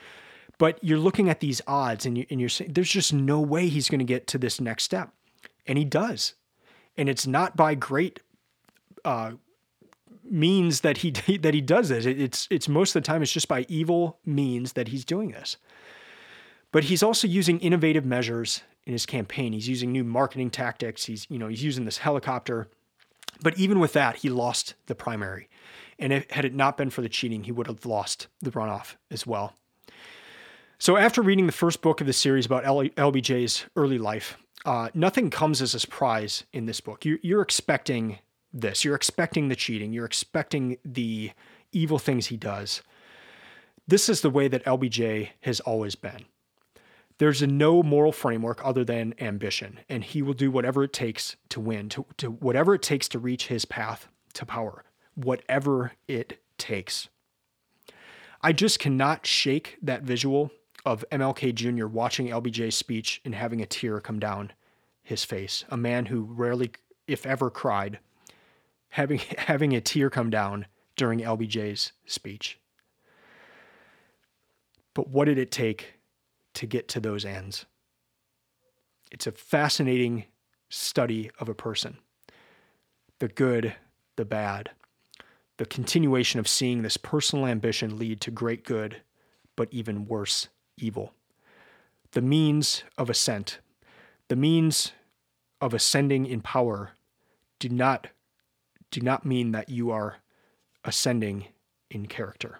but 0.56 0.78
you're 0.84 0.98
looking 0.98 1.30
at 1.30 1.40
these 1.40 1.60
odds, 1.66 2.06
and 2.06 2.16
you 2.16 2.26
and 2.30 2.38
you're 2.38 2.48
saying 2.48 2.74
there's 2.74 2.92
just 2.92 3.12
no 3.12 3.40
way 3.40 3.66
he's 3.66 3.88
going 3.88 3.98
to 3.98 4.04
get 4.04 4.28
to 4.28 4.38
this 4.38 4.60
next 4.60 4.84
step, 4.84 5.12
and 5.66 5.76
he 5.76 5.84
does 5.84 6.34
and 6.96 7.08
it's 7.08 7.26
not 7.26 7.56
by 7.56 7.74
great 7.74 8.20
uh, 9.04 9.32
means 10.30 10.80
that 10.80 10.98
he 10.98 11.10
that 11.38 11.54
he 11.54 11.60
does 11.60 11.88
this. 11.88 12.06
It's 12.06 12.46
it's 12.50 12.68
most 12.68 12.94
of 12.94 13.02
the 13.02 13.06
time 13.06 13.22
it's 13.22 13.32
just 13.32 13.48
by 13.48 13.66
evil 13.68 14.18
means 14.24 14.74
that 14.74 14.88
he's 14.88 15.04
doing 15.04 15.30
this. 15.32 15.56
But 16.72 16.84
he's 16.84 17.02
also 17.02 17.26
using 17.26 17.58
innovative 17.60 18.04
measures 18.04 18.62
in 18.86 18.92
his 18.92 19.04
campaign. 19.04 19.52
He's 19.52 19.68
using 19.68 19.90
new 19.90 20.04
marketing 20.04 20.50
tactics. 20.50 21.04
He's 21.04 21.26
you 21.28 21.38
know 21.38 21.48
he's 21.48 21.64
using 21.64 21.84
this 21.84 21.98
helicopter. 21.98 22.68
But 23.42 23.58
even 23.58 23.80
with 23.80 23.94
that, 23.94 24.16
he 24.16 24.28
lost 24.28 24.74
the 24.86 24.94
primary. 24.94 25.48
And 25.98 26.12
if, 26.12 26.30
had 26.30 26.44
it 26.44 26.54
not 26.54 26.76
been 26.76 26.90
for 26.90 27.00
the 27.00 27.08
cheating, 27.08 27.44
he 27.44 27.52
would 27.52 27.66
have 27.66 27.86
lost 27.86 28.26
the 28.40 28.50
runoff 28.50 28.96
as 29.10 29.26
well. 29.26 29.54
So 30.78 30.96
after 30.96 31.22
reading 31.22 31.46
the 31.46 31.52
first 31.52 31.82
book 31.82 32.00
of 32.00 32.06
the 32.06 32.12
series 32.12 32.46
about 32.46 32.64
LBJ's 32.64 33.66
early 33.76 33.98
life, 33.98 34.38
uh, 34.64 34.90
nothing 34.94 35.30
comes 35.30 35.62
as 35.62 35.74
a 35.74 35.80
surprise 35.80 36.44
in 36.52 36.66
this 36.66 36.80
book. 36.80 37.04
You're, 37.04 37.18
you're 37.22 37.42
expecting 37.42 38.18
this. 38.52 38.84
You're 38.84 38.96
expecting 38.96 39.48
the 39.48 39.56
cheating. 39.56 39.92
You're 39.92 40.06
expecting 40.06 40.78
the 40.84 41.32
evil 41.72 41.98
things 41.98 42.26
he 42.26 42.36
does. 42.36 42.82
This 43.86 44.08
is 44.08 44.20
the 44.20 44.30
way 44.30 44.48
that 44.48 44.64
LBJ 44.64 45.30
has 45.40 45.60
always 45.60 45.94
been. 45.94 46.24
There's 47.18 47.42
no 47.42 47.82
moral 47.82 48.12
framework 48.12 48.64
other 48.64 48.82
than 48.84 49.14
ambition, 49.20 49.80
and 49.88 50.02
he 50.02 50.22
will 50.22 50.32
do 50.32 50.50
whatever 50.50 50.84
it 50.84 50.92
takes 50.92 51.36
to 51.50 51.60
win, 51.60 51.88
to, 51.90 52.06
to 52.16 52.30
whatever 52.30 52.74
it 52.74 52.82
takes 52.82 53.08
to 53.08 53.18
reach 53.18 53.48
his 53.48 53.64
path 53.64 54.08
to 54.34 54.46
power, 54.46 54.84
whatever 55.14 55.92
it 56.08 56.40
takes. 56.56 57.08
I 58.42 58.52
just 58.52 58.78
cannot 58.78 59.26
shake 59.26 59.76
that 59.82 60.02
visual 60.02 60.50
of 60.84 61.04
MLK 61.10 61.54
Jr. 61.54 61.86
watching 61.86 62.28
LBJ's 62.28 62.74
speech 62.74 63.20
and 63.24 63.34
having 63.34 63.60
a 63.60 63.66
tear 63.66 64.00
come 64.00 64.18
down 64.18 64.52
his 65.02 65.24
face. 65.24 65.64
A 65.68 65.76
man 65.76 66.06
who 66.06 66.22
rarely, 66.22 66.70
if 67.06 67.26
ever, 67.26 67.50
cried, 67.50 67.98
having 68.90 69.18
having 69.38 69.74
a 69.74 69.80
tear 69.80 70.10
come 70.10 70.30
down 70.30 70.66
during 70.96 71.20
LBJ's 71.20 71.92
speech. 72.06 72.58
But 74.94 75.08
what 75.08 75.26
did 75.26 75.38
it 75.38 75.50
take 75.50 75.94
to 76.54 76.66
get 76.66 76.88
to 76.88 77.00
those 77.00 77.24
ends? 77.24 77.66
It's 79.10 79.26
a 79.26 79.32
fascinating 79.32 80.24
study 80.68 81.30
of 81.38 81.48
a 81.48 81.54
person. 81.54 81.98
The 83.18 83.28
good, 83.28 83.74
the 84.16 84.24
bad, 84.24 84.70
the 85.58 85.66
continuation 85.66 86.40
of 86.40 86.48
seeing 86.48 86.82
this 86.82 86.96
personal 86.96 87.46
ambition 87.46 87.98
lead 87.98 88.20
to 88.22 88.30
great 88.30 88.64
good, 88.64 89.02
but 89.56 89.68
even 89.72 90.06
worse 90.06 90.48
evil. 90.82 91.12
The 92.12 92.22
means 92.22 92.82
of 92.98 93.08
ascent, 93.08 93.58
the 94.28 94.36
means 94.36 94.92
of 95.60 95.74
ascending 95.74 96.26
in 96.26 96.40
power, 96.40 96.92
do 97.58 97.68
not 97.68 98.08
do 98.90 99.00
not 99.00 99.24
mean 99.24 99.52
that 99.52 99.68
you 99.68 99.90
are 99.90 100.16
ascending 100.84 101.46
in 101.90 102.06
character. 102.06 102.58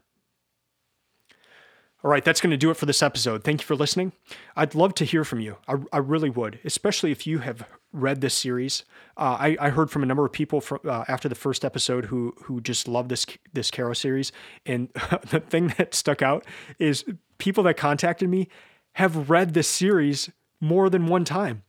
All 2.03 2.11
right, 2.11 2.25
that's 2.25 2.41
going 2.41 2.53
to 2.53 2.57
do 2.57 2.71
it 2.71 2.77
for 2.77 2.87
this 2.87 3.03
episode. 3.03 3.45
Thank 3.45 3.61
you 3.61 3.67
for 3.67 3.75
listening. 3.75 4.13
I'd 4.57 4.75
love 4.75 4.95
to 4.95 5.05
hear 5.05 5.25
from 5.25 5.41
you. 5.41 5.57
I, 5.69 5.77
I 5.93 5.99
really 5.99 6.31
would, 6.31 6.61
especially 6.65 7.11
if 7.11 7.27
you 7.27 7.41
have 7.41 7.65
read 7.93 8.21
this 8.21 8.35
series. 8.35 8.85
Uh, 9.17 9.37
I, 9.39 9.57
I, 9.61 9.71
heard 9.71 9.91
from 9.91 10.03
a 10.03 10.07
number 10.07 10.25
of 10.25 10.33
people 10.33 10.61
from, 10.61 10.81
uh, 10.85 11.05
after 11.09 11.29
the 11.29 11.35
first 11.35 11.65
episode 11.65 12.07
who 12.07 12.35
who 12.45 12.61
just 12.61 12.89
love 12.89 13.09
this 13.09 13.27
this 13.53 13.71
Caro 13.71 13.93
series, 13.93 14.33
and 14.65 14.89
the 15.31 15.41
thing 15.41 15.75
that 15.79 15.95
stuck 15.95 16.23
out 16.23 16.45
is 16.79 17.05
people 17.39 17.65
that 17.65 17.77
contacted 17.77 18.29
me 18.29 18.49
have 18.95 19.31
read 19.31 19.55
this 19.55 19.69
series 19.69 20.31
more 20.61 20.91
than 20.91 21.07
one 21.07 21.25
time. 21.25 21.63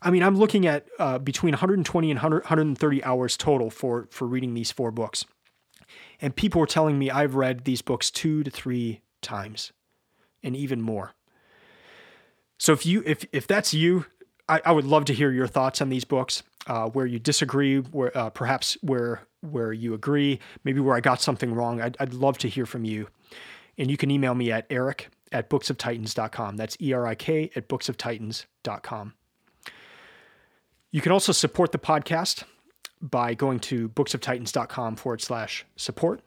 I 0.00 0.10
mean, 0.10 0.22
I'm 0.22 0.36
looking 0.36 0.66
at 0.66 0.86
uh, 0.98 1.18
between 1.18 1.52
120 1.52 2.10
and 2.10 2.18
100, 2.18 2.44
130 2.44 3.04
hours 3.04 3.36
total 3.36 3.70
for 3.70 4.08
for 4.10 4.26
reading 4.26 4.54
these 4.54 4.70
four 4.70 4.90
books, 4.90 5.24
and 6.20 6.34
people 6.34 6.60
were 6.60 6.66
telling 6.66 6.98
me 6.98 7.10
I've 7.10 7.34
read 7.34 7.64
these 7.64 7.82
books 7.82 8.10
two 8.10 8.42
to 8.42 8.50
three 8.50 9.02
times 9.20 9.72
and 10.42 10.56
even 10.56 10.80
more. 10.82 11.14
So 12.58 12.72
if 12.72 12.84
you 12.84 13.02
if 13.06 13.24
if 13.32 13.46
that's 13.46 13.72
you, 13.72 14.06
I, 14.52 14.60
I 14.66 14.72
would 14.72 14.84
love 14.84 15.06
to 15.06 15.14
hear 15.14 15.30
your 15.30 15.46
thoughts 15.46 15.80
on 15.80 15.88
these 15.88 16.04
books. 16.04 16.42
Uh, 16.66 16.88
where 16.90 17.06
you 17.06 17.18
disagree, 17.18 17.78
where 17.78 18.16
uh, 18.16 18.30
perhaps 18.30 18.76
where 18.82 19.22
where 19.40 19.72
you 19.72 19.94
agree, 19.94 20.38
maybe 20.62 20.78
where 20.78 20.94
I 20.94 21.00
got 21.00 21.20
something 21.20 21.52
wrong. 21.52 21.80
I'd, 21.80 21.96
I'd 21.98 22.14
love 22.14 22.38
to 22.38 22.48
hear 22.48 22.66
from 22.66 22.84
you. 22.84 23.08
And 23.76 23.90
you 23.90 23.96
can 23.96 24.12
email 24.12 24.34
me 24.34 24.52
at 24.52 24.66
erik 24.70 25.08
at 25.32 25.50
booksoftitans.com. 25.50 26.56
That's 26.56 26.76
E 26.80 26.92
R 26.92 27.06
I 27.06 27.14
K 27.16 27.50
at 27.56 27.68
booksoftitans.com. 27.68 29.14
You 30.92 31.00
can 31.00 31.10
also 31.10 31.32
support 31.32 31.72
the 31.72 31.78
podcast 31.78 32.44
by 33.00 33.34
going 33.34 33.58
to 33.60 33.88
booksoftitans.com 33.88 34.96
forward 34.96 35.22
slash 35.22 35.64
support. 35.74 36.20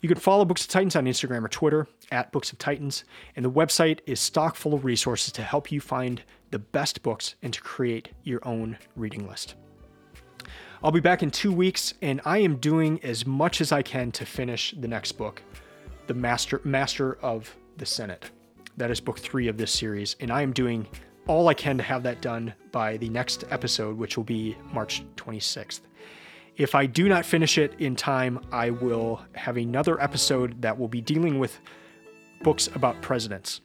You 0.00 0.08
can 0.08 0.18
follow 0.18 0.44
Books 0.44 0.62
of 0.62 0.68
Titans 0.68 0.96
on 0.96 1.04
Instagram 1.04 1.44
or 1.44 1.48
Twitter 1.48 1.86
at 2.10 2.32
Books 2.32 2.50
of 2.50 2.58
Titans, 2.58 3.04
and 3.36 3.44
the 3.44 3.50
website 3.50 4.00
is 4.06 4.18
stock 4.18 4.56
full 4.56 4.74
of 4.74 4.84
resources 4.84 5.32
to 5.32 5.42
help 5.42 5.70
you 5.70 5.80
find 5.80 6.22
the 6.50 6.58
best 6.58 7.02
books 7.02 7.34
and 7.42 7.52
to 7.52 7.60
create 7.60 8.10
your 8.22 8.46
own 8.46 8.78
reading 8.94 9.28
list. 9.28 9.54
I'll 10.82 10.92
be 10.92 11.00
back 11.00 11.22
in 11.22 11.30
two 11.30 11.52
weeks, 11.52 11.94
and 12.02 12.20
I 12.24 12.38
am 12.38 12.56
doing 12.56 13.00
as 13.02 13.26
much 13.26 13.60
as 13.60 13.72
I 13.72 13.82
can 13.82 14.12
to 14.12 14.26
finish 14.26 14.74
the 14.78 14.88
next 14.88 15.12
book, 15.12 15.42
The 16.06 16.14
Master 16.14 16.60
Master 16.64 17.14
of 17.22 17.54
the 17.78 17.86
Senate. 17.86 18.30
That 18.76 18.90
is 18.90 19.00
book 19.00 19.18
three 19.18 19.48
of 19.48 19.56
this 19.56 19.72
series, 19.72 20.16
and 20.20 20.30
I 20.30 20.42
am 20.42 20.52
doing 20.52 20.86
all 21.26 21.48
I 21.48 21.54
can 21.54 21.76
to 21.78 21.82
have 21.82 22.02
that 22.04 22.20
done 22.20 22.54
by 22.72 22.98
the 22.98 23.08
next 23.08 23.44
episode, 23.50 23.96
which 23.96 24.16
will 24.16 24.24
be 24.24 24.56
March 24.72 25.02
26th. 25.16 25.80
If 26.56 26.74
I 26.74 26.86
do 26.86 27.08
not 27.08 27.26
finish 27.26 27.58
it 27.58 27.74
in 27.80 27.96
time, 27.96 28.40
I 28.52 28.70
will 28.70 29.20
have 29.34 29.56
another 29.56 30.00
episode 30.00 30.62
that 30.62 30.78
will 30.78 30.88
be 30.88 31.00
dealing 31.00 31.38
with 31.38 31.58
books 32.42 32.68
about 32.74 33.00
presidents. 33.02 33.60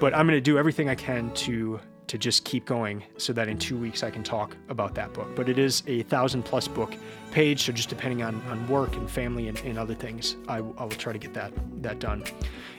But 0.00 0.14
I'm 0.14 0.26
going 0.26 0.36
to 0.36 0.40
do 0.40 0.58
everything 0.58 0.88
I 0.88 0.94
can 0.94 1.32
to 1.34 1.80
to 2.08 2.18
just 2.18 2.44
keep 2.44 2.64
going 2.64 3.02
so 3.16 3.32
that 3.32 3.48
in 3.48 3.58
two 3.58 3.76
weeks 3.76 4.02
I 4.02 4.10
can 4.10 4.22
talk 4.22 4.56
about 4.68 4.94
that 4.94 5.12
book. 5.12 5.34
But 5.34 5.48
it 5.48 5.58
is 5.58 5.82
a 5.86 6.02
thousand 6.04 6.44
plus 6.44 6.68
book 6.68 6.94
page, 7.32 7.64
so 7.64 7.72
just 7.72 7.88
depending 7.88 8.22
on, 8.22 8.40
on 8.48 8.66
work 8.68 8.94
and 8.96 9.10
family 9.10 9.48
and, 9.48 9.58
and 9.60 9.78
other 9.78 9.94
things, 9.94 10.36
I, 10.48 10.56
I 10.56 10.60
will 10.60 10.90
try 10.90 11.12
to 11.12 11.18
get 11.18 11.34
that 11.34 11.52
that 11.82 11.98
done. 11.98 12.24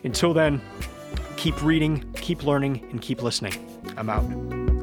Until 0.03 0.33
then, 0.33 0.61
keep 1.35 1.61
reading, 1.63 2.09
keep 2.15 2.43
learning, 2.43 2.87
and 2.91 3.01
keep 3.01 3.21
listening. 3.21 3.53
I'm 3.97 4.09
out. 4.09 4.76